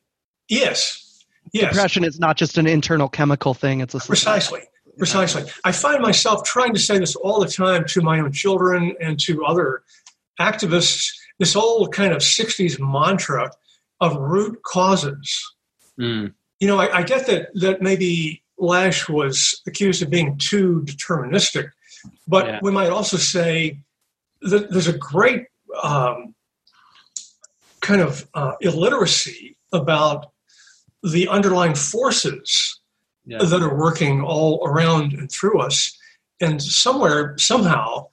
Yes. 0.49 1.23
Yes. 1.53 1.73
Depression 1.73 2.03
is 2.03 2.19
not 2.19 2.37
just 2.37 2.57
an 2.57 2.67
internal 2.67 3.07
chemical 3.07 3.53
thing, 3.53 3.81
it's 3.81 3.93
a 3.93 3.99
precisely. 3.99 4.61
Precisely. 4.97 5.43
I 5.63 5.71
find 5.71 6.01
myself 6.01 6.43
trying 6.43 6.73
to 6.73 6.79
say 6.79 6.97
this 6.97 7.15
all 7.15 7.39
the 7.39 7.47
time 7.47 7.85
to 7.89 8.01
my 8.01 8.19
own 8.19 8.31
children 8.31 8.95
and 8.99 9.19
to 9.21 9.45
other 9.45 9.83
activists 10.39 11.11
this 11.39 11.55
old 11.55 11.93
kind 11.93 12.13
of 12.13 12.19
60s 12.19 12.79
mantra 12.79 13.51
of 14.01 14.15
root 14.15 14.61
causes. 14.63 15.55
Mm. 15.99 16.33
You 16.59 16.67
know, 16.67 16.79
I, 16.79 16.97
I, 16.97 17.03
get 17.03 17.27
that 17.27 17.49
that 17.55 17.81
maybe 17.81 18.43
Lasch 18.57 19.07
was 19.07 19.61
accused 19.67 20.01
of 20.01 20.09
being 20.09 20.37
too 20.37 20.83
deterministic, 20.85 21.69
but 22.27 22.47
yeah. 22.47 22.59
we 22.61 22.71
might 22.71 22.89
also 22.89 23.17
say 23.17 23.79
that 24.41 24.71
there's 24.71 24.87
a 24.87 24.97
great 24.97 25.45
um, 25.81 26.33
kind 27.81 28.01
of 28.01 28.27
uh, 28.33 28.53
illiteracy 28.61 29.57
about 29.71 30.31
the 31.11 31.27
underlying 31.27 31.75
forces 31.75 32.79
yeah. 33.25 33.39
that 33.39 33.61
are 33.61 33.77
working 33.77 34.21
all 34.21 34.65
around 34.65 35.13
and 35.13 35.31
through 35.31 35.59
us. 35.59 35.97
And 36.39 36.61
somewhere, 36.61 37.35
somehow, 37.37 38.07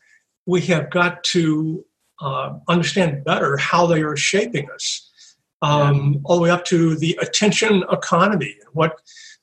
we 0.47 0.63
have 0.63 0.91
got 0.91 1.23
to 1.25 1.85
uh, 2.21 2.55
understand 2.69 3.25
better 3.25 3.57
how 3.57 3.87
they 3.87 4.03
are 4.03 4.17
shaping 4.17 4.69
us, 4.71 5.11
um, 5.63 6.15
yeah. 6.15 6.21
all 6.25 6.37
the 6.37 6.43
way 6.43 6.51
up 6.51 6.65
to 6.67 6.97
the 6.97 7.19
attention 7.21 7.85
economy, 7.91 8.57
what 8.73 8.99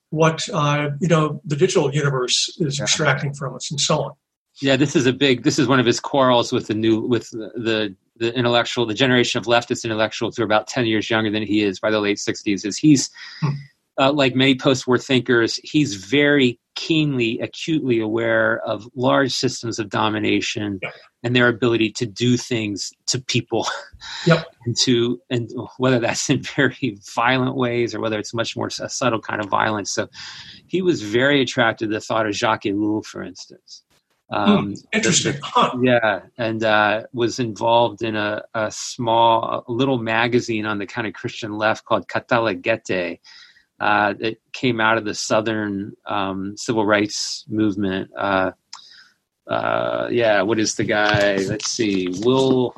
what 0.09 0.47
uh, 0.53 0.89
you 0.99 1.07
know 1.07 1.41
the 1.45 1.55
digital 1.55 1.93
universe 1.93 2.55
is 2.59 2.77
yeah. 2.77 2.83
extracting 2.83 3.33
from 3.33 3.55
us, 3.55 3.71
and 3.71 3.79
so 3.79 4.03
on. 4.03 4.11
Yeah, 4.61 4.75
this 4.75 4.95
is 4.95 5.05
a 5.05 5.13
big. 5.13 5.43
This 5.43 5.57
is 5.57 5.67
one 5.67 5.79
of 5.79 5.85
his 5.85 5.99
quarrels 5.99 6.51
with 6.51 6.67
the 6.67 6.73
new 6.73 7.01
with 7.01 7.29
the, 7.31 7.95
the 8.21 8.33
intellectual, 8.35 8.85
the 8.85 8.93
generation 8.93 9.39
of 9.39 9.45
leftist 9.45 9.83
intellectuals 9.83 10.37
who 10.37 10.43
are 10.43 10.45
about 10.45 10.67
10 10.67 10.85
years 10.85 11.09
younger 11.09 11.31
than 11.31 11.41
he 11.43 11.63
is 11.63 11.79
by 11.79 11.89
the 11.89 11.99
late 11.99 12.17
60s, 12.17 12.63
is 12.65 12.77
he's, 12.77 13.09
hmm. 13.41 13.49
uh, 13.99 14.13
like 14.13 14.35
many 14.35 14.55
post 14.55 14.85
war 14.85 14.99
thinkers, 14.99 15.59
he's 15.63 15.95
very 15.95 16.59
keenly, 16.75 17.39
acutely 17.39 17.99
aware 17.99 18.59
of 18.59 18.87
large 18.95 19.31
systems 19.31 19.79
of 19.79 19.89
domination 19.89 20.79
yeah. 20.83 20.91
and 21.23 21.35
their 21.35 21.47
ability 21.47 21.91
to 21.91 22.05
do 22.05 22.37
things 22.37 22.91
to 23.07 23.19
people. 23.19 23.67
Yep. 24.27 24.45
and 24.65 24.77
to, 24.77 25.19
and 25.31 25.49
whether 25.79 25.99
that's 25.99 26.29
in 26.29 26.43
very 26.43 26.99
violent 27.15 27.55
ways 27.55 27.95
or 27.95 27.99
whether 28.01 28.19
it's 28.19 28.35
much 28.35 28.55
more 28.55 28.69
a 28.79 28.87
subtle 28.87 29.19
kind 29.19 29.43
of 29.43 29.49
violence. 29.49 29.91
So 29.91 30.07
he 30.67 30.83
was 30.83 31.01
very 31.01 31.41
attracted 31.41 31.87
to 31.87 31.93
the 31.95 32.01
thought 32.01 32.27
of 32.27 32.35
Jacques 32.35 32.63
Ellul, 32.65 33.03
for 33.03 33.23
instance. 33.23 33.81
Um, 34.31 34.75
Interesting. 34.93 35.35
Huh. 35.43 35.77
Yeah, 35.81 36.21
and 36.37 36.63
uh, 36.63 37.03
was 37.13 37.39
involved 37.39 38.01
in 38.01 38.15
a, 38.15 38.43
a 38.53 38.71
small, 38.71 39.65
a 39.67 39.71
little 39.71 39.97
magazine 39.97 40.65
on 40.65 40.77
the 40.77 40.87
kind 40.87 41.05
of 41.05 41.13
Christian 41.13 41.57
left 41.57 41.85
called 41.85 42.07
Katallagete. 42.07 43.19
Uh, 43.79 44.13
that 44.19 44.37
came 44.53 44.79
out 44.79 44.99
of 44.99 45.05
the 45.05 45.15
Southern 45.15 45.91
um, 46.05 46.55
civil 46.55 46.85
rights 46.85 47.45
movement. 47.49 48.11
Uh, 48.15 48.51
uh, 49.47 50.07
yeah, 50.11 50.43
what 50.43 50.59
is 50.59 50.75
the 50.75 50.83
guy? 50.83 51.37
Let's 51.37 51.67
see, 51.67 52.07
Will. 52.23 52.75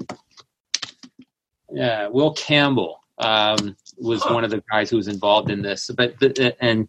Yeah, 1.70 2.08
Will 2.08 2.34
Campbell 2.34 3.02
um, 3.18 3.76
was 3.98 4.24
one 4.24 4.46
of 4.46 4.50
the 4.50 4.64
guys 4.72 4.90
who 4.90 4.96
was 4.96 5.10
involved 5.10 5.52
in 5.52 5.62
this. 5.62 5.92
But 5.96 6.18
the, 6.20 6.56
and 6.62 6.88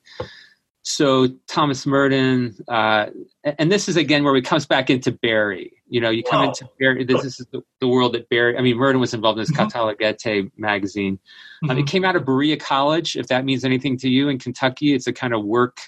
so 0.84 1.28
Thomas 1.48 1.86
Merton, 1.86 2.54
uh, 2.68 3.06
and 3.42 3.72
this 3.72 3.88
is 3.88 3.96
again 3.96 4.22
where 4.22 4.36
it 4.36 4.44
comes 4.44 4.66
back 4.66 4.90
into 4.90 5.12
Berry. 5.12 5.72
You 5.88 6.00
know, 6.00 6.10
you 6.10 6.22
come 6.22 6.42
wow. 6.42 6.48
into 6.48 6.68
Berry. 6.78 7.04
This 7.04 7.24
is 7.24 7.46
the, 7.52 7.62
the, 7.80 7.88
world 7.88 8.12
that 8.12 8.28
Berry. 8.28 8.58
I 8.58 8.60
mean, 8.60 8.76
Merton 8.76 9.00
was 9.00 9.14
involved 9.14 9.38
in 9.38 9.46
this 9.46 9.50
mm 9.50 10.50
magazine. 10.58 11.16
Mm-hmm. 11.16 11.70
Um, 11.70 11.78
it 11.78 11.86
came 11.86 12.04
out 12.04 12.16
of 12.16 12.26
Berea 12.26 12.58
College, 12.58 13.16
if 13.16 13.28
that 13.28 13.46
means 13.46 13.64
anything 13.64 13.96
to 13.98 14.10
you 14.10 14.28
in 14.28 14.38
Kentucky. 14.38 14.94
It's 14.94 15.06
a 15.06 15.12
kind 15.12 15.32
of 15.32 15.42
work 15.44 15.78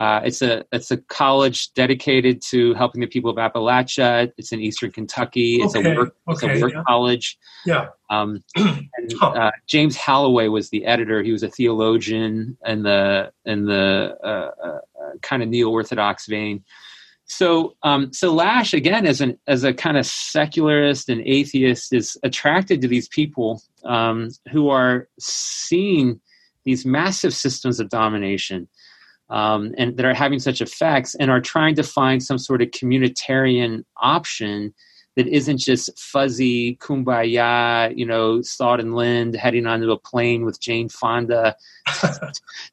uh, 0.00 0.22
it's 0.24 0.40
a 0.40 0.64
it's 0.72 0.90
a 0.90 0.96
college 0.96 1.74
dedicated 1.74 2.40
to 2.40 2.72
helping 2.72 3.02
the 3.02 3.06
people 3.06 3.30
of 3.30 3.36
Appalachia. 3.36 4.32
It's 4.38 4.50
in 4.50 4.58
Eastern 4.58 4.90
Kentucky. 4.90 5.56
It's 5.56 5.76
okay. 5.76 5.92
a 5.92 5.94
work, 5.94 6.16
it's 6.26 6.42
a 6.42 6.58
work 6.58 6.72
yeah. 6.72 6.82
college. 6.88 7.38
Yeah. 7.66 7.88
Um, 8.08 8.42
and, 8.56 9.14
uh, 9.22 9.50
James 9.66 9.98
Holloway 9.98 10.48
was 10.48 10.70
the 10.70 10.86
editor. 10.86 11.22
He 11.22 11.32
was 11.32 11.42
a 11.42 11.50
theologian 11.50 12.56
in 12.64 12.82
the 12.82 13.30
in 13.44 13.66
the 13.66 14.16
uh, 14.24 14.50
uh 14.66 14.78
kind 15.20 15.42
of 15.42 15.50
neo 15.50 15.68
orthodox 15.68 16.26
vein. 16.26 16.64
So 17.26 17.76
um, 17.82 18.10
so 18.10 18.32
Lasch 18.32 18.72
again 18.72 19.04
as 19.06 19.20
an 19.20 19.38
as 19.48 19.64
a 19.64 19.74
kind 19.74 19.98
of 19.98 20.06
secularist 20.06 21.10
and 21.10 21.20
atheist 21.26 21.92
is 21.92 22.16
attracted 22.22 22.80
to 22.80 22.88
these 22.88 23.08
people 23.08 23.62
um, 23.84 24.30
who 24.50 24.70
are 24.70 25.08
seeing 25.18 26.22
these 26.64 26.86
massive 26.86 27.34
systems 27.34 27.80
of 27.80 27.90
domination 27.90 28.66
um, 29.30 29.72
and 29.78 29.96
that 29.96 30.04
are 30.04 30.14
having 30.14 30.38
such 30.38 30.60
effects 30.60 31.14
and 31.14 31.30
are 31.30 31.40
trying 31.40 31.74
to 31.76 31.82
find 31.82 32.22
some 32.22 32.38
sort 32.38 32.62
of 32.62 32.68
communitarian 32.68 33.84
option 33.96 34.74
that 35.16 35.26
isn't 35.26 35.58
just 35.58 35.90
fuzzy 35.98 36.76
kumbaya, 36.76 37.96
you 37.96 38.06
know, 38.06 38.42
Staughton 38.42 38.92
Lynd 38.92 39.34
heading 39.34 39.66
onto 39.66 39.90
a 39.90 39.98
plane 39.98 40.44
with 40.44 40.60
Jane 40.60 40.88
Fonda 40.88 41.56
to 42.00 42.30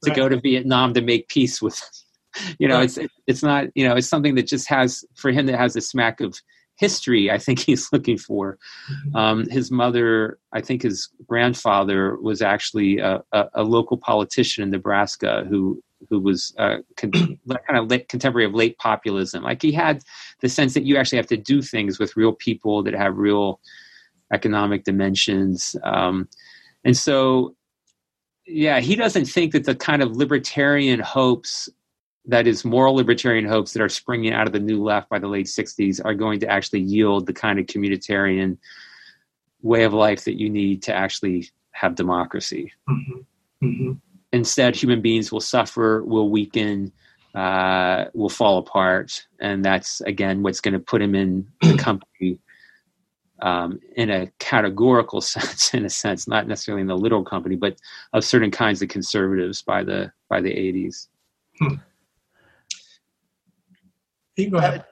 right. 0.08 0.16
go 0.16 0.30
to 0.30 0.40
Vietnam 0.40 0.94
to 0.94 1.02
make 1.02 1.28
peace 1.30 1.62
with, 1.62 1.82
you 2.60 2.68
know, 2.68 2.78
right. 2.78 2.98
it's 2.98 3.00
it's 3.26 3.44
not, 3.44 3.66
you 3.76 3.88
know, 3.88 3.96
it's 3.96 4.08
something 4.08 4.36
that 4.36 4.48
just 4.48 4.70
has 4.70 5.04
for 5.16 5.32
him 5.32 5.46
that 5.48 5.58
has 5.58 5.76
a 5.76 5.82
smack 5.82 6.22
of 6.22 6.40
history. 6.78 7.30
I 7.30 7.38
think 7.38 7.60
he's 7.66 7.92
looking 7.92 8.18
for. 8.18 8.58
Mm-hmm. 8.92 9.16
Um, 9.16 9.50
his 9.50 9.72
mother, 9.72 10.40
I 10.54 10.62
think 10.62 10.84
his 10.84 11.10
grandfather 11.28 12.18
was 12.18 12.42
actually 12.42 13.00
a, 13.00 13.22
a, 13.32 13.46
a 13.56 13.64
local 13.64 13.98
politician 13.98 14.64
in 14.64 14.70
Nebraska 14.70 15.46
who 15.50 15.82
who 16.10 16.20
was 16.20 16.54
uh, 16.58 16.78
con- 16.96 17.12
kind 17.12 17.78
of 17.78 17.90
late, 17.90 18.10
contemporary 18.10 18.46
of 18.46 18.54
late 18.54 18.78
populism. 18.78 19.44
Like 19.44 19.62
he 19.62 19.72
had 19.72 20.04
the 20.42 20.50
sense 20.50 20.74
that 20.74 20.84
you 20.84 20.98
actually 20.98 21.18
have 21.18 21.28
to 21.28 21.38
do 21.38 21.62
things 21.62 22.00
with 22.00 22.18
real 22.18 22.34
people 22.34 22.84
that 22.84 22.94
have 22.94 23.18
real 23.18 23.60
economic 24.32 24.84
dimensions. 24.84 25.76
Um, 25.84 26.28
and 26.84 26.96
so, 26.96 27.56
yeah, 28.46 28.80
he 28.80 28.96
doesn't 28.96 29.26
think 29.26 29.54
that 29.54 29.66
the 29.66 29.76
kind 29.76 30.02
of 30.02 30.16
libertarian 30.16 31.00
hopes 31.00 31.70
that 32.30 32.46
is 32.46 32.66
moral 32.66 32.94
libertarian 32.94 33.46
hopes 33.46 33.72
that 33.72 33.82
are 33.82 33.90
springing 33.90 34.34
out 34.34 34.48
of 34.48 34.54
the 34.54 34.60
new 34.60 34.84
left 34.84 35.10
by 35.10 35.18
the 35.18 35.30
late 35.30 35.46
60s 35.46 36.02
are 36.04 36.14
going 36.14 36.42
to 36.42 36.48
actually 36.50 36.82
yield 36.82 37.26
the 37.26 37.34
kind 37.34 37.58
of 37.58 37.66
communitarian 37.68 38.58
way 39.62 39.84
of 39.86 39.94
life 39.94 40.26
that 40.26 40.38
you 40.38 40.50
need 40.50 40.84
to 40.84 40.94
actually 40.94 41.50
have 41.72 41.96
democracy. 41.96 42.72
Mm-hmm. 42.90 43.66
Mm-hmm 43.66 43.92
instead 44.32 44.76
human 44.76 45.02
beings 45.02 45.32
will 45.32 45.42
suffer 45.42 46.04
will 46.04 46.30
weaken 46.30 46.92
uh, 47.36 48.06
will 48.14 48.30
fall 48.30 48.58
apart 48.58 49.28
and 49.40 49.64
that's 49.64 50.02
again 50.02 50.42
what's 50.42 50.62
going 50.62 50.74
to 50.74 50.80
put 50.80 51.02
him 51.02 51.16
in 51.16 51.48
the 51.62 51.78
company 51.78 52.40
um, 53.42 53.80
in 53.96 54.10
a 54.10 54.28
categorical 54.40 55.22
sense 55.34 55.74
in 55.74 55.86
a 55.86 55.90
sense 55.90 56.28
not 56.28 56.48
necessarily 56.48 56.82
in 56.82 56.88
the 56.88 56.98
literal 56.98 57.24
company 57.24 57.56
but 57.56 57.78
of 58.14 58.24
certain 58.24 58.52
kinds 58.52 58.82
of 58.82 58.90
conservatives 58.90 59.62
by 59.62 59.84
the 59.84 60.12
by 60.30 60.42
the 60.42 60.52
80s 60.52 61.08
hmm. 61.60 61.76
go 64.50 64.58
ahead. 64.58 64.82
Uh, 64.82 64.84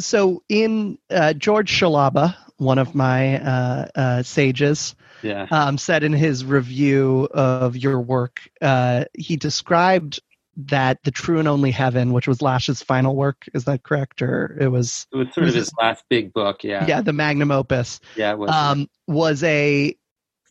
so 0.00 0.42
in 0.48 0.98
uh, 1.10 1.32
George 1.34 1.72
Scialabba 1.72 2.36
one 2.62 2.78
of 2.78 2.94
my 2.94 3.40
uh, 3.40 3.88
uh, 3.94 4.22
sages 4.22 4.94
yeah. 5.22 5.46
um, 5.50 5.78
said 5.78 6.04
in 6.04 6.12
his 6.12 6.44
review 6.44 7.28
of 7.32 7.76
your 7.76 8.00
work, 8.00 8.40
uh, 8.60 9.04
he 9.14 9.36
described 9.36 10.20
that 10.56 11.02
the 11.02 11.10
true 11.10 11.38
and 11.38 11.48
only 11.48 11.70
heaven, 11.70 12.12
which 12.12 12.28
was 12.28 12.42
Lasch's 12.42 12.82
final 12.82 13.16
work, 13.16 13.44
is 13.54 13.64
that 13.64 13.82
correct? 13.82 14.20
Or 14.20 14.56
it 14.60 14.68
was 14.68 15.06
it 15.12 15.16
was 15.16 15.28
sort 15.32 15.48
of 15.48 15.54
his 15.54 15.72
last 15.78 16.04
big 16.08 16.32
book, 16.32 16.62
yeah. 16.62 16.86
Yeah, 16.86 17.00
the 17.00 17.12
magnum 17.12 17.50
opus. 17.50 18.00
Yeah, 18.16 18.34
was, 18.34 18.50
um, 18.50 18.88
was 19.06 19.42
a 19.42 19.96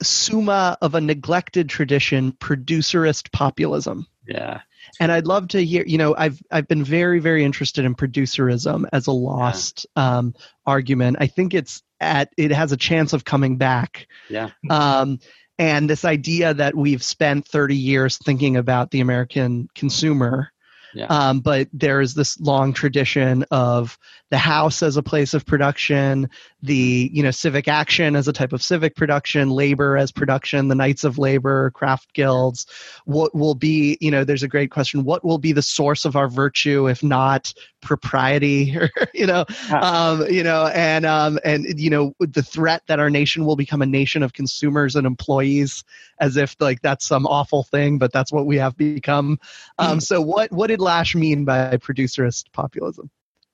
summa 0.01 0.77
of 0.81 0.95
a 0.95 1.01
neglected 1.01 1.69
tradition, 1.69 2.31
producerist 2.31 3.31
populism. 3.31 4.07
Yeah. 4.27 4.61
And 4.99 5.11
I'd 5.11 5.27
love 5.27 5.49
to 5.49 5.63
hear, 5.63 5.83
you 5.85 5.99
know, 5.99 6.15
I've 6.17 6.41
I've 6.51 6.67
been 6.67 6.83
very, 6.83 7.19
very 7.19 7.43
interested 7.43 7.85
in 7.85 7.95
producerism 7.95 8.87
as 8.91 9.07
a 9.07 9.11
lost 9.11 9.85
yeah. 9.95 10.17
um, 10.17 10.35
argument. 10.65 11.17
I 11.19 11.27
think 11.27 11.53
it's 11.53 11.83
at 12.01 12.33
it 12.37 12.51
has 12.51 12.71
a 12.71 12.77
chance 12.77 13.13
of 13.13 13.23
coming 13.23 13.57
back. 13.57 14.07
Yeah. 14.29 14.49
Um, 14.69 15.19
and 15.57 15.89
this 15.89 16.03
idea 16.03 16.53
that 16.55 16.75
we've 16.75 17.03
spent 17.03 17.47
30 17.47 17.75
years 17.75 18.17
thinking 18.17 18.57
about 18.57 18.91
the 18.91 18.99
American 18.99 19.69
consumer 19.75 20.51
yeah. 20.93 21.05
Um, 21.05 21.39
but 21.39 21.67
there 21.73 22.01
is 22.01 22.13
this 22.13 22.39
long 22.39 22.73
tradition 22.73 23.45
of 23.51 23.97
the 24.31 24.37
house 24.37 24.81
as 24.81 24.95
a 24.95 25.03
place 25.03 25.33
of 25.33 25.45
production, 25.45 26.29
the 26.63 27.11
you 27.13 27.21
know 27.21 27.31
civic 27.31 27.67
action 27.67 28.15
as 28.15 28.29
a 28.29 28.33
type 28.33 28.53
of 28.53 28.63
civic 28.63 28.95
production, 28.95 29.49
labor 29.49 29.97
as 29.97 30.11
production, 30.11 30.69
the 30.69 30.75
Knights 30.75 31.03
of 31.03 31.17
Labor, 31.17 31.69
craft 31.71 32.13
guilds. 32.13 32.65
What 33.03 33.35
will 33.35 33.55
be 33.55 33.97
you 33.99 34.09
know? 34.09 34.23
There's 34.23 34.41
a 34.41 34.47
great 34.47 34.71
question. 34.71 35.03
What 35.03 35.25
will 35.25 35.37
be 35.37 35.51
the 35.51 35.61
source 35.61 36.05
of 36.05 36.15
our 36.15 36.29
virtue 36.29 36.87
if 36.87 37.03
not 37.03 37.53
propriety? 37.81 38.77
you 39.13 39.27
know, 39.27 39.45
um, 39.69 40.25
you 40.29 40.43
know, 40.43 40.67
and 40.67 41.05
um, 41.05 41.37
and 41.43 41.65
you 41.77 41.89
know 41.89 42.15
the 42.19 42.43
threat 42.43 42.83
that 42.87 43.01
our 43.01 43.09
nation 43.09 43.45
will 43.45 43.57
become 43.57 43.81
a 43.81 43.85
nation 43.85 44.23
of 44.23 44.31
consumers 44.31 44.95
and 44.95 45.05
employees, 45.05 45.83
as 46.21 46.37
if 46.37 46.55
like 46.61 46.81
that's 46.81 47.05
some 47.05 47.27
awful 47.27 47.63
thing, 47.63 47.97
but 47.97 48.13
that's 48.13 48.31
what 48.31 48.45
we 48.45 48.55
have 48.55 48.77
become. 48.77 49.37
Um, 49.77 49.97
mm. 49.97 50.01
So 50.01 50.21
what 50.21 50.53
what 50.53 50.67
did 50.67 50.79
Lasch 50.79 51.15
mean 51.15 51.43
by 51.43 51.75
producerist 51.75 52.45
populism? 52.53 53.09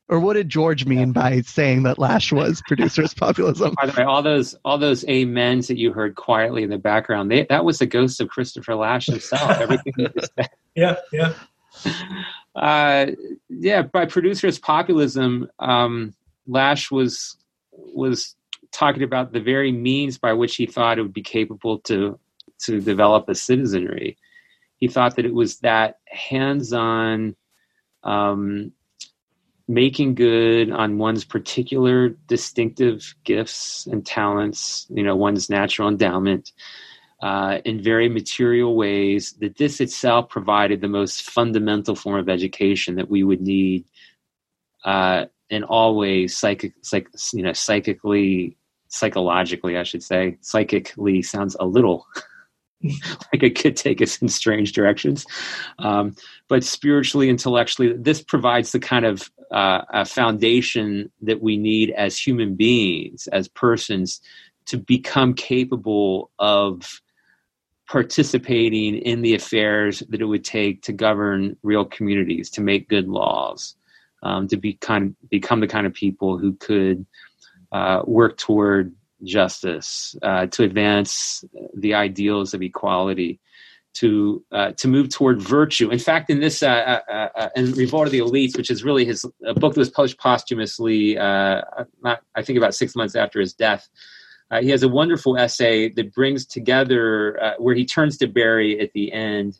Or 0.10 0.20
what 0.20 0.34
did 0.34 0.47
George 0.47 0.86
mean 0.86 1.12
by 1.12 1.41
saying 1.41 1.84
that 1.84 1.99
Lasch 1.99 2.32
was 2.32 2.62
producerist 2.62 3.18
populism? 3.18 3.74
By 3.76 3.88
the 3.88 3.93
way, 3.97 4.03
all 4.03 4.22
those 4.22 4.55
all 4.64 4.78
those 4.78 5.03
amens 5.05 5.68
that 5.68 5.78
you 5.78 5.91
heard 5.91 6.16
quietly 6.16 6.64
in 6.64 6.70
the 6.70 6.78
background, 6.78 7.30
they, 7.30 7.45
that 7.49 7.66
was 7.66 7.80
the 7.80 7.86
ghost 7.86 8.22
of 8.22 8.30
Christopher 8.30 8.76
Lasch 8.76 9.08
himself. 9.08 9.51
Everything 9.60 9.93
he 9.97 10.08
said. 10.38 10.49
Yeah, 10.76 10.95
yeah. 11.12 11.34
Uh, 12.55 13.08
yeah, 13.49 13.82
by 13.82 14.05
producerist 14.05 14.62
populism, 14.62 15.49
um, 15.60 16.14
Lasch 16.47 16.89
was 16.89 17.36
was 17.72 18.36
talking 18.72 19.03
about 19.03 19.34
the 19.34 19.41
very 19.41 19.72
means 19.72 20.18
by 20.18 20.34
which 20.34 20.55
he 20.55 20.66
thought 20.66 20.99
it 20.99 21.01
would 21.01 21.14
be 21.14 21.22
capable 21.22 21.80
to 21.80 22.18
to 22.60 22.80
develop 22.80 23.30
a 23.30 23.36
citizenry 23.36 24.18
he 24.78 24.88
thought 24.88 25.16
that 25.16 25.26
it 25.26 25.34
was 25.34 25.60
that 25.60 25.97
hands-on 26.08 27.36
um, 28.03 28.72
making 29.68 30.15
good 30.15 30.72
on 30.72 30.97
one's 30.97 31.26
particular 31.26 32.09
distinctive 32.28 33.15
gifts 33.24 33.86
and 33.88 34.05
talents, 34.05 34.88
you 34.89 35.03
know, 35.03 35.15
one's 35.15 35.49
natural 35.49 35.89
endowment, 35.89 36.51
uh, 37.22 37.59
in 37.65 37.82
very 37.82 38.07
material 38.07 38.76
ways, 38.76 39.34
that 39.39 39.57
this 39.57 39.82
itself 39.82 40.30
provided 40.30 40.80
the 40.80 40.88
most 40.88 41.24
fundamental 41.24 41.95
form 41.95 42.20
of 42.20 42.30
education 42.30 42.95
that 42.95 43.09
we 43.09 43.24
would 43.24 43.41
need 43.41 43.84
uh, 44.86 45.26
in 45.49 45.63
all 45.63 45.97
ways, 45.97 46.38
psychic, 46.38 46.74
psych, 46.82 47.07
you 47.34 47.43
know, 47.43 47.53
psychically, 47.53 48.55
psychologically, 48.88 49.78
I 49.78 49.84
should 49.84 50.03
say. 50.03 50.38
Psychically 50.41 51.22
sounds 51.22 51.57
a 51.59 51.65
little 51.65 52.05
like 52.84 53.43
it 53.43 53.59
could 53.59 53.76
take 53.76 54.01
us 54.01 54.22
in 54.22 54.30
strange 54.30 54.72
directions. 54.72 55.26
Um, 55.80 56.15
but 56.47 56.63
spiritually, 56.63 57.30
intellectually, 57.30 57.93
this 57.93 58.22
provides 58.22 58.72
the 58.72 58.80
kind 58.80 59.05
of 59.05 59.30
uh, 59.52 60.06
foundation 60.06 61.12
that 61.22 61.41
we 61.41 61.58
need 61.58 61.91
as 61.91 62.18
human 62.18 62.56
beings, 62.56 63.28
as 63.28 63.48
persons, 63.48 64.22
to 64.66 64.78
become 64.78 65.34
capable 65.34 66.30
of 66.39 67.02
participating 67.89 68.95
in 68.98 69.22
the 69.22 69.34
affairs 69.34 70.04
that 70.10 70.20
it 70.20 70.26
would 70.26 70.43
take 70.43 70.82
to 70.82 70.91
govern 70.91 71.56
real 71.64 71.86
communities, 71.86 72.50
to 72.50 72.62
make 72.62 72.89
good 72.89 73.08
laws. 73.08 73.76
um, 74.24 74.48
to 74.48 74.58
be 74.58 74.74
kind 74.74 75.06
of 75.06 75.30
become 75.30 75.60
the 75.60 75.68
kind 75.68 75.86
of 75.86 75.93
people 75.93 76.38
who 76.38 76.54
could 76.54 77.06
uh, 77.72 78.02
work 78.06 78.38
toward 78.38 78.93
justice, 79.24 80.16
uh, 80.22 80.45
to 80.48 80.64
advance 80.64 81.43
the 81.76 81.93
ideals 81.93 82.54
of 82.54 82.62
equality, 82.62 83.39
to 84.00 84.43
uh, 84.52 84.72
to 84.74 84.88
move 84.88 85.10
toward 85.10 85.41
virtue. 85.41 85.89
In 85.89 86.00
fact, 86.00 86.30
in 86.30 86.39
this 86.39 86.62
uh, 86.64 87.02
uh, 87.10 87.30
uh, 87.36 87.50
in 87.56 87.74
Revolt 87.74 88.08
of 88.08 88.12
the 88.12 88.20
Elites, 88.20 88.58
which 88.58 88.70
is 88.70 88.84
really 88.84 89.06
his 89.06 89.26
book 89.56 89.74
that 89.74 89.78
was 89.78 89.89
published 89.89 90.20
posthumously, 90.20 91.16
not 91.16 92.22
I 92.36 92.41
think 92.43 92.58
about 92.58 92.76
six 92.76 92.95
months 92.95 93.16
after 93.16 93.39
his 93.39 93.54
death. 93.54 93.88
he 94.62 94.70
has 94.70 94.84
a 94.84 94.88
wonderful 94.89 95.38
essay 95.38 95.89
that 95.89 96.14
brings 96.14 96.45
together 96.45 97.56
where 97.58 97.76
he 97.76 97.86
turns 97.86 98.18
to 98.18 98.28
Berry 98.28 98.80
at 98.80 98.91
the 98.93 99.12
end 99.12 99.60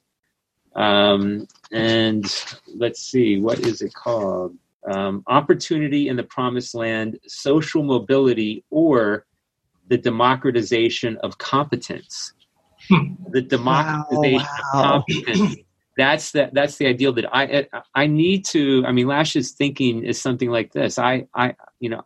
um, 0.78 1.48
and 1.72 2.24
let's 2.76 3.02
see, 3.02 3.40
what 3.40 3.60
is 3.60 3.82
it 3.82 3.94
called? 3.94 4.56
Um, 4.90 5.24
opportunity 5.28 6.08
in 6.08 6.16
the 6.16 6.24
promised 6.24 6.76
land, 6.76 7.20
social 7.28 7.84
mobility, 7.84 8.64
or 8.70 9.26
the 9.88 9.98
democratization 9.98 11.18
of 11.18 11.40
competence. 11.40 12.34
The 13.30 13.42
democratization 13.42 14.40
wow, 14.40 14.48
wow. 14.74 14.96
of 14.96 15.04
competence. 15.06 15.56
That's 15.98 16.32
the 16.32 16.50
that's 16.54 16.78
the 16.78 16.88
ideal 16.88 17.12
that 17.14 17.26
I 17.36 17.68
I 17.94 18.08
need 18.08 18.46
to. 18.46 18.84
I 18.88 18.94
mean, 18.94 19.08
Lasch's 19.08 19.52
thinking 19.52 20.06
is 20.06 20.22
something 20.22 20.50
like 20.50 20.72
this. 20.72 20.98
I 20.98 21.28
I 21.36 21.56
you 21.82 21.90
know, 21.90 22.04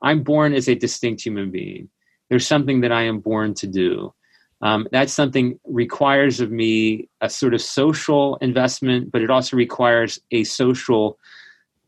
I'm 0.00 0.22
born 0.22 0.54
as 0.54 0.68
a 0.68 0.74
distinct 0.74 1.20
human 1.22 1.50
being. 1.50 1.90
There's 2.30 2.46
something 2.46 2.80
that 2.80 2.92
I 2.92 3.02
am 3.02 3.20
born 3.20 3.52
to 3.54 3.66
do 3.66 4.14
um, 4.60 4.88
that's 4.90 5.12
something 5.12 5.58
requires 5.64 6.40
of 6.40 6.50
me 6.50 7.08
a 7.20 7.30
sort 7.30 7.54
of 7.54 7.62
social 7.62 8.36
investment 8.36 9.10
but 9.12 9.22
it 9.22 9.30
also 9.30 9.56
requires 9.56 10.18
a 10.30 10.44
social 10.44 11.18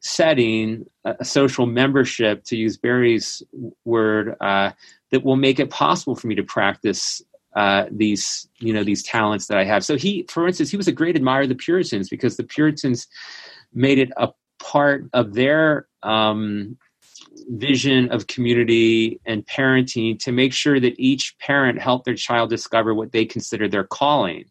setting 0.01 0.87
a 1.05 1.25
social 1.25 1.67
membership 1.67 2.43
to 2.45 2.57
use 2.57 2.77
Berry's 2.77 3.43
word 3.85 4.35
uh, 4.41 4.71
that 5.11 5.25
will 5.25 5.37
make 5.37 5.61
it 5.61 5.71
possible 5.71 6.15
for 6.15 6.27
me 6.27 6.35
to 6.35 6.43
practice 6.43 7.23
uh, 7.57 7.87
these 7.91 8.49
you 8.59 8.73
know 8.73 8.85
these 8.85 9.03
talents 9.03 9.47
that 9.47 9.59
i 9.59 9.65
have 9.65 9.85
so 9.85 9.97
he 9.97 10.25
for 10.29 10.47
instance 10.47 10.71
he 10.71 10.77
was 10.77 10.89
a 10.89 10.93
great 10.93 11.17
admirer 11.17 11.43
of 11.43 11.49
the 11.49 11.55
puritans 11.55 12.09
because 12.09 12.37
the 12.37 12.45
puritans 12.45 13.09
made 13.73 13.99
it 13.99 14.11
a 14.17 14.29
part 14.61 15.09
of 15.13 15.35
their 15.35 15.87
um, 16.03 16.77
vision 17.49 18.11
of 18.11 18.27
community 18.27 19.21
and 19.27 19.47
parenting 19.47 20.19
to 20.19 20.33
make 20.33 20.53
sure 20.53 20.79
that 20.81 20.95
each 20.99 21.37
parent 21.39 21.81
helped 21.81 22.05
their 22.05 22.15
child 22.15 22.51
discover 22.51 22.95
what 22.95 23.13
they 23.13 23.25
consider 23.25 23.69
their 23.69 23.85
calling. 23.85 24.45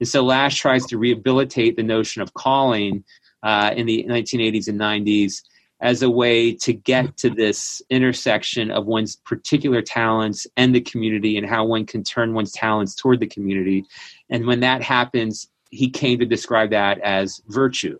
And 0.00 0.08
so 0.08 0.22
Lasch 0.24 0.58
tries 0.58 0.84
to 0.86 0.98
rehabilitate 0.98 1.76
the 1.76 1.82
notion 1.82 2.22
of 2.22 2.34
calling 2.34 3.04
uh, 3.42 3.72
in 3.76 3.86
the 3.86 4.04
1980s 4.08 4.68
and 4.68 4.80
90s 4.80 5.42
as 5.84 6.00
a 6.00 6.08
way 6.08 6.50
to 6.50 6.72
get 6.72 7.14
to 7.18 7.28
this 7.28 7.82
intersection 7.90 8.70
of 8.70 8.86
one's 8.86 9.16
particular 9.16 9.82
talents 9.82 10.46
and 10.56 10.74
the 10.74 10.80
community 10.80 11.36
and 11.36 11.46
how 11.46 11.62
one 11.62 11.84
can 11.84 12.02
turn 12.02 12.32
one's 12.32 12.52
talents 12.52 12.94
toward 12.94 13.20
the 13.20 13.26
community. 13.26 13.84
And 14.30 14.46
when 14.46 14.60
that 14.60 14.82
happens, 14.82 15.50
he 15.70 15.90
came 15.90 16.18
to 16.20 16.24
describe 16.24 16.70
that 16.70 16.98
as 17.00 17.42
virtue. 17.48 17.98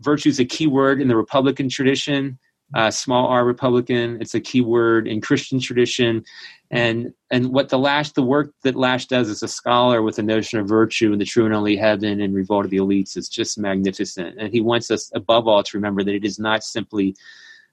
Virtue 0.00 0.30
is 0.30 0.40
a 0.40 0.44
key 0.44 0.66
word 0.66 1.00
in 1.00 1.06
the 1.06 1.16
Republican 1.16 1.68
tradition 1.68 2.36
uh, 2.74 2.90
small 2.90 3.26
r 3.28 3.44
Republican. 3.44 4.18
It's 4.20 4.34
a 4.34 4.40
key 4.40 4.60
word 4.60 5.08
in 5.08 5.20
Christian 5.20 5.60
tradition, 5.60 6.24
and 6.70 7.12
and 7.30 7.52
what 7.52 7.68
the 7.68 7.78
Lasch 7.78 8.12
the 8.12 8.22
work 8.22 8.52
that 8.62 8.76
Lasch 8.76 9.06
does 9.06 9.28
as 9.28 9.42
a 9.42 9.48
scholar 9.48 10.02
with 10.02 10.16
the 10.16 10.22
notion 10.22 10.60
of 10.60 10.68
virtue 10.68 11.12
and 11.12 11.20
the 11.20 11.24
true 11.24 11.44
and 11.44 11.54
only 11.54 11.76
heaven 11.76 12.20
and 12.20 12.34
revolt 12.34 12.64
of 12.64 12.70
the 12.70 12.78
elites 12.78 13.16
is 13.16 13.28
just 13.28 13.58
magnificent. 13.58 14.38
And 14.38 14.52
he 14.52 14.60
wants 14.60 14.90
us 14.90 15.10
above 15.14 15.48
all 15.48 15.62
to 15.62 15.76
remember 15.76 16.04
that 16.04 16.14
it 16.14 16.24
is 16.24 16.38
not 16.38 16.62
simply 16.62 17.16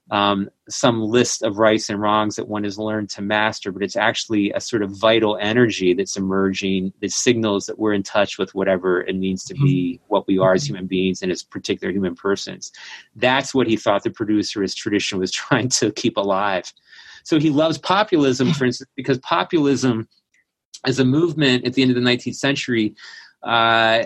um, 0.10 0.50
some 0.70 1.02
list 1.02 1.44
of 1.44 1.58
rights 1.58 1.90
and 1.90 2.00
wrongs 2.00 2.36
that 2.38 2.48
one 2.48 2.64
has 2.64 2.78
learned 2.78 3.10
to 3.10 3.22
master, 3.22 3.72
but 3.72 3.84
it's 3.84 3.96
actually 3.96 4.52
a 4.52 4.62
sort 4.62 4.82
of 4.82 4.92
vital 4.92 5.38
energy 5.42 5.94
that's 5.94 6.16
emerging 6.16 6.94
that 7.02 7.12
signals 7.12 7.66
that 7.66 7.78
we're 7.78 7.94
in 7.94 8.04
touch 8.04 8.38
with 8.38 8.56
whatever 8.56 9.02
it 9.02 9.16
means 9.16 9.44
to 9.46 9.54
be 9.54 9.96
mm-hmm. 9.96 10.06
what 10.08 10.26
we 10.28 10.38
are 10.40 10.54
as 10.54 10.66
human 10.66 10.88
beings 10.88 11.22
and 11.22 11.32
as 11.32 11.44
particular 11.44 11.92
human 11.92 12.16
persons. 12.16 12.72
That's 13.16 13.54
what 13.54 13.68
he 13.68 13.76
thought 13.76 14.04
the 14.04 14.10
producer, 14.10 14.38
producerist 14.60 14.76
tradition 14.76 15.20
was 15.20 15.32
trying 15.44 15.70
to 15.70 15.92
keep 15.92 16.18
alive. 16.18 16.72
So 17.24 17.40
he 17.40 17.50
loves 17.50 17.78
populism, 17.78 18.54
for 18.54 18.66
instance, 18.66 18.90
because 18.96 19.18
populism 19.20 20.08
as 20.86 21.00
a 21.00 21.06
movement 21.06 21.66
at 21.66 21.74
the 21.74 21.82
end 21.82 21.92
of 21.92 21.96
the 21.96 22.10
19th 22.10 22.36
century 22.36 22.96
uh, 23.44 24.04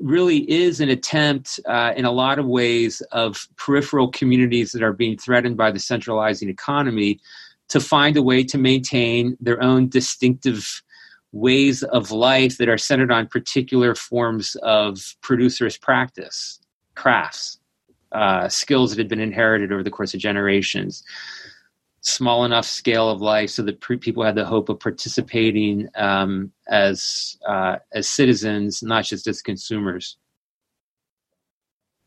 really 0.00 0.50
is 0.50 0.80
an 0.80 0.88
attempt 0.88 1.60
uh, 1.66 1.92
in 1.96 2.04
a 2.04 2.10
lot 2.10 2.38
of 2.38 2.46
ways 2.46 3.00
of 3.12 3.48
peripheral 3.56 4.08
communities 4.08 4.72
that 4.72 4.82
are 4.82 4.92
being 4.92 5.16
threatened 5.16 5.56
by 5.56 5.70
the 5.70 5.78
centralizing 5.78 6.48
economy 6.48 7.20
to 7.68 7.80
find 7.80 8.16
a 8.16 8.22
way 8.22 8.44
to 8.44 8.58
maintain 8.58 9.36
their 9.40 9.62
own 9.62 9.88
distinctive 9.88 10.82
ways 11.32 11.82
of 11.84 12.10
life 12.10 12.58
that 12.58 12.68
are 12.68 12.78
centered 12.78 13.10
on 13.10 13.26
particular 13.26 13.94
forms 13.94 14.54
of 14.56 15.16
producer's 15.22 15.78
practice, 15.78 16.60
crafts, 16.94 17.58
uh, 18.12 18.48
skills 18.48 18.90
that 18.90 18.98
had 18.98 19.08
been 19.08 19.20
inherited 19.20 19.72
over 19.72 19.82
the 19.82 19.90
course 19.90 20.12
of 20.12 20.20
generations 20.20 21.02
small 22.02 22.44
enough 22.44 22.66
scale 22.66 23.08
of 23.08 23.20
life 23.20 23.48
so 23.48 23.62
that 23.62 23.80
pre- 23.80 23.96
people 23.96 24.22
had 24.22 24.34
the 24.34 24.44
hope 24.44 24.68
of 24.68 24.78
participating 24.78 25.88
um, 25.94 26.52
as 26.68 27.38
uh, 27.48 27.76
as 27.92 28.08
citizens, 28.08 28.82
not 28.82 29.04
just 29.04 29.26
as 29.26 29.40
consumers. 29.40 30.18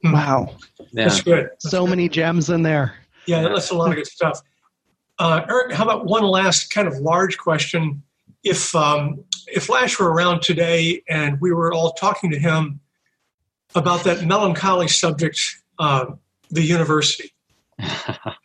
Hmm. 0.03 0.11
Wow, 0.11 0.57
yeah. 0.91 1.05
that's 1.05 1.21
good. 1.21 1.45
That's 1.45 1.71
so 1.71 1.85
good. 1.85 1.91
many 1.91 2.09
gems 2.09 2.49
in 2.49 2.61
there. 2.61 2.95
Yeah, 3.25 3.41
that's 3.41 3.71
a 3.71 3.75
lot 3.75 3.89
of 3.89 3.95
good 3.95 4.07
stuff. 4.07 4.41
Uh, 5.17 5.45
Eric, 5.49 5.73
how 5.73 5.85
about 5.85 6.05
one 6.05 6.23
last 6.23 6.69
kind 6.69 6.87
of 6.87 6.97
large 6.97 7.37
question? 7.37 8.03
If 8.43 8.75
um, 8.75 9.23
if 9.47 9.69
Lasch 9.69 9.97
were 9.97 10.11
around 10.11 10.41
today 10.41 11.01
and 11.09 11.39
we 11.39 11.53
were 11.53 11.73
all 11.73 11.93
talking 11.93 12.29
to 12.31 12.37
him 12.37 12.81
about 13.73 14.03
that 14.03 14.25
melancholy 14.25 14.87
subject, 14.87 15.39
uh, 15.79 16.05
the 16.51 16.61
university. 16.61 17.33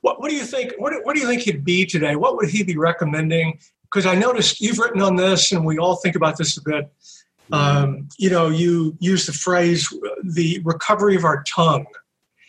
what, 0.00 0.20
what 0.20 0.30
do 0.30 0.36
you 0.36 0.44
think? 0.44 0.74
What, 0.78 0.92
what 1.04 1.14
do 1.14 1.20
you 1.20 1.26
think 1.26 1.42
he'd 1.42 1.64
be 1.64 1.86
today? 1.86 2.16
What 2.16 2.36
would 2.36 2.50
he 2.50 2.62
be 2.62 2.76
recommending? 2.76 3.58
Because 3.84 4.06
I 4.06 4.14
noticed 4.14 4.60
you've 4.60 4.78
written 4.78 5.02
on 5.02 5.16
this, 5.16 5.52
and 5.52 5.64
we 5.64 5.78
all 5.78 5.96
think 5.96 6.16
about 6.16 6.36
this 6.38 6.56
a 6.56 6.62
bit. 6.62 6.92
Mm-hmm. 7.50 7.54
Um, 7.54 8.08
you 8.18 8.30
know, 8.30 8.48
you 8.48 8.96
use 9.00 9.26
the 9.26 9.32
phrase 9.32 9.88
"the 10.24 10.60
recovery 10.64 11.16
of 11.16 11.24
our 11.24 11.42
tongue." 11.44 11.86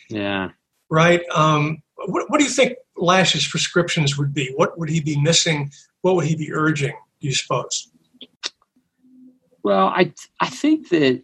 Yeah. 0.10 0.50
Right. 0.89 1.22
Um, 1.34 1.82
what, 2.08 2.30
what 2.30 2.39
do 2.39 2.44
you 2.44 2.52
think 2.52 2.78
Lasch's 2.98 3.48
prescriptions 3.48 4.18
would 4.18 4.34
be? 4.34 4.52
What 4.56 4.78
would 4.78 4.89
he 4.89 5.02
be 5.02 5.20
missing? 5.20 5.72
What 6.02 6.16
would 6.16 6.26
he 6.26 6.36
be 6.36 6.54
urging? 6.54 6.96
Do 7.22 7.28
you 7.28 7.34
suppose? 7.34 7.89
Well, 9.64 9.88
I 9.88 10.14
I 10.39 10.50
think 10.50 10.89
that 10.89 11.24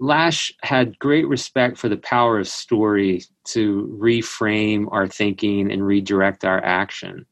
Lasch 0.00 0.50
had 0.62 0.98
great 0.98 1.28
respect 1.28 1.76
for 1.76 1.90
the 1.90 1.98
power 1.98 2.38
of 2.40 2.48
story 2.48 3.22
to 3.44 3.98
reframe 4.00 4.86
our 4.90 5.06
thinking 5.06 5.70
and 5.70 5.86
redirect 5.86 6.44
our 6.44 6.64
action. 6.64 7.26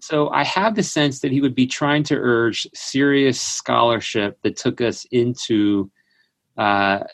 So 0.00 0.28
I 0.28 0.44
have 0.44 0.74
the 0.74 0.82
sense 0.82 1.20
that 1.20 1.32
he 1.32 1.40
would 1.40 1.54
be 1.54 1.66
trying 1.66 2.02
to 2.04 2.14
urge 2.14 2.66
serious 2.74 3.40
scholarship 3.40 4.38
that 4.42 4.56
took 4.56 4.80
us 4.80 5.06
into 5.10 5.90
uh, 6.58 7.04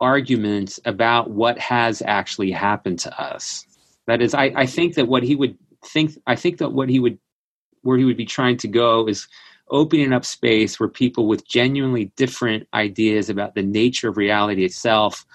arguments 0.00 0.78
about 0.84 1.30
what 1.30 1.58
has 1.58 2.00
actually 2.06 2.52
happened 2.52 3.00
to 3.00 3.20
us. 3.20 3.66
That 4.06 4.22
is, 4.22 4.34
I, 4.34 4.52
I 4.56 4.66
think 4.66 4.94
that 4.94 5.08
what 5.08 5.24
he 5.24 5.34
would 5.34 5.58
think, 5.84 6.12
I 6.26 6.36
think 6.36 6.58
that 6.58 6.72
what 6.72 6.88
he 6.88 7.00
would, 7.00 7.18
where 7.82 7.98
he 7.98 8.04
would 8.04 8.16
be 8.16 8.24
trying 8.24 8.56
to 8.58 8.68
go 8.68 9.08
is 9.08 9.26
opening 9.72 10.12
up 10.12 10.24
space 10.24 10.78
where 10.78 10.88
people 10.88 11.26
with 11.26 11.48
genuinely 11.48 12.12
different 12.16 12.68
ideas 12.74 13.28
about 13.28 13.54
the 13.54 13.62
nature 13.62 14.08
of 14.08 14.16
reality 14.16 14.64
itself 14.64 15.26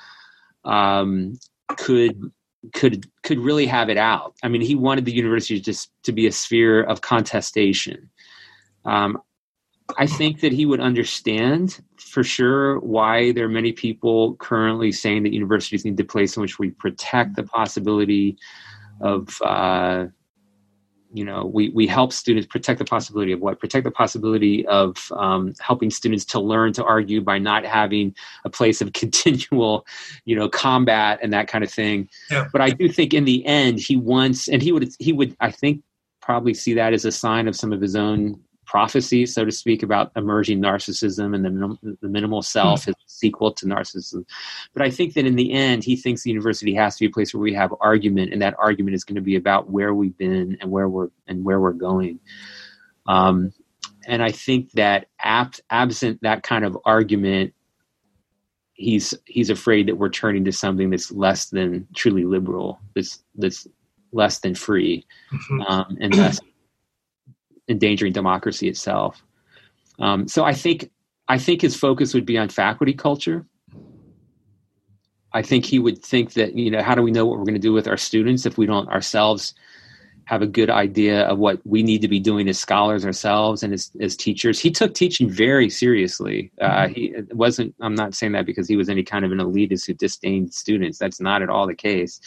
um, 0.64 1.38
could 1.76 2.32
could 2.74 3.06
could 3.24 3.40
really 3.40 3.66
have 3.66 3.90
it 3.90 3.98
out. 3.98 4.36
I 4.44 4.48
mean, 4.48 4.62
he 4.62 4.76
wanted 4.76 5.06
the 5.06 5.14
university 5.14 5.60
just 5.60 5.92
to 6.04 6.12
be 6.12 6.28
a 6.28 6.32
sphere 6.32 6.84
of 6.84 7.02
contestation. 7.02 8.10
Um, 8.86 9.22
I 9.98 10.06
think 10.06 10.42
that 10.42 10.52
he 10.52 10.66
would 10.66 10.82
understand 10.82 11.82
for 11.98 12.24
sure 12.24 12.80
why 12.80 13.32
there 13.32 13.46
are 13.46 13.50
many 13.50 13.72
people 13.72 14.36
currently 14.36 14.92
saying 14.92 15.24
that 15.24 15.34
universities 15.34 15.86
need 15.86 16.00
a 16.00 16.04
place 16.04 16.36
in 16.36 16.42
which 16.42 16.60
we 16.60 16.72
protect 16.72 17.36
the 17.36 17.44
possibility 17.44 18.38
of 19.00 19.42
uh, 19.42 20.08
you 21.14 21.24
know 21.24 21.46
we, 21.46 21.70
we 21.70 21.88
help 21.88 22.12
students 22.12 22.48
protect 22.48 22.80
the 22.80 22.86
possibility 22.86 23.32
of 23.32 23.40
what 23.40 23.60
protect 23.60 23.84
the 23.84 23.92
possibility 23.92 24.66
of 24.68 25.12
um, 25.16 25.54
helping 25.60 25.90
students 25.90 26.26
to 26.26 26.40
learn 26.40 26.74
to 26.74 26.84
argue 26.84 27.22
by 27.22 27.38
not 27.38 27.66
having 27.66 28.14
a 28.46 28.50
place 28.50 28.82
of 28.82 28.94
continual 28.94 29.86
you 30.26 30.36
know 30.36 30.50
combat 30.50 31.20
and 31.22 31.34
that 31.34 31.48
kind 31.48 31.64
of 31.64 31.72
thing 31.72 32.08
yeah. 32.30 32.48
but 32.52 32.62
i 32.62 32.70
do 32.70 32.90
think 32.90 33.14
in 33.14 33.26
the 33.26 33.46
end 33.46 33.80
he 33.80 33.96
wants 33.96 34.48
and 34.48 34.62
he 34.62 34.72
would 34.72 34.90
he 35.00 35.14
would 35.14 35.36
i 35.40 35.52
think 35.52 35.82
probably 36.22 36.54
see 36.54 36.74
that 36.74 36.94
as 36.94 37.06
a 37.06 37.12
sign 37.12 37.48
of 37.48 37.56
some 37.56 37.72
of 37.72 37.80
his 37.80 37.96
own 37.96 38.40
prophecy, 38.68 39.26
so 39.26 39.44
to 39.46 39.52
speak, 39.52 39.82
about 39.82 40.12
emerging 40.16 40.62
narcissism 40.62 41.34
and 41.34 41.44
the, 41.44 41.98
the 42.02 42.08
minimal 42.08 42.42
self 42.42 42.82
mm-hmm. 42.82 42.92
sequel 43.08 43.52
to 43.54 43.66
narcissism. 43.66 44.26
But 44.74 44.84
I 44.84 44.92
think 44.92 45.14
that 45.16 45.26
in 45.26 45.36
the 45.36 45.52
end, 45.54 45.84
he 45.84 45.96
thinks 45.96 46.22
the 46.22 46.30
university 46.30 46.76
has 46.76 46.96
to 46.98 47.00
be 47.00 47.06
a 47.08 47.14
place 47.14 47.34
where 47.34 47.42
we 47.42 47.54
have 47.54 47.74
argument, 47.82 48.34
and 48.34 48.42
that 48.42 48.56
argument 48.60 48.94
is 48.96 49.04
going 49.04 49.16
to 49.16 49.22
be 49.22 49.36
about 49.36 49.72
where 49.72 49.94
we've 49.94 50.18
been 50.18 50.58
and 50.62 50.70
where 50.70 50.88
we're 50.88 51.08
and 51.28 51.44
where 51.44 51.60
we're 51.60 51.74
going. 51.74 52.20
Um, 53.08 53.54
and 54.06 54.22
I 54.22 54.32
think 54.32 54.72
that 54.74 55.08
apt, 55.20 55.62
absent 55.70 56.22
that 56.22 56.44
kind 56.44 56.64
of 56.64 56.78
argument, 56.86 57.54
he's 58.74 59.14
he's 59.26 59.50
afraid 59.50 59.88
that 59.88 59.96
we're 59.96 60.10
turning 60.10 60.46
to 60.46 60.52
something 60.52 60.90
that's 60.90 61.12
less 61.12 61.46
than 61.48 61.88
truly 61.96 62.26
liberal, 62.26 62.80
that's 62.94 63.24
that's 63.36 63.66
less 64.12 64.40
than 64.40 64.56
free, 64.56 65.06
mm-hmm. 65.32 65.62
um, 65.62 65.98
and 66.02 66.14
thus 66.14 66.40
endangering 67.68 68.14
democracy 68.14 68.68
itself. 68.68 69.24
Um, 70.00 70.28
so 70.28 70.44
I 70.44 70.54
think 70.54 70.92
I 71.28 71.38
think 71.38 71.62
his 71.62 71.76
focus 71.76 72.14
would 72.14 72.26
be 72.26 72.38
on 72.38 72.50
faculty 72.50 72.94
culture. 72.94 73.46
I 75.34 75.42
think 75.42 75.66
he 75.66 75.80
would 75.80 76.04
think 76.04 76.34
that 76.34 76.56
you 76.56 76.72
know 76.72 76.82
how 76.82 76.96
do 76.96 77.02
we 77.02 77.12
know 77.12 77.26
what 77.26 77.38
we're 77.38 77.46
going 77.46 77.54
to 77.54 77.60
do 77.60 77.74
with 77.74 77.88
our 77.88 77.98
students 77.98 78.46
if 78.46 78.58
we 78.58 78.66
don't 78.66 78.90
ourselves 78.90 79.54
have 80.28 80.42
a 80.42 80.48
good 80.48 80.70
idea 80.70 81.22
of 81.22 81.40
what 81.40 81.66
we 81.66 81.82
need 81.82 82.02
to 82.02 82.08
be 82.10 82.20
doing 82.20 82.50
as 82.50 82.60
scholars 82.60 83.06
ourselves 83.06 83.64
and 83.64 83.74
as, 83.74 83.90
as 84.02 84.14
teachers. 84.14 84.60
He 84.60 84.70
took 84.70 84.94
teaching 84.94 85.30
very 85.30 85.70
seriously. 85.70 86.52
Uh, 86.60 86.84
mm-hmm. 86.84 86.94
he 86.94 87.16
wasn't. 87.32 87.74
I'm 87.80 87.96
not 87.96 88.14
saying 88.14 88.34
that 88.34 88.46
because 88.46 88.68
he 88.68 88.76
was 88.76 88.90
any 88.90 89.04
kind 89.04 89.24
of 89.24 89.32
an 89.32 89.38
elitist 89.38 89.88
who 89.88 89.94
disdained 89.94 90.54
students. 90.54 90.98
That's 90.98 91.22
not 91.22 91.42
at 91.42 91.50
all 91.50 91.66
the 91.66 91.74
case. 91.74 92.20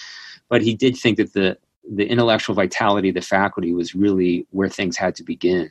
But 0.48 0.62
he 0.62 0.74
did 0.74 0.96
think 0.96 1.18
that 1.18 1.34
the 1.34 1.58
the 1.88 2.06
intellectual 2.06 2.54
vitality 2.54 3.08
of 3.08 3.14
the 3.14 3.20
faculty 3.20 3.72
was 3.72 3.94
really 3.94 4.46
where 4.50 4.68
things 4.68 4.96
had 4.96 5.14
to 5.16 5.22
begin. 5.22 5.70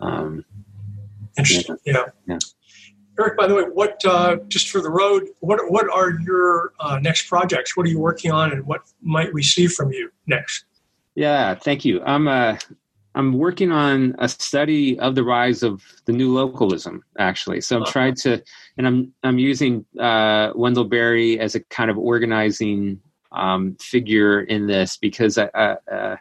Um, 0.00 0.44
Interesting. 1.36 1.76
Yeah. 1.84 2.06
yeah. 2.26 2.38
Eric, 3.18 3.36
by 3.36 3.46
the 3.46 3.54
way, 3.54 3.62
what 3.64 4.02
uh, 4.04 4.36
just 4.48 4.70
for 4.70 4.80
the 4.80 4.90
road? 4.90 5.28
What 5.40 5.60
what 5.70 5.90
are 5.90 6.18
your 6.20 6.72
uh, 6.80 6.98
next 7.00 7.28
projects? 7.28 7.76
What 7.76 7.86
are 7.86 7.90
you 7.90 7.98
working 7.98 8.32
on, 8.32 8.50
and 8.52 8.66
what 8.66 8.82
might 9.02 9.32
we 9.34 9.42
see 9.42 9.66
from 9.66 9.92
you 9.92 10.10
next? 10.26 10.64
Yeah, 11.14 11.54
thank 11.54 11.84
you. 11.84 12.00
I'm 12.02 12.28
uh, 12.28 12.56
I'm 13.14 13.34
working 13.34 13.72
on 13.72 14.14
a 14.18 14.28
study 14.28 14.98
of 14.98 15.16
the 15.16 15.24
rise 15.24 15.62
of 15.62 15.82
the 16.06 16.12
new 16.12 16.32
localism, 16.32 17.02
actually. 17.18 17.60
So 17.60 17.78
I'm 17.78 17.84
trying 17.84 18.14
to, 18.16 18.42
and 18.78 18.86
I'm 18.86 19.12
I'm 19.22 19.38
using 19.38 19.84
uh, 19.98 20.52
Wendell 20.54 20.84
Berry 20.84 21.38
as 21.38 21.54
a 21.54 21.60
kind 21.64 21.90
of 21.90 21.98
organizing 21.98 23.00
um, 23.32 23.76
figure 23.80 24.40
in 24.40 24.66
this 24.66 24.96
because 24.96 25.38
I, 25.38 25.44
uh, 25.44 26.16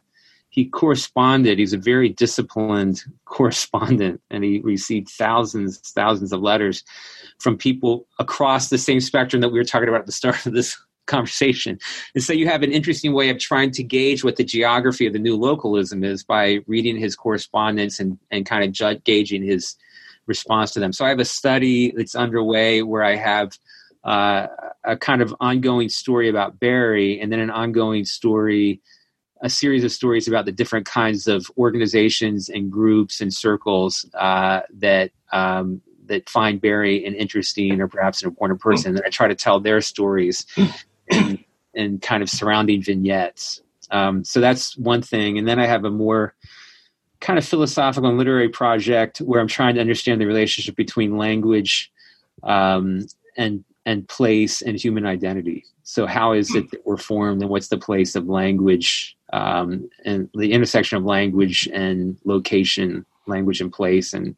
he 0.49 0.65
corresponded. 0.65 1.59
He's 1.59 1.73
a 1.73 1.77
very 1.77 2.09
disciplined 2.09 3.03
correspondent, 3.25 4.21
and 4.29 4.43
he 4.43 4.59
received 4.59 5.09
thousands, 5.09 5.77
thousands 5.79 6.33
of 6.33 6.41
letters 6.41 6.83
from 7.39 7.57
people 7.57 8.07
across 8.17 8.69
the 8.69 8.77
same 8.77 8.99
spectrum 8.99 9.41
that 9.41 9.49
we 9.49 9.59
were 9.59 9.65
talking 9.65 9.87
about 9.87 10.01
at 10.01 10.05
the 10.05 10.11
start 10.11 10.45
of 10.45 10.53
this 10.53 10.77
conversation. 11.05 11.79
And 12.13 12.23
so 12.23 12.33
you 12.33 12.47
have 12.47 12.61
an 12.61 12.71
interesting 12.71 13.13
way 13.13 13.29
of 13.29 13.39
trying 13.39 13.71
to 13.71 13.83
gauge 13.83 14.23
what 14.23 14.35
the 14.35 14.43
geography 14.43 15.07
of 15.07 15.13
the 15.13 15.19
new 15.19 15.35
localism 15.35 16.03
is 16.03 16.23
by 16.23 16.59
reading 16.67 16.97
his 16.97 17.15
correspondence 17.15 17.99
and, 17.99 18.19
and 18.29 18.45
kind 18.45 18.63
of 18.63 18.71
judge, 18.71 19.03
gauging 19.03 19.43
his 19.43 19.75
response 20.27 20.71
to 20.71 20.79
them. 20.79 20.93
So 20.93 21.05
I 21.05 21.09
have 21.09 21.19
a 21.19 21.25
study 21.25 21.91
that's 21.91 22.15
underway 22.15 22.83
where 22.83 23.03
I 23.03 23.15
have 23.15 23.57
uh, 24.03 24.47
a 24.83 24.97
kind 24.97 25.21
of 25.21 25.35
ongoing 25.39 25.89
story 25.89 26.29
about 26.29 26.59
Berry, 26.59 27.19
and 27.19 27.31
then 27.31 27.39
an 27.39 27.49
ongoing 27.49 28.05
story 28.05 28.81
a 29.41 29.49
series 29.49 29.83
of 29.83 29.91
stories 29.91 30.27
about 30.27 30.45
the 30.45 30.51
different 30.51 30.85
kinds 30.85 31.27
of 31.27 31.49
organizations 31.57 32.49
and 32.49 32.71
groups 32.71 33.21
and 33.21 33.33
circles 33.33 34.05
uh, 34.15 34.61
that 34.73 35.11
um, 35.31 35.81
that 36.05 36.27
find 36.27 36.59
Berry 36.59 37.05
an 37.05 37.13
interesting 37.15 37.79
or 37.79 37.87
perhaps 37.87 38.21
an 38.21 38.27
important 38.27 38.59
person. 38.59 38.95
And 38.95 39.05
I 39.05 39.09
try 39.09 39.27
to 39.27 39.35
tell 39.35 39.59
their 39.59 39.79
stories 39.79 40.45
and, 41.11 41.43
and 41.75 42.01
kind 42.01 42.23
of 42.23 42.29
surrounding 42.29 42.81
vignettes. 42.81 43.61
Um, 43.91 44.23
so 44.23 44.39
that's 44.39 44.75
one 44.77 45.03
thing. 45.03 45.37
And 45.37 45.47
then 45.47 45.59
I 45.59 45.67
have 45.67 45.85
a 45.85 45.91
more 45.91 46.33
kind 47.21 47.37
of 47.37 47.45
philosophical 47.45 48.09
and 48.09 48.17
literary 48.17 48.49
project 48.49 49.19
where 49.19 49.39
I'm 49.39 49.47
trying 49.47 49.75
to 49.75 49.81
understand 49.81 50.19
the 50.19 50.25
relationship 50.25 50.75
between 50.75 51.17
language 51.17 51.91
um, 52.43 53.05
and 53.37 53.63
and 53.89 54.07
place 54.07 54.61
and 54.61 54.79
human 54.79 55.07
identity. 55.07 55.65
So 55.81 56.05
how 56.05 56.33
is 56.33 56.53
it 56.53 56.69
that 56.69 56.85
we're 56.85 56.97
formed, 56.97 57.41
and 57.41 57.49
what's 57.49 57.69
the 57.69 57.77
place 57.79 58.15
of 58.15 58.29
language 58.29 59.17
um, 59.33 59.89
and 60.05 60.29
the 60.35 60.51
intersection 60.51 60.99
of 60.99 61.05
language 61.05 61.67
and 61.73 62.15
location, 62.23 63.03
language 63.25 63.61
and 63.61 63.73
place, 63.73 64.13
and 64.13 64.35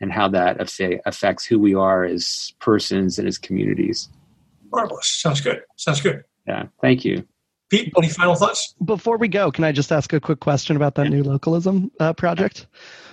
and 0.00 0.10
how 0.10 0.28
that 0.28 0.56
affects 0.60 1.44
who 1.44 1.58
we 1.58 1.74
are 1.74 2.04
as 2.04 2.54
persons 2.58 3.18
and 3.18 3.28
as 3.28 3.36
communities. 3.36 4.08
Marvelous. 4.72 5.10
Sounds 5.10 5.42
good. 5.42 5.60
Sounds 5.76 6.00
good. 6.00 6.24
Yeah. 6.46 6.64
Thank 6.80 7.04
you. 7.04 7.26
Pete, 7.68 7.92
any 7.98 8.08
final 8.08 8.34
thoughts? 8.34 8.74
Before 8.82 9.18
we 9.18 9.28
go, 9.28 9.50
can 9.50 9.64
I 9.64 9.72
just 9.72 9.92
ask 9.92 10.12
a 10.12 10.20
quick 10.20 10.40
question 10.40 10.76
about 10.76 10.94
that 10.94 11.04
yeah. 11.04 11.16
new 11.16 11.22
localism 11.22 11.90
uh, 12.00 12.14
project? 12.14 12.66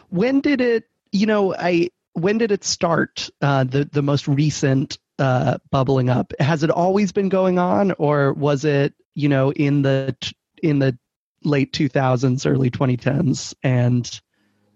When 0.10 0.40
did 0.40 0.62
it, 0.62 0.86
you 1.12 1.26
know, 1.26 1.54
I 1.56 1.90
when 2.14 2.38
did 2.38 2.52
it 2.52 2.64
start? 2.64 3.30
Uh, 3.42 3.66
the 3.66 3.90
the 3.92 4.02
most 4.02 4.30
recent 4.30 4.98
uh, 5.20 5.57
bubbling 5.72 6.09
up. 6.09 6.34
Has 6.39 6.64
it 6.64 6.70
always 6.70 7.11
been 7.11 7.30
going 7.30 7.59
on, 7.59 7.93
or 7.93 8.34
was 8.34 8.66
it, 8.66 8.93
you 9.16 9.30
know, 9.30 9.51
in 9.51 9.82
the 9.82 10.16
in 10.61 10.80
the 10.80 10.97
late 11.43 11.74
2000s, 11.74 12.49
early 12.49 12.72
2010s, 12.72 13.53
and 13.64 14.22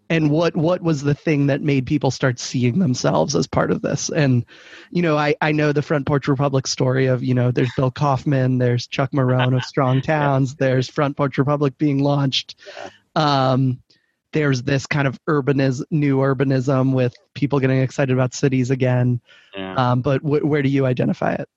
and 0.09 0.29
what 0.29 0.55
what 0.55 0.81
was 0.81 1.01
the 1.01 1.13
thing 1.13 1.47
that 1.47 1.61
made 1.61 1.85
people 1.85 2.11
start 2.11 2.39
seeing 2.39 2.79
themselves 2.79 3.35
as 3.35 3.47
part 3.47 3.71
of 3.71 3.81
this? 3.81 4.09
And 4.09 4.45
you 4.91 5.01
know 5.01 5.17
i 5.17 5.35
i 5.41 5.51
know 5.51 5.73
the 5.73 5.81
front 5.81 6.05
porch 6.05 6.27
republic 6.27 6.67
story 6.67 7.07
of 7.07 7.23
you 7.23 7.33
know 7.33 7.51
there's 7.51 7.73
Bill 7.75 7.91
Kauffman 7.91 8.57
there's 8.57 8.87
chuck 8.87 9.11
marohn 9.11 9.55
of 9.55 9.63
strong 9.63 10.01
towns 10.03 10.55
there's 10.55 10.89
front 10.89 11.17
porch 11.17 11.37
republic 11.37 11.77
being 11.77 12.03
launched. 12.03 12.59
Um 13.15 13.81
there's 14.37 14.63
this 14.63 14.85
kind 14.85 15.07
of 15.07 15.19
urbanism 15.25 15.83
new 15.91 16.17
urbanism 16.17 16.93
with 16.93 17.15
people 17.33 17.59
getting 17.59 17.79
excited 17.79 18.13
about 18.13 18.33
cities 18.33 18.69
again 18.69 19.19
yeah. 19.55 19.73
um 19.75 20.01
but 20.01 20.21
wh- 20.21 20.45
where 20.45 20.61
do 20.61 20.69
you 20.69 20.85
identify 20.85 21.33
it 21.33 21.49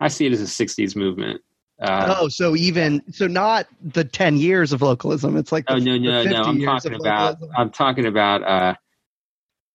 i 0.00 0.08
see 0.08 0.26
it 0.26 0.32
as 0.32 0.40
a 0.40 0.44
60s 0.44 0.96
movement 0.96 1.40
uh, 1.80 2.16
oh, 2.18 2.28
so 2.28 2.56
even 2.56 3.00
so, 3.12 3.28
not 3.28 3.68
the 3.80 4.02
ten 4.02 4.36
years 4.36 4.72
of 4.72 4.82
localism. 4.82 5.36
It's 5.36 5.52
like 5.52 5.64
oh 5.68 5.76
no, 5.76 5.96
no, 5.96 6.24
no. 6.24 6.42
I'm 6.42 6.60
talking 6.60 6.94
about. 6.94 7.36
I'm 7.56 7.70
talking 7.70 8.04
about 8.04 8.42
uh, 8.42 8.74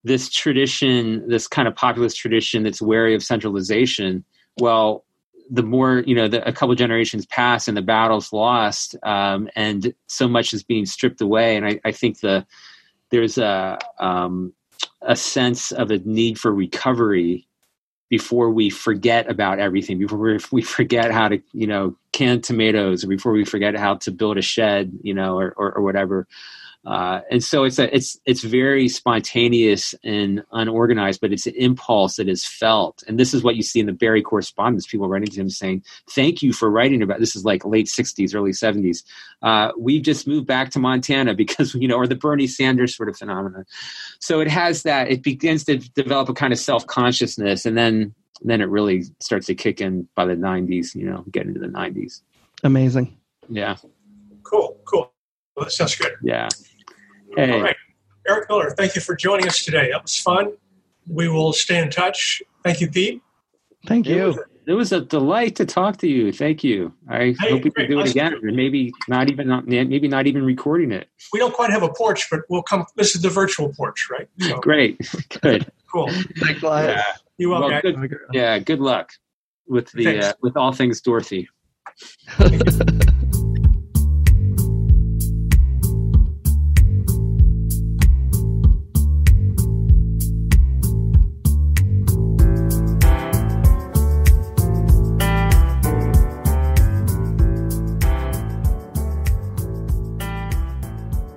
this 0.03 0.29
tradition, 0.29 1.27
this 1.29 1.47
kind 1.47 1.65
of 1.65 1.75
populist 1.77 2.17
tradition 2.17 2.63
that's 2.63 2.81
wary 2.81 3.15
of 3.15 3.23
centralization. 3.23 4.25
Well, 4.59 5.05
the 5.49 5.63
more 5.63 6.03
you 6.05 6.15
know, 6.15 6.27
the, 6.27 6.47
a 6.47 6.53
couple 6.53 6.73
generations 6.75 7.25
pass 7.25 7.67
and 7.67 7.75
the 7.75 7.81
battle's 7.81 8.33
lost, 8.33 8.95
um, 9.03 9.49
and 9.55 9.93
so 10.07 10.27
much 10.27 10.53
is 10.53 10.63
being 10.63 10.85
stripped 10.85 11.21
away. 11.21 11.55
And 11.57 11.65
I, 11.65 11.79
I 11.85 11.91
think 11.91 12.19
the 12.19 12.45
there's 13.09 13.37
a 13.37 13.79
um, 13.99 14.53
a 15.01 15.15
sense 15.15 15.71
of 15.71 15.91
a 15.91 15.99
need 15.99 16.39
for 16.39 16.53
recovery 16.53 17.47
before 18.09 18.51
we 18.51 18.69
forget 18.69 19.29
about 19.29 19.59
everything, 19.59 19.97
before 19.97 20.39
we 20.51 20.61
forget 20.61 21.11
how 21.11 21.27
to, 21.29 21.41
you 21.51 21.65
know, 21.65 21.95
can 22.11 22.41
tomatoes, 22.41 23.03
or 23.03 23.07
before 23.07 23.31
we 23.31 23.43
forget 23.43 23.75
how 23.75 23.95
to 23.95 24.11
build 24.11 24.37
a 24.37 24.41
shed, 24.41 24.91
you 25.01 25.15
know, 25.15 25.39
or, 25.39 25.51
or, 25.57 25.73
or 25.73 25.81
whatever. 25.81 26.27
Uh, 26.85 27.21
and 27.31 27.41
so 27.43 27.63
it's 27.63 27.79
a, 27.79 27.93
it's 27.95 28.19
it's 28.25 28.43
very 28.43 28.89
spontaneous 28.89 29.95
and 30.03 30.43
unorganized, 30.51 31.21
but 31.21 31.31
it's 31.31 31.47
an 31.47 31.53
impulse 31.55 32.17
that 32.17 32.27
is 32.27 32.45
felt. 32.45 33.03
And 33.07 33.17
this 33.17 33.33
is 33.33 33.41
what 33.41 33.55
you 33.55 33.63
see 33.63 33.79
in 33.79 33.85
the 33.85 33.93
Berry 33.93 34.21
correspondence. 34.21 34.85
People 34.85 35.07
writing 35.07 35.29
to 35.29 35.39
him 35.39 35.49
saying, 35.49 35.83
"Thank 36.09 36.41
you 36.41 36.51
for 36.51 36.69
writing 36.69 37.01
about." 37.01 37.19
This 37.19 37.37
is 37.37 37.45
like 37.45 37.63
late 37.63 37.87
'60s, 37.87 38.35
early 38.35 38.51
'70s. 38.51 39.03
Uh, 39.41 39.71
we've 39.77 40.01
just 40.01 40.27
moved 40.27 40.45
back 40.45 40.71
to 40.71 40.79
Montana 40.79 41.33
because 41.43 41.73
you 41.73 41.87
know, 41.87 41.95
or 41.95 42.07
the 42.07 42.15
Bernie 42.15 42.47
Sanders 42.47 42.95
sort 42.95 43.07
of 43.07 43.17
phenomenon. 43.17 43.65
So 44.19 44.41
it 44.41 44.49
has 44.49 44.83
that. 44.83 45.09
It 45.09 45.23
begins 45.23 45.63
to 45.65 45.77
develop 45.77 46.27
a 46.27 46.33
kind 46.33 46.51
of 46.51 46.59
self 46.59 46.85
consciousness, 46.87 47.65
and 47.65 47.77
then 47.77 48.13
then 48.41 48.59
it 48.59 48.67
really 48.67 49.03
starts 49.21 49.47
to 49.47 49.55
kick 49.55 49.79
in 49.79 50.07
by 50.15 50.25
the 50.25 50.35
'90s. 50.35 50.95
You 50.95 51.05
know, 51.05 51.23
get 51.31 51.47
into 51.47 51.61
the 51.61 51.67
'90s. 51.67 52.19
Amazing. 52.65 53.17
Yeah. 53.49 53.77
Cool. 54.43 54.77
Cool. 54.83 55.13
Well, 55.55 55.65
that 55.65 55.71
sounds 55.71 55.95
good. 55.95 56.13
Yeah. 56.21 56.49
Hey. 57.35 57.51
All 57.51 57.61
right. 57.61 57.75
Eric 58.27 58.49
Miller, 58.49 58.69
thank 58.71 58.95
you 58.95 59.01
for 59.01 59.15
joining 59.15 59.47
us 59.47 59.63
today. 59.65 59.89
That 59.91 60.01
was 60.01 60.17
fun. 60.17 60.53
We 61.07 61.27
will 61.27 61.51
stay 61.51 61.81
in 61.81 61.89
touch. 61.89 62.41
Thank 62.63 62.79
you, 62.79 62.89
Pete. 62.89 63.21
Thank 63.85 64.07
you. 64.07 64.23
It 64.23 64.27
was, 64.27 64.39
it 64.65 64.73
was 64.73 64.91
a 64.93 65.01
delight 65.01 65.55
to 65.57 65.65
talk 65.65 65.97
to 65.97 66.07
you. 66.07 66.31
Thank 66.31 66.63
you. 66.63 66.93
I 67.09 67.35
hey, 67.39 67.51
hope 67.51 67.63
we 67.65 67.71
can 67.71 67.89
do 67.89 67.99
it 67.99 68.11
again, 68.11 68.33
or 68.35 68.51
maybe 68.51 68.93
not 69.09 69.29
even 69.29 69.63
maybe 69.65 70.07
not 70.07 70.25
even 70.25 70.43
recording 70.43 70.91
it. 70.93 71.09
We 71.33 71.39
don't 71.39 71.53
quite 71.53 71.69
have 71.71 71.83
a 71.83 71.89
porch, 71.89 72.29
but 72.31 72.41
we'll 72.49 72.63
come. 72.63 72.85
This 72.95 73.15
is 73.15 73.21
the 73.21 73.29
virtual 73.29 73.73
porch, 73.73 74.07
right? 74.09 74.29
So. 74.39 74.59
Great. 74.61 74.97
Good. 75.41 75.69
cool. 75.91 76.09
Thanks, 76.39 76.61
yeah. 76.63 77.03
You 77.37 77.49
well, 77.49 77.67
well 77.67 77.81
good, 77.81 78.15
Yeah. 78.31 78.59
Good 78.59 78.79
luck 78.79 79.11
with 79.67 79.91
the 79.91 80.19
uh, 80.19 80.33
with 80.41 80.55
all 80.55 80.71
things 80.71 81.01
Dorothy. 81.01 81.49